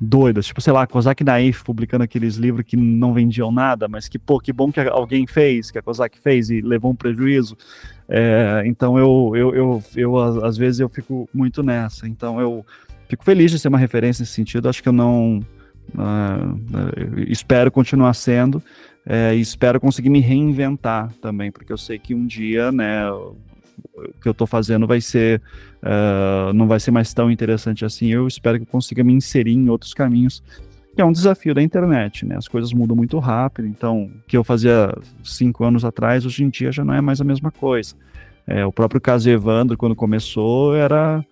doidas. 0.00 0.46
Tipo, 0.46 0.60
sei 0.60 0.72
lá, 0.72 0.86
Kozak 0.86 1.24
Naif 1.24 1.64
publicando 1.64 2.04
aqueles 2.04 2.36
livros 2.36 2.64
que 2.66 2.76
não 2.76 3.12
vendiam 3.12 3.50
nada, 3.50 3.88
mas 3.88 4.08
que, 4.08 4.18
pô, 4.18 4.38
que 4.38 4.52
bom 4.52 4.70
que 4.70 4.80
alguém 4.80 5.26
fez, 5.26 5.70
que 5.70 5.78
a 5.78 5.82
Kozak 5.82 6.18
fez 6.18 6.50
e 6.50 6.60
levou 6.60 6.90
um 6.90 6.96
prejuízo. 6.96 7.56
É, 8.08 8.62
então 8.66 8.98
eu, 8.98 9.32
eu, 9.34 9.54
eu, 9.54 9.84
eu, 9.96 10.44
às 10.44 10.56
vezes 10.56 10.80
eu 10.80 10.88
fico 10.88 11.28
muito 11.32 11.62
nessa. 11.62 12.06
Então 12.06 12.40
eu 12.40 12.64
fico 13.08 13.24
feliz 13.24 13.50
de 13.50 13.58
ser 13.58 13.68
uma 13.68 13.78
referência 13.78 14.22
nesse 14.22 14.32
sentido. 14.32 14.68
Acho 14.68 14.82
que 14.82 14.88
eu 14.88 14.92
não 14.92 15.40
Uh, 15.94 17.20
espero 17.28 17.70
continuar 17.70 18.12
sendo 18.12 18.60
é, 19.06 19.34
e 19.36 19.40
espero 19.40 19.80
conseguir 19.80 20.10
me 20.10 20.20
reinventar 20.20 21.12
também, 21.22 21.50
porque 21.52 21.72
eu 21.72 21.78
sei 21.78 21.96
que 21.96 22.12
um 22.12 22.26
dia, 22.26 22.72
né, 22.72 23.04
que 24.20 24.28
eu 24.28 24.32
estou 24.32 24.46
fazendo 24.46 24.86
vai 24.86 25.00
ser, 25.00 25.40
uh, 25.82 26.52
não 26.52 26.66
vai 26.66 26.80
ser 26.80 26.90
mais 26.90 27.12
tão 27.12 27.30
interessante 27.30 27.84
assim. 27.84 28.08
Eu 28.08 28.26
espero 28.26 28.58
que 28.58 28.64
eu 28.64 28.68
consiga 28.70 29.02
me 29.02 29.12
inserir 29.12 29.52
em 29.52 29.68
outros 29.68 29.94
caminhos, 29.94 30.42
que 30.94 31.02
é 31.02 31.04
um 31.04 31.12
desafio 31.12 31.54
da 31.54 31.62
internet, 31.62 32.24
né? 32.24 32.36
As 32.36 32.48
coisas 32.48 32.72
mudam 32.72 32.96
muito 32.96 33.18
rápido, 33.18 33.68
então 33.68 34.04
o 34.04 34.10
que 34.26 34.36
eu 34.36 34.44
fazia 34.44 34.92
cinco 35.22 35.64
anos 35.64 35.84
atrás, 35.84 36.24
hoje 36.24 36.44
em 36.44 36.48
dia 36.48 36.72
já 36.72 36.84
não 36.84 36.94
é 36.94 37.00
mais 37.00 37.20
a 37.20 37.24
mesma 37.24 37.50
coisa. 37.50 37.94
É, 38.46 38.64
o 38.64 38.72
próprio 38.72 39.00
caso 39.00 39.28
Evandro, 39.28 39.76
quando 39.76 39.96
começou, 39.96 40.74
era 40.74 41.24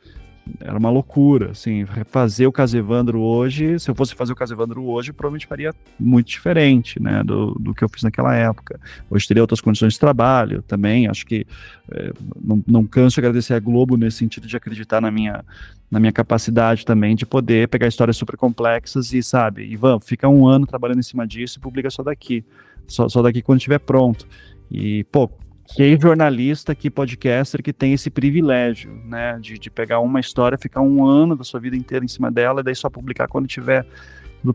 era 0.61 0.78
uma 0.78 0.90
loucura, 0.90 1.53
assim, 1.53 1.86
fazer 2.07 2.47
o 2.47 2.53
Casevandro 2.53 3.20
hoje, 3.20 3.78
se 3.78 3.90
eu 3.90 3.95
fosse 3.95 4.14
fazer 4.14 4.32
o 4.32 4.36
Casevandro 4.36 4.84
hoje, 4.84 5.12
provavelmente 5.12 5.47
faria 5.47 5.74
muito 5.99 6.28
diferente, 6.28 7.01
né, 7.01 7.22
do, 7.24 7.53
do 7.55 7.74
que 7.74 7.82
eu 7.82 7.88
fiz 7.88 8.03
naquela 8.03 8.34
época. 8.34 8.78
Hoje 9.11 9.26
teria 9.26 9.42
outras 9.42 9.61
condições 9.61 9.95
de 9.95 10.01
trabalho 10.01 10.62
também, 10.62 11.09
acho 11.09 11.24
que 11.24 11.47
é, 11.90 12.12
não, 12.42 12.62
não 12.66 12.86
canso 12.86 13.14
de 13.14 13.20
agradecer 13.20 13.55
a 13.55 13.59
Globo 13.59 13.97
nesse 13.97 14.18
sentido 14.18 14.47
de 14.47 14.57
acreditar 14.57 15.01
na 15.01 15.11
minha, 15.11 15.45
na 15.90 15.99
minha 15.99 16.12
capacidade 16.12 16.84
também 16.84 17.16
de 17.16 17.24
poder 17.24 17.68
pegar 17.68 17.86
histórias 17.86 18.16
super 18.16 18.36
complexas 18.36 19.12
e, 19.12 19.22
sabe, 19.22 19.64
Ivan, 19.64 19.99
fica 19.99 20.28
um 20.28 20.47
ano 20.47 20.66
trabalhando 20.66 20.99
em 21.01 21.03
cima 21.03 21.26
disso 21.26 21.59
e 21.59 21.61
publica 21.61 21.88
só 21.88 22.03
daqui, 22.03 22.45
só, 22.86 23.09
só 23.09 23.22
daqui 23.22 23.40
quando 23.40 23.59
estiver 23.59 23.78
pronto. 23.78 24.26
E, 24.70 25.05
pô, 25.05 25.30
que 25.67 25.99
jornalista, 26.01 26.75
que 26.75 26.91
podcaster 26.91 27.62
que 27.62 27.73
tem 27.73 27.93
esse 27.93 28.11
privilégio, 28.11 28.93
né, 29.07 29.39
de, 29.41 29.59
de 29.59 29.71
pegar 29.71 30.01
uma 30.01 30.21
história, 30.21 30.59
ficar 30.59 30.83
um 30.83 31.05
ano 31.07 31.35
da 31.35 31.45
sua 31.45 31.59
vida 31.59 31.77
inteira 31.77 32.05
em 32.05 32.09
cima 32.09 32.31
dela 32.31 32.61
e 32.61 32.65
daí 32.65 32.75
só 32.75 32.91
publicar 32.91 33.29
quando 33.29 33.47
tiver 33.47 33.87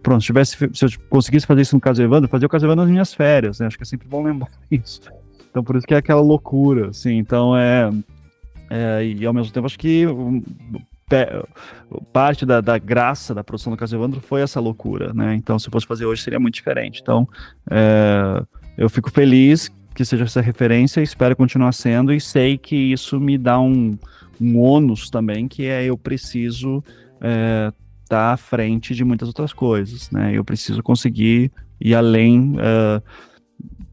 pronto. 0.03 0.21
Se, 0.21 0.27
tivesse, 0.27 0.69
se 0.73 0.85
eu 0.85 0.89
conseguisse 1.09 1.47
fazer 1.47 1.61
isso 1.61 1.75
no 1.75 1.81
caso 1.81 2.01
Evandro, 2.01 2.29
fazer 2.29 2.45
o 2.45 2.49
caso 2.49 2.65
Evandro 2.65 2.83
nas 2.83 2.91
minhas 2.91 3.13
férias, 3.13 3.59
né, 3.59 3.67
acho 3.67 3.77
que 3.77 3.83
é 3.83 3.85
sempre 3.85 4.07
bom 4.07 4.21
lembrar 4.23 4.49
isso. 4.69 5.01
Então 5.49 5.63
por 5.63 5.75
isso 5.75 5.87
que 5.87 5.93
é 5.93 5.97
aquela 5.97 6.21
loucura, 6.21 6.89
assim, 6.89 7.17
então 7.17 7.57
é, 7.57 7.89
é 8.69 9.03
e 9.03 9.25
ao 9.25 9.33
mesmo 9.33 9.51
tempo 9.51 9.65
acho 9.65 9.79
que 9.79 10.05
parte 12.13 12.45
da, 12.45 12.61
da, 12.61 12.77
graça 12.77 13.33
da 13.33 13.43
produção 13.43 13.71
do 13.71 13.77
Caso 13.77 13.95
Evandro 13.95 14.21
foi 14.21 14.41
essa 14.41 14.59
loucura, 14.59 15.11
né? 15.11 15.33
Então, 15.33 15.57
se 15.57 15.67
fosse 15.69 15.87
fazer 15.87 16.05
hoje, 16.05 16.21
seria 16.21 16.39
muito 16.39 16.53
diferente. 16.53 17.01
Então, 17.01 17.27
é, 17.69 18.43
eu 18.77 18.87
fico 18.89 19.09
feliz 19.09 19.71
que 19.99 20.05
seja 20.05 20.23
essa 20.23 20.39
referência, 20.39 21.01
espero 21.01 21.35
continuar 21.35 21.73
sendo, 21.73 22.13
e 22.13 22.21
sei 22.21 22.57
que 22.57 22.73
isso 22.73 23.19
me 23.19 23.37
dá 23.37 23.59
um, 23.59 23.97
um 24.39 24.57
ônus 24.57 25.09
também, 25.09 25.45
que 25.45 25.65
é 25.65 25.83
eu 25.83 25.97
preciso 25.97 26.81
estar 27.15 27.21
é, 27.21 27.73
tá 28.07 28.31
à 28.31 28.37
frente 28.37 28.95
de 28.95 29.03
muitas 29.03 29.27
outras 29.27 29.51
coisas, 29.51 30.09
né? 30.09 30.31
Eu 30.33 30.45
preciso 30.45 30.81
conseguir 30.81 31.51
ir 31.81 31.93
além. 31.93 32.53
Uh, 32.53 33.03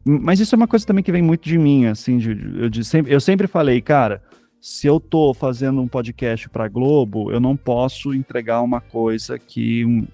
mas 0.05 0.39
isso 0.39 0.55
é 0.55 0.57
uma 0.57 0.65
coisa 0.65 0.85
também 0.85 1.03
que 1.03 1.11
vem 1.11 1.21
muito 1.21 1.43
de 1.43 1.57
mim, 1.57 1.87
assim, 1.87 2.17
de, 2.17 2.29
eu, 2.57 2.69
de, 2.69 2.85
sempre, 2.85 3.13
eu 3.13 3.19
sempre 3.19 3.45
falei, 3.45 3.81
cara, 3.81 4.23
se 4.61 4.87
eu 4.87 5.01
tô 5.01 5.33
fazendo 5.33 5.81
um 5.81 5.89
podcast 5.89 6.47
para 6.47 6.69
Globo, 6.69 7.33
eu 7.33 7.41
não 7.41 7.57
posso 7.57 8.13
entregar 8.13 8.61
uma 8.61 8.79
coisa 8.79 9.37
que 9.37 10.07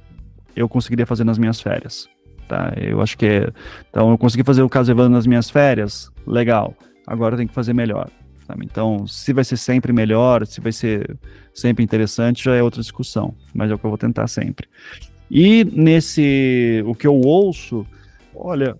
eu 0.55 0.67
conseguiria 0.67 1.05
fazer 1.05 1.23
nas 1.23 1.37
minhas 1.37 1.61
férias 1.61 2.11
tá? 2.53 2.73
Eu 2.77 3.01
acho 3.01 3.17
que 3.17 3.25
é... 3.25 3.49
Então, 3.89 4.11
eu 4.11 4.17
consegui 4.17 4.43
fazer 4.43 4.61
o 4.61 4.69
caso 4.69 4.91
Evandro 4.91 5.13
nas 5.13 5.25
minhas 5.25 5.49
férias, 5.49 6.11
legal. 6.27 6.75
Agora 7.07 7.35
tenho 7.35 7.49
que 7.49 7.55
fazer 7.55 7.73
melhor. 7.73 8.09
Sabe? 8.45 8.65
Então, 8.65 9.07
se 9.07 9.33
vai 9.33 9.43
ser 9.43 9.57
sempre 9.57 9.91
melhor, 9.91 10.45
se 10.45 10.61
vai 10.61 10.71
ser 10.71 11.17
sempre 11.53 11.83
interessante, 11.83 12.43
já 12.43 12.55
é 12.55 12.61
outra 12.61 12.81
discussão. 12.81 13.33
Mas 13.53 13.71
é 13.71 13.73
o 13.73 13.79
que 13.79 13.85
eu 13.85 13.89
vou 13.89 13.97
tentar 13.97 14.27
sempre. 14.27 14.67
E 15.31 15.63
nesse... 15.63 16.83
O 16.85 16.93
que 16.93 17.07
eu 17.07 17.15
ouço... 17.15 17.85
Olha, 18.35 18.75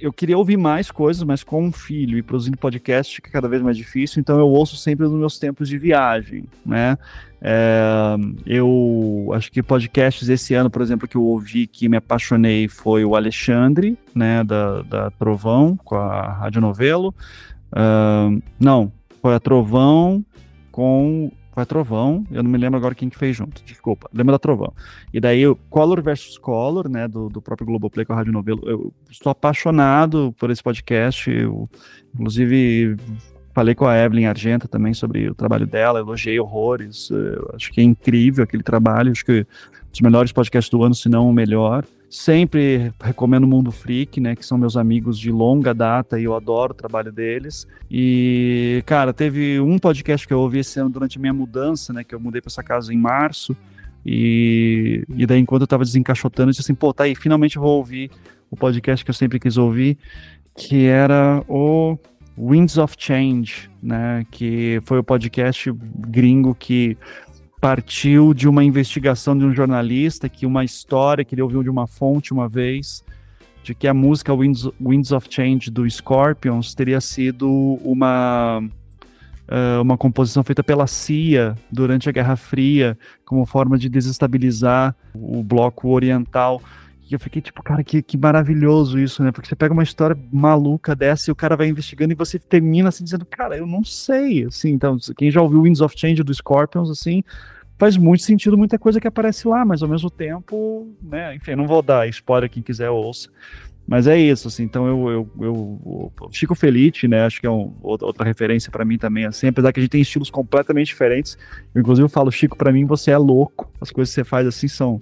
eu 0.00 0.12
queria 0.12 0.36
ouvir 0.36 0.56
mais 0.56 0.90
coisas, 0.90 1.22
mas 1.22 1.42
com 1.42 1.64
um 1.64 1.72
filho 1.72 2.18
e 2.18 2.22
produzindo 2.22 2.56
podcast 2.56 3.14
fica 3.14 3.30
cada 3.30 3.48
vez 3.48 3.62
mais 3.62 3.76
difícil, 3.76 4.20
então 4.20 4.38
eu 4.38 4.48
ouço 4.48 4.76
sempre 4.76 5.06
nos 5.06 5.14
meus 5.14 5.38
tempos 5.38 5.68
de 5.68 5.78
viagem, 5.78 6.44
né? 6.64 6.98
É, 7.40 8.16
eu 8.44 9.30
acho 9.32 9.50
que 9.52 9.62
podcasts 9.62 10.28
esse 10.28 10.54
ano, 10.54 10.68
por 10.68 10.82
exemplo, 10.82 11.06
que 11.06 11.16
eu 11.16 11.22
ouvi 11.22 11.66
que 11.66 11.88
me 11.88 11.96
apaixonei 11.96 12.68
foi 12.68 13.04
o 13.04 13.14
Alexandre, 13.14 13.96
né, 14.14 14.42
da, 14.42 14.82
da 14.82 15.10
Trovão, 15.12 15.76
com 15.76 15.94
a 15.94 16.32
Rádio 16.32 16.60
Novelo. 16.60 17.14
Uh, 17.72 18.42
não, 18.58 18.90
foi 19.22 19.34
a 19.34 19.40
Trovão 19.40 20.24
com 20.72 21.30
foi 21.58 21.62
a 21.62 21.66
Trovão, 21.66 22.24
eu 22.30 22.42
não 22.42 22.50
me 22.50 22.56
lembro 22.56 22.78
agora 22.78 22.94
quem 22.94 23.08
que 23.08 23.18
fez 23.18 23.36
junto, 23.36 23.62
desculpa, 23.64 24.08
lembra 24.14 24.32
da 24.32 24.38
Trovão. 24.38 24.72
E 25.12 25.18
daí 25.18 25.44
o 25.44 25.56
Color 25.56 26.00
versus 26.02 26.38
Color, 26.38 26.88
né, 26.88 27.08
do, 27.08 27.28
do 27.28 27.42
próprio 27.42 27.66
Globoplay 27.66 28.06
com 28.06 28.12
a 28.12 28.16
Rádio 28.16 28.32
Novelo, 28.32 28.62
eu 28.64 28.92
estou 29.10 29.30
apaixonado 29.30 30.32
por 30.38 30.50
esse 30.50 30.62
podcast, 30.62 31.28
eu, 31.28 31.68
inclusive 32.14 32.96
falei 33.52 33.74
com 33.74 33.86
a 33.86 33.98
Evelyn 33.98 34.26
Argenta 34.26 34.68
também 34.68 34.94
sobre 34.94 35.28
o 35.28 35.34
trabalho 35.34 35.66
dela, 35.66 35.98
elogiei 35.98 36.38
horrores, 36.38 37.08
acho 37.52 37.72
que 37.72 37.80
é 37.80 37.84
incrível 37.84 38.44
aquele 38.44 38.62
trabalho, 38.62 39.10
acho 39.10 39.24
que 39.24 39.44
os 39.92 40.00
melhores 40.00 40.30
podcasts 40.30 40.70
do 40.70 40.84
ano, 40.84 40.94
se 40.94 41.08
não 41.08 41.28
o 41.28 41.32
melhor. 41.32 41.84
Sempre 42.10 42.92
recomendo 43.02 43.44
o 43.44 43.46
Mundo 43.46 43.70
Freak, 43.70 44.18
né? 44.20 44.34
Que 44.34 44.44
são 44.44 44.56
meus 44.56 44.76
amigos 44.76 45.18
de 45.18 45.30
longa 45.30 45.74
data 45.74 46.18
e 46.18 46.24
eu 46.24 46.34
adoro 46.34 46.72
o 46.72 46.76
trabalho 46.76 47.12
deles. 47.12 47.66
E, 47.90 48.82
cara, 48.86 49.12
teve 49.12 49.60
um 49.60 49.78
podcast 49.78 50.26
que 50.26 50.32
eu 50.32 50.40
ouvi 50.40 50.60
esse 50.60 50.80
ano 50.80 50.88
durante 50.88 51.18
a 51.18 51.20
minha 51.20 51.34
mudança, 51.34 51.92
né? 51.92 52.02
Que 52.02 52.14
eu 52.14 52.20
mudei 52.20 52.40
para 52.40 52.48
essa 52.48 52.62
casa 52.62 52.94
em 52.94 52.96
março. 52.96 53.54
E, 54.06 55.04
e 55.16 55.26
daí, 55.26 55.38
enquanto 55.38 55.62
eu 55.62 55.66
tava 55.66 55.84
desencaixotando, 55.84 56.48
eu 56.48 56.52
disse 56.52 56.62
assim: 56.62 56.74
pô, 56.74 56.94
tá 56.94 57.04
aí, 57.04 57.14
finalmente 57.14 57.58
vou 57.58 57.76
ouvir 57.76 58.10
o 58.50 58.56
podcast 58.56 59.04
que 59.04 59.10
eu 59.10 59.14
sempre 59.14 59.38
quis 59.38 59.58
ouvir, 59.58 59.98
que 60.56 60.86
era 60.86 61.44
o 61.46 61.98
Winds 62.38 62.78
of 62.78 62.94
Change, 62.96 63.68
né? 63.82 64.24
Que 64.30 64.80
foi 64.84 64.98
o 64.98 65.04
podcast 65.04 65.70
gringo 65.72 66.54
que 66.54 66.96
partiu 67.60 68.32
de 68.32 68.48
uma 68.48 68.62
investigação 68.62 69.36
de 69.36 69.44
um 69.44 69.52
jornalista 69.52 70.28
que 70.28 70.46
uma 70.46 70.64
história 70.64 71.24
que 71.24 71.34
ele 71.34 71.42
ouviu 71.42 71.62
de 71.62 71.70
uma 71.70 71.86
fonte 71.86 72.32
uma 72.32 72.48
vez 72.48 73.04
de 73.62 73.74
que 73.74 73.88
a 73.88 73.94
música 73.94 74.34
Winds, 74.34 74.68
Winds 74.80 75.12
of 75.12 75.26
Change 75.28 75.70
do 75.70 75.88
Scorpions 75.88 76.74
teria 76.74 77.00
sido 77.00 77.48
uma 77.82 78.60
uh, 78.60 79.82
uma 79.82 79.98
composição 79.98 80.44
feita 80.44 80.62
pela 80.62 80.86
CIA 80.86 81.54
durante 81.70 82.08
a 82.08 82.12
Guerra 82.12 82.36
Fria 82.36 82.96
como 83.24 83.44
forma 83.44 83.76
de 83.76 83.88
desestabilizar 83.88 84.94
o 85.14 85.42
bloco 85.42 85.88
oriental 85.88 86.62
e 87.08 87.14
eu 87.14 87.18
fiquei 87.18 87.40
tipo, 87.40 87.62
cara, 87.62 87.82
que, 87.82 88.02
que 88.02 88.18
maravilhoso 88.18 88.98
isso, 88.98 89.22
né? 89.22 89.32
Porque 89.32 89.48
você 89.48 89.56
pega 89.56 89.72
uma 89.72 89.82
história 89.82 90.16
maluca 90.30 90.94
dessa 90.94 91.30
e 91.30 91.32
o 91.32 91.36
cara 91.36 91.56
vai 91.56 91.66
investigando 91.68 92.12
e 92.12 92.16
você 92.16 92.38
termina 92.38 92.90
assim 92.90 93.02
dizendo, 93.02 93.24
cara, 93.24 93.56
eu 93.56 93.66
não 93.66 93.82
sei, 93.82 94.44
assim. 94.44 94.70
Então, 94.70 94.98
quem 95.16 95.30
já 95.30 95.40
ouviu 95.40 95.62
Winds 95.62 95.80
of 95.80 95.98
Change 95.98 96.22
do 96.22 96.34
Scorpions, 96.34 96.90
assim, 96.90 97.24
faz 97.78 97.96
muito 97.96 98.22
sentido 98.24 98.58
muita 98.58 98.78
coisa 98.78 99.00
que 99.00 99.08
aparece 99.08 99.48
lá, 99.48 99.64
mas 99.64 99.82
ao 99.82 99.88
mesmo 99.88 100.10
tempo, 100.10 100.86
né? 101.02 101.34
Enfim, 101.34 101.54
não 101.54 101.66
vou 101.66 101.80
dar 101.80 102.06
spoiler, 102.08 102.50
quem 102.50 102.62
quiser 102.62 102.90
ouça. 102.90 103.30
Mas 103.86 104.06
é 104.06 104.18
isso, 104.18 104.48
assim, 104.48 104.64
então 104.64 104.86
eu, 104.86 105.08
eu, 105.08 105.30
eu, 105.40 106.12
Chico 106.30 106.54
Felite, 106.54 107.08
né, 107.08 107.24
acho 107.24 107.40
que 107.40 107.46
é 107.46 107.50
um, 107.50 107.74
outra 107.80 108.22
referência 108.22 108.70
para 108.70 108.84
mim 108.84 108.98
também, 108.98 109.24
assim, 109.24 109.46
apesar 109.46 109.72
que 109.72 109.80
a 109.80 109.82
gente 109.82 109.90
tem 109.90 110.02
estilos 110.02 110.28
completamente 110.28 110.88
diferentes, 110.88 111.38
eu, 111.74 111.80
inclusive 111.80 112.04
eu 112.04 112.08
falo, 112.10 112.30
Chico, 112.30 112.54
para 112.54 112.70
mim 112.70 112.84
você 112.84 113.12
é 113.12 113.16
louco, 113.16 113.72
as 113.80 113.90
coisas 113.90 114.14
que 114.14 114.20
você 114.20 114.24
faz 114.24 114.46
assim 114.46 114.68
são 114.68 115.00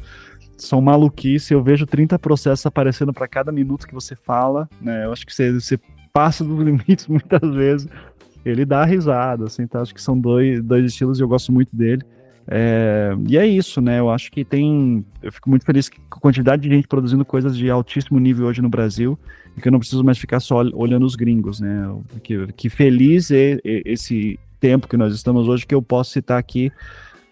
são 0.57 0.81
maluquice. 0.81 1.53
Eu 1.53 1.63
vejo 1.63 1.87
30 1.87 2.19
processos 2.19 2.65
aparecendo 2.67 3.13
para 3.13 3.29
cada 3.29 3.53
minuto 3.53 3.87
que 3.87 3.95
você 3.95 4.15
fala, 4.15 4.69
né? 4.81 5.05
Eu 5.05 5.13
acho 5.13 5.27
que 5.27 5.35
você, 5.35 5.53
você 5.53 5.79
passa 6.13 6.45
dos 6.45 6.59
limites 6.65 7.07
muitas 7.07 7.55
vezes. 7.55 7.89
Ele 8.45 8.65
dá 8.65 8.85
risada, 8.85 9.47
assim, 9.47 9.63
então 9.63 9.83
acho 9.83 9.95
que 9.95 10.01
são 10.01 10.19
dois, 10.19 10.63
dois 10.63 10.85
estilos 10.85 11.19
e 11.19 11.23
eu 11.23 11.29
gosto 11.29 11.53
muito 11.53 11.75
dele. 11.75 12.03
É, 12.49 13.11
e 13.29 13.37
é 13.37 13.45
isso, 13.45 13.81
né? 13.81 13.99
Eu 13.99 14.09
acho 14.09 14.31
que 14.31 14.45
tem. 14.45 15.05
Eu 15.21 15.33
fico 15.33 15.51
muito 15.51 15.65
feliz 15.65 15.89
com 15.89 16.19
a 16.19 16.21
quantidade 16.21 16.63
de 16.63 16.69
gente 16.69 16.87
produzindo 16.87 17.25
coisas 17.25 17.57
de 17.57 17.69
altíssimo 17.69 18.21
nível 18.21 18.47
hoje 18.47 18.63
no 18.63 18.69
Brasil 18.69 19.19
e 19.57 19.61
que 19.61 19.67
eu 19.67 19.73
não 19.73 19.81
preciso 19.81 20.05
mais 20.05 20.17
ficar 20.17 20.39
só 20.39 20.63
olhando 20.75 21.05
os 21.05 21.17
gringos, 21.17 21.61
né? 21.61 21.93
Que, 22.23 22.47
que 22.53 22.71
feliz 22.71 23.33
é 23.33 23.59
esse 23.65 24.39
tempo 24.61 24.87
que 24.87 24.97
nós 24.97 25.13
estamos 25.13 25.49
hoje 25.49 25.67
que 25.67 25.75
eu 25.75 25.83
posso 25.83 26.13
citar 26.13 26.39
aqui 26.39 26.71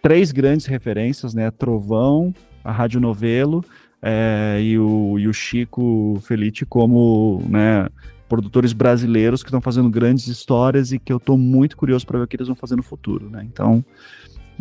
três 0.02 0.32
grandes 0.32 0.66
referências, 0.66 1.32
né? 1.32 1.48
Trovão, 1.50 2.34
a 2.64 2.72
Rádio 2.72 3.00
Novelo 3.00 3.62
é, 4.02 4.58
e, 4.60 4.78
o, 4.78 5.18
e 5.18 5.28
o 5.28 5.32
Chico 5.32 6.18
Felite 6.22 6.66
como 6.66 7.42
né, 7.48 7.88
produtores 8.28 8.72
brasileiros 8.72 9.42
que 9.42 9.48
estão 9.48 9.60
fazendo 9.60 9.88
grandes 9.88 10.26
histórias 10.26 10.92
e 10.92 10.98
que 10.98 11.12
eu 11.12 11.18
estou 11.18 11.38
muito 11.38 11.76
curioso 11.76 12.06
para 12.06 12.18
ver 12.18 12.24
o 12.24 12.28
que 12.28 12.36
eles 12.36 12.48
vão 12.48 12.56
fazer 12.56 12.76
no 12.76 12.82
futuro, 12.82 13.30
né? 13.30 13.46
Então, 13.50 13.84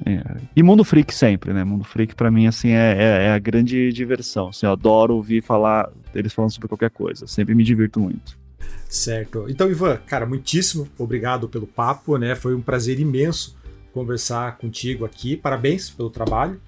é, 0.05 0.37
e 0.55 0.63
Mundo 0.63 0.83
Freak 0.83 1.13
sempre, 1.13 1.53
né? 1.53 1.63
Mundo 1.63 1.83
Freak 1.83 2.15
para 2.15 2.31
mim 2.31 2.47
assim 2.47 2.69
é, 2.69 2.93
é, 2.93 3.25
é, 3.25 3.31
a 3.31 3.39
grande 3.39 3.91
diversão. 3.91 4.49
Assim, 4.49 4.65
eu 4.65 4.71
adoro 4.71 5.15
ouvir 5.15 5.41
falar 5.41 5.91
eles 6.15 6.33
falando 6.33 6.51
sobre 6.51 6.67
qualquer 6.67 6.89
coisa. 6.89 7.27
Sempre 7.27 7.53
me 7.53 7.63
divirto 7.63 7.99
muito. 7.99 8.37
Certo. 8.87 9.45
Então, 9.49 9.69
Ivan, 9.69 9.97
cara, 10.05 10.25
muitíssimo 10.25 10.87
obrigado 10.97 11.49
pelo 11.49 11.67
papo, 11.67 12.17
né? 12.17 12.35
Foi 12.35 12.55
um 12.55 12.61
prazer 12.61 12.99
imenso 12.99 13.57
conversar 13.93 14.57
contigo 14.57 15.05
aqui. 15.05 15.35
Parabéns 15.35 15.89
pelo 15.89 16.09
trabalho 16.09 16.59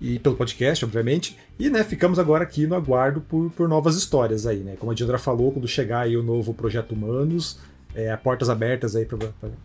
e 0.00 0.18
pelo 0.18 0.36
podcast, 0.36 0.84
obviamente. 0.84 1.36
E, 1.58 1.68
né, 1.68 1.82
ficamos 1.82 2.18
agora 2.18 2.44
aqui 2.44 2.66
no 2.66 2.74
aguardo 2.74 3.20
por, 3.20 3.50
por 3.50 3.68
novas 3.68 3.96
histórias 3.96 4.46
aí, 4.46 4.58
né? 4.58 4.76
Como 4.78 4.92
a 4.92 4.94
Diandra 4.94 5.18
falou, 5.18 5.52
quando 5.52 5.66
chegar 5.66 6.00
aí 6.00 6.16
o 6.16 6.22
novo 6.22 6.54
Projeto 6.54 6.92
Humanos, 6.92 7.58
é, 7.94 8.14
portas 8.16 8.48
abertas 8.48 8.94
aí 8.94 9.04
para 9.04 9.18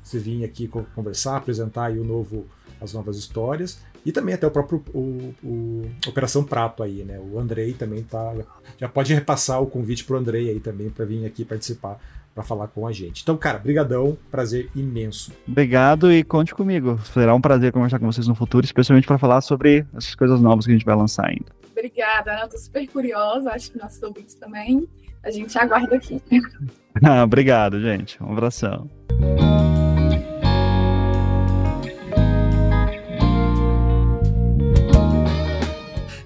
você 0.04 0.18
vir 0.18 0.44
aqui 0.44 0.68
conversar, 0.68 1.38
apresentar 1.38 1.86
aí 1.86 2.00
o 2.00 2.04
novo, 2.04 2.46
as 2.82 2.94
novas 2.94 3.18
histórias. 3.18 3.80
E 4.06 4.12
também 4.12 4.36
até 4.36 4.46
o 4.46 4.52
próprio 4.52 4.84
o, 4.94 5.34
o 5.44 5.86
Operação 6.08 6.44
Prato 6.44 6.84
aí, 6.84 7.04
né? 7.04 7.20
O 7.20 7.40
Andrei 7.40 7.74
também 7.74 8.04
tá. 8.04 8.34
Já 8.78 8.90
pode 8.90 9.14
repassar 9.14 9.62
o 9.62 9.68
convite 9.68 10.04
pro 10.04 10.18
Andrei 10.18 10.50
aí 10.50 10.60
também 10.60 10.90
para 10.90 11.06
vir 11.06 11.26
aqui 11.26 11.46
participar 11.46 12.02
para 12.34 12.44
falar 12.44 12.68
com 12.68 12.88
a 12.88 12.92
gente. 12.92 13.22
Então, 13.22 13.38
cara, 13.38 13.60
brigadão, 13.60 14.18
prazer 14.32 14.70
imenso. 14.76 15.32
Obrigado 15.48 16.12
e 16.12 16.24
conte 16.24 16.54
comigo. 16.54 17.00
Será 17.14 17.36
um 17.36 17.42
prazer 17.42 17.72
conversar 17.72 18.00
com 18.00 18.12
vocês 18.12 18.28
no 18.28 18.36
futuro, 18.36 18.66
especialmente 18.66 19.08
para 19.08 19.18
falar 19.18 19.42
sobre 19.42 19.86
essas 19.96 20.16
coisas 20.16 20.42
novas 20.42 20.66
que 20.66 20.72
a 20.72 20.76
gente 20.76 20.86
vai 20.86 20.96
lançar 20.96 21.28
ainda. 21.28 21.46
Obrigada, 21.72 22.40
eu 22.42 22.50
tô 22.50 22.58
super 22.58 22.88
curiosa, 22.88 23.52
acho 23.52 23.72
que 23.72 23.78
nossos 23.78 24.02
ouvintes 24.02 24.36
também. 24.36 24.88
A 25.24 25.32
gente 25.32 25.58
aguarda 25.58 25.96
aqui. 25.96 26.22
ah, 27.04 27.24
obrigado, 27.24 27.80
gente. 27.80 28.22
Um 28.22 28.32
abração. 28.32 28.90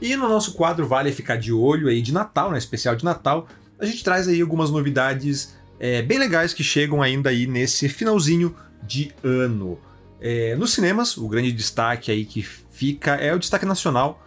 E 0.01 0.15
no 0.15 0.29
nosso 0.29 0.53
quadro 0.53 0.87
Vale 0.87 1.11
Ficar 1.11 1.37
de 1.37 1.51
Olho 1.51 1.89
aí 1.89 2.01
de 2.01 2.13
Natal, 2.13 2.51
né, 2.51 2.57
especial 2.57 2.95
de 2.95 3.03
Natal, 3.03 3.47
a 3.79 3.85
gente 3.85 4.03
traz 4.03 4.27
aí 4.27 4.41
algumas 4.41 4.71
novidades 4.71 5.56
é, 5.79 6.01
bem 6.01 6.17
legais 6.17 6.53
que 6.53 6.63
chegam 6.63 7.01
ainda 7.01 7.29
aí 7.29 7.47
nesse 7.47 7.89
finalzinho 7.89 8.55
de 8.83 9.11
ano. 9.23 9.79
É, 10.19 10.55
nos 10.55 10.73
cinemas, 10.73 11.17
o 11.17 11.27
grande 11.27 11.51
destaque 11.51 12.11
aí 12.11 12.25
que 12.25 12.41
fica 12.41 13.15
é 13.15 13.33
o 13.33 13.39
destaque 13.39 13.65
nacional 13.65 14.23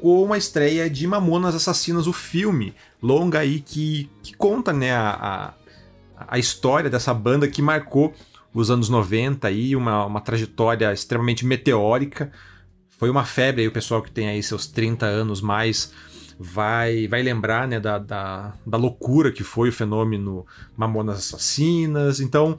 com 0.00 0.32
a 0.32 0.38
estreia 0.38 0.88
de 0.88 1.06
Mamonas 1.06 1.54
Assassinas, 1.54 2.06
o 2.06 2.12
filme 2.12 2.74
longa 3.02 3.40
aí 3.40 3.60
que, 3.60 4.08
que 4.22 4.34
conta 4.34 4.72
né, 4.72 4.92
a, 4.92 5.54
a, 6.16 6.26
a 6.28 6.38
história 6.38 6.88
dessa 6.88 7.12
banda 7.12 7.46
que 7.46 7.60
marcou 7.60 8.14
os 8.52 8.70
anos 8.70 8.88
90 8.88 9.46
aí, 9.46 9.76
uma, 9.76 10.04
uma 10.06 10.20
trajetória 10.20 10.92
extremamente 10.92 11.44
meteórica. 11.44 12.32
Foi 12.98 13.10
uma 13.10 13.24
febre 13.24 13.62
aí, 13.62 13.68
o 13.68 13.72
pessoal 13.72 14.02
que 14.02 14.10
tem 14.10 14.28
aí 14.28 14.42
seus 14.42 14.66
30 14.66 15.06
anos 15.06 15.40
mais 15.40 15.92
vai 16.42 17.06
vai 17.06 17.22
lembrar 17.22 17.68
né, 17.68 17.78
da, 17.78 17.98
da, 17.98 18.54
da 18.66 18.78
loucura 18.78 19.30
que 19.30 19.44
foi 19.44 19.68
o 19.68 19.72
fenômeno 19.72 20.46
Mamonas 20.74 21.18
Assassinas. 21.18 22.18
Então, 22.18 22.58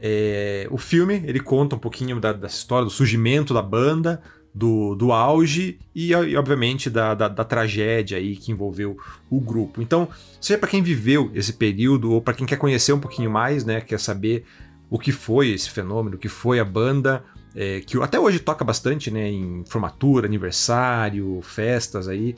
é, 0.00 0.66
o 0.68 0.76
filme 0.76 1.22
ele 1.24 1.38
conta 1.38 1.76
um 1.76 1.78
pouquinho 1.78 2.18
da, 2.18 2.32
história 2.48 2.84
do 2.84 2.90
surgimento 2.90 3.54
da 3.54 3.62
banda, 3.62 4.20
do, 4.52 4.96
do 4.96 5.12
auge 5.12 5.78
e, 5.94 6.08
e 6.10 6.36
obviamente, 6.36 6.90
da, 6.90 7.14
da, 7.14 7.28
da, 7.28 7.44
tragédia 7.44 8.18
aí 8.18 8.34
que 8.34 8.50
envolveu 8.50 8.96
o 9.30 9.40
grupo. 9.40 9.80
Então, 9.80 10.08
seja 10.40 10.58
para 10.58 10.68
quem 10.68 10.82
viveu 10.82 11.30
esse 11.34 11.52
período 11.52 12.10
ou 12.10 12.20
para 12.20 12.34
quem 12.34 12.44
quer 12.44 12.56
conhecer 12.56 12.92
um 12.92 13.00
pouquinho 13.00 13.30
mais, 13.30 13.64
né, 13.64 13.80
quer 13.80 14.00
saber 14.00 14.44
o 14.90 14.98
que 14.98 15.12
foi 15.12 15.50
esse 15.50 15.70
fenômeno, 15.70 16.16
o 16.16 16.18
que 16.18 16.28
foi 16.28 16.58
a 16.58 16.64
banda, 16.64 17.24
é, 17.54 17.80
que 17.80 17.96
até 18.02 18.18
hoje 18.18 18.40
toca 18.40 18.64
bastante 18.64 19.08
né, 19.08 19.30
em 19.30 19.64
formatura, 19.66 20.26
aniversário, 20.26 21.40
festas 21.42 22.08
aí. 22.08 22.34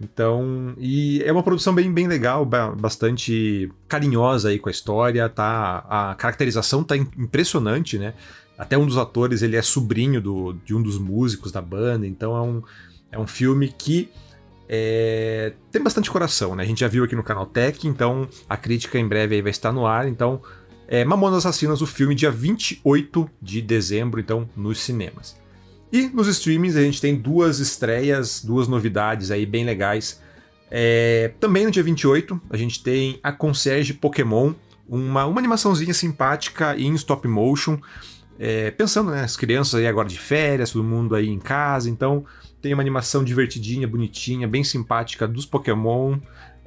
Então, 0.00 0.74
e 0.76 1.22
é 1.24 1.30
uma 1.30 1.42
produção 1.42 1.74
bem, 1.74 1.92
bem 1.92 2.08
legal, 2.08 2.44
bastante 2.44 3.70
carinhosa 3.86 4.48
aí 4.48 4.58
com 4.58 4.68
a 4.68 4.72
história, 4.72 5.28
tá? 5.28 5.84
A 5.88 6.14
caracterização 6.16 6.82
tá 6.82 6.96
impressionante, 6.96 7.98
né? 7.98 8.14
Até 8.58 8.76
um 8.76 8.86
dos 8.86 8.98
atores, 8.98 9.42
ele 9.42 9.56
é 9.56 9.62
sobrinho 9.62 10.20
do, 10.20 10.52
de 10.64 10.74
um 10.74 10.82
dos 10.82 10.98
músicos 10.98 11.52
da 11.52 11.62
banda, 11.62 12.06
então 12.06 12.36
é 12.36 12.40
um, 12.40 12.62
é 13.12 13.18
um 13.18 13.26
filme 13.26 13.68
que 13.68 14.10
é, 14.68 15.52
tem 15.70 15.82
bastante 15.82 16.10
coração, 16.10 16.56
né? 16.56 16.64
A 16.64 16.66
gente 16.66 16.80
já 16.80 16.88
viu 16.88 17.04
aqui 17.04 17.14
no 17.14 17.22
canal 17.22 17.46
Tech, 17.46 17.86
então 17.86 18.28
a 18.48 18.56
crítica 18.56 18.98
em 18.98 19.06
breve 19.06 19.36
aí 19.36 19.42
vai 19.42 19.50
estar 19.50 19.72
no 19.72 19.86
ar. 19.86 20.08
Então, 20.08 20.40
é, 20.88 21.04
Mamonas 21.04 21.46
Assassinas, 21.46 21.80
o 21.82 21.86
filme, 21.86 22.14
dia 22.14 22.30
28 22.30 23.30
de 23.40 23.62
dezembro, 23.62 24.20
então, 24.20 24.48
nos 24.56 24.80
cinemas. 24.80 25.36
E 25.94 26.08
nos 26.08 26.26
streamings 26.26 26.74
a 26.74 26.82
gente 26.82 27.00
tem 27.00 27.14
duas 27.14 27.60
estreias, 27.60 28.44
duas 28.44 28.66
novidades 28.66 29.30
aí 29.30 29.46
bem 29.46 29.64
legais. 29.64 30.20
É, 30.68 31.30
também 31.38 31.66
no 31.66 31.70
dia 31.70 31.84
28 31.84 32.42
a 32.50 32.56
gente 32.56 32.82
tem 32.82 33.20
a 33.22 33.30
Concierge 33.30 33.94
Pokémon, 33.94 34.54
uma, 34.88 35.24
uma 35.24 35.38
animaçãozinha 35.38 35.94
simpática 35.94 36.76
em 36.76 36.92
stop 36.94 37.28
motion. 37.28 37.78
É, 38.40 38.72
pensando, 38.72 39.12
né, 39.12 39.22
as 39.22 39.36
crianças 39.36 39.74
aí 39.74 39.86
agora 39.86 40.08
de 40.08 40.18
férias, 40.18 40.72
todo 40.72 40.82
mundo 40.82 41.14
aí 41.14 41.28
em 41.28 41.38
casa, 41.38 41.88
então 41.88 42.24
tem 42.60 42.74
uma 42.74 42.82
animação 42.82 43.22
divertidinha, 43.22 43.86
bonitinha, 43.86 44.48
bem 44.48 44.64
simpática 44.64 45.28
dos 45.28 45.46
Pokémon. 45.46 46.18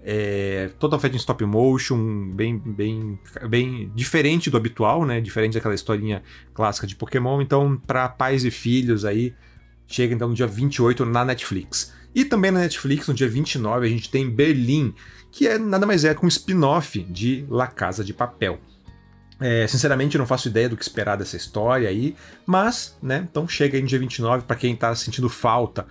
É, 0.09 0.69
toda 0.79 0.97
feita 0.97 1.17
em 1.17 1.19
stop 1.19 1.43
motion, 1.43 2.31
bem, 2.31 2.57
bem, 2.57 3.19
bem 3.49 3.91
diferente 3.93 4.49
do 4.49 4.55
habitual, 4.55 5.05
né? 5.05 5.19
Diferente 5.19 5.55
daquela 5.55 5.75
historinha 5.75 6.23
clássica 6.53 6.87
de 6.87 6.95
Pokémon. 6.95 7.41
Então, 7.41 7.75
para 7.85 8.07
pais 8.07 8.45
e 8.45 8.49
filhos 8.49 9.03
aí, 9.03 9.35
chega 9.85 10.13
então 10.13 10.29
no 10.29 10.33
dia 10.33 10.47
28 10.47 11.05
na 11.05 11.25
Netflix. 11.25 11.93
E 12.15 12.23
também 12.23 12.51
na 12.51 12.61
Netflix, 12.61 13.05
no 13.09 13.13
dia 13.13 13.27
29, 13.27 13.85
a 13.85 13.89
gente 13.89 14.09
tem 14.09 14.29
Berlim, 14.29 14.95
que 15.29 15.45
é 15.45 15.57
nada 15.57 15.85
mais 15.85 16.05
é 16.05 16.15
que 16.15 16.25
um 16.25 16.29
spin-off 16.29 17.03
de 17.03 17.45
La 17.49 17.67
Casa 17.67 18.01
de 18.01 18.13
Papel. 18.13 18.61
É, 19.41 19.67
sinceramente, 19.67 20.17
não 20.17 20.25
faço 20.25 20.47
ideia 20.47 20.69
do 20.69 20.77
que 20.77 20.83
esperar 20.83 21.17
dessa 21.17 21.35
história 21.35 21.89
aí, 21.89 22.15
mas, 22.45 22.97
né, 23.03 23.27
então 23.29 23.45
chega 23.45 23.75
aí 23.75 23.81
no 23.81 23.87
dia 23.89 23.99
29, 23.99 24.45
para 24.45 24.55
quem 24.55 24.73
tá 24.73 24.95
sentindo 24.95 25.27
falta 25.27 25.85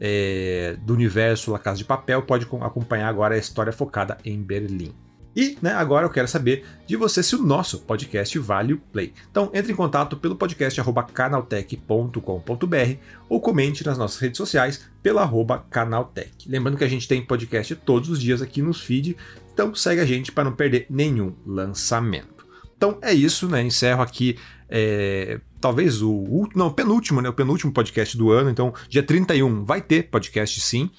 é, 0.00 0.76
do 0.82 0.94
universo 0.94 1.50
La 1.50 1.58
Casa 1.58 1.78
de 1.78 1.84
Papel, 1.84 2.22
pode 2.22 2.46
acompanhar 2.60 3.08
agora 3.08 3.34
a 3.34 3.38
história 3.38 3.72
focada 3.72 4.18
em 4.24 4.40
Berlim. 4.42 4.94
E 5.36 5.58
né, 5.60 5.72
agora 5.72 6.06
eu 6.06 6.10
quero 6.10 6.26
saber 6.26 6.64
de 6.86 6.96
você 6.96 7.22
se 7.22 7.36
o 7.36 7.42
nosso 7.42 7.80
podcast 7.80 8.38
vale 8.38 8.72
o 8.72 8.78
play. 8.78 9.12
Então 9.30 9.50
entre 9.52 9.70
em 9.70 9.76
contato 9.76 10.16
pelo 10.16 10.34
podcast 10.34 10.80
canaltech.com.br 11.12 12.94
ou 13.28 13.38
comente 13.38 13.84
nas 13.84 13.98
nossas 13.98 14.18
redes 14.18 14.38
sociais 14.38 14.88
pela 15.02 15.20
arroba 15.20 15.58
canaltech. 15.70 16.48
Lembrando 16.48 16.78
que 16.78 16.84
a 16.84 16.88
gente 16.88 17.06
tem 17.06 17.20
podcast 17.20 17.76
todos 17.76 18.08
os 18.08 18.18
dias 18.18 18.40
aqui 18.40 18.62
nos 18.62 18.80
feed, 18.80 19.14
então 19.52 19.74
segue 19.74 20.00
a 20.00 20.06
gente 20.06 20.32
para 20.32 20.44
não 20.44 20.52
perder 20.52 20.86
nenhum 20.88 21.34
lançamento. 21.44 22.46
Então 22.74 22.98
é 23.02 23.12
isso, 23.12 23.46
né? 23.46 23.62
Encerro 23.62 24.02
aqui 24.02 24.38
é, 24.68 25.40
talvez 25.60 26.02
o 26.02 26.48
não, 26.54 26.72
penúltimo, 26.72 27.20
né? 27.20 27.28
O 27.28 27.32
penúltimo 27.32 27.72
podcast 27.72 28.16
do 28.16 28.30
ano. 28.30 28.50
Então, 28.50 28.72
dia 28.88 29.02
31 29.02 29.64
vai 29.64 29.80
ter 29.80 30.04
podcast 30.04 30.60
sim. 30.60 30.90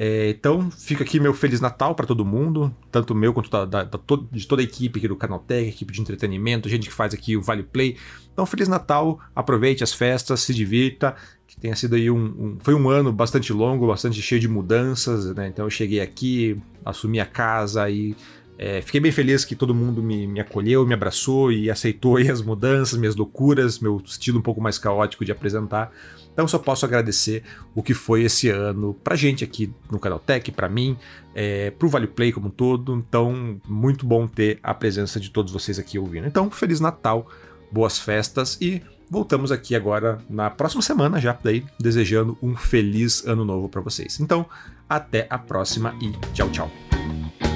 É, 0.00 0.30
então, 0.30 0.70
fica 0.70 1.02
aqui 1.02 1.18
meu 1.18 1.34
Feliz 1.34 1.60
Natal 1.60 1.92
para 1.92 2.06
todo 2.06 2.24
mundo, 2.24 2.72
tanto 2.88 3.16
meu 3.16 3.34
quanto 3.34 3.50
da, 3.50 3.64
da, 3.64 3.82
da, 3.82 3.98
de 4.30 4.46
toda 4.46 4.62
a 4.62 4.64
equipe 4.64 5.00
aqui 5.00 5.08
do 5.08 5.16
Canaltech, 5.16 5.68
equipe 5.68 5.92
de 5.92 6.00
entretenimento, 6.00 6.68
gente 6.68 6.88
que 6.88 6.94
faz 6.94 7.12
aqui 7.12 7.36
o 7.36 7.42
Vale 7.42 7.64
Play. 7.64 7.96
Então, 8.32 8.46
Feliz 8.46 8.68
Natal, 8.68 9.18
aproveite 9.34 9.82
as 9.82 9.92
festas, 9.92 10.38
se 10.38 10.54
divirta, 10.54 11.16
que 11.48 11.58
tenha 11.58 11.74
sido 11.74 11.96
aí 11.96 12.08
um, 12.08 12.16
um, 12.16 12.58
Foi 12.60 12.74
um 12.74 12.88
ano 12.88 13.12
bastante 13.12 13.52
longo, 13.52 13.88
bastante 13.88 14.22
cheio 14.22 14.40
de 14.40 14.46
mudanças, 14.46 15.34
né? 15.34 15.48
Então, 15.48 15.66
eu 15.66 15.70
cheguei 15.70 16.00
aqui, 16.00 16.56
assumi 16.84 17.18
a 17.18 17.26
casa 17.26 17.90
e 17.90 18.14
é, 18.60 18.82
fiquei 18.82 19.00
bem 19.00 19.12
feliz 19.12 19.44
que 19.44 19.54
todo 19.54 19.72
mundo 19.72 20.02
me, 20.02 20.26
me 20.26 20.40
acolheu, 20.40 20.84
me 20.84 20.92
abraçou 20.92 21.52
e 21.52 21.70
aceitou 21.70 22.16
as 22.16 22.42
mudanças, 22.42 22.98
minhas 22.98 23.14
loucuras, 23.14 23.78
meu 23.78 24.02
estilo 24.04 24.40
um 24.40 24.42
pouco 24.42 24.60
mais 24.60 24.78
caótico 24.78 25.24
de 25.24 25.30
apresentar. 25.30 25.92
Então 26.32 26.46
só 26.48 26.58
posso 26.58 26.84
agradecer 26.84 27.44
o 27.72 27.82
que 27.82 27.94
foi 27.94 28.24
esse 28.24 28.48
ano 28.48 28.94
pra 29.04 29.14
gente 29.14 29.44
aqui 29.44 29.72
no 29.90 30.00
Canal 30.00 30.18
Tech, 30.18 30.50
pra 30.50 30.68
mim, 30.68 30.96
é, 31.34 31.70
pro 31.70 31.88
Vale 31.88 32.08
Play 32.08 32.32
como 32.32 32.48
um 32.48 32.50
todo. 32.50 32.94
Então, 32.96 33.60
muito 33.68 34.04
bom 34.04 34.26
ter 34.26 34.58
a 34.60 34.74
presença 34.74 35.20
de 35.20 35.30
todos 35.30 35.52
vocês 35.52 35.78
aqui 35.78 35.98
ouvindo. 35.98 36.26
Então, 36.26 36.50
Feliz 36.50 36.80
Natal, 36.80 37.28
boas 37.70 37.98
festas 37.98 38.58
e 38.60 38.82
voltamos 39.08 39.52
aqui 39.52 39.76
agora 39.76 40.18
na 40.28 40.50
próxima 40.50 40.82
semana 40.82 41.20
já, 41.20 41.38
daí 41.42 41.64
desejando 41.80 42.36
um 42.42 42.56
feliz 42.56 43.24
ano 43.24 43.44
novo 43.44 43.68
para 43.68 43.80
vocês. 43.80 44.18
Então, 44.20 44.46
até 44.88 45.26
a 45.30 45.38
próxima 45.38 45.94
e 46.00 46.10
tchau, 46.32 46.50
tchau. 46.50 47.47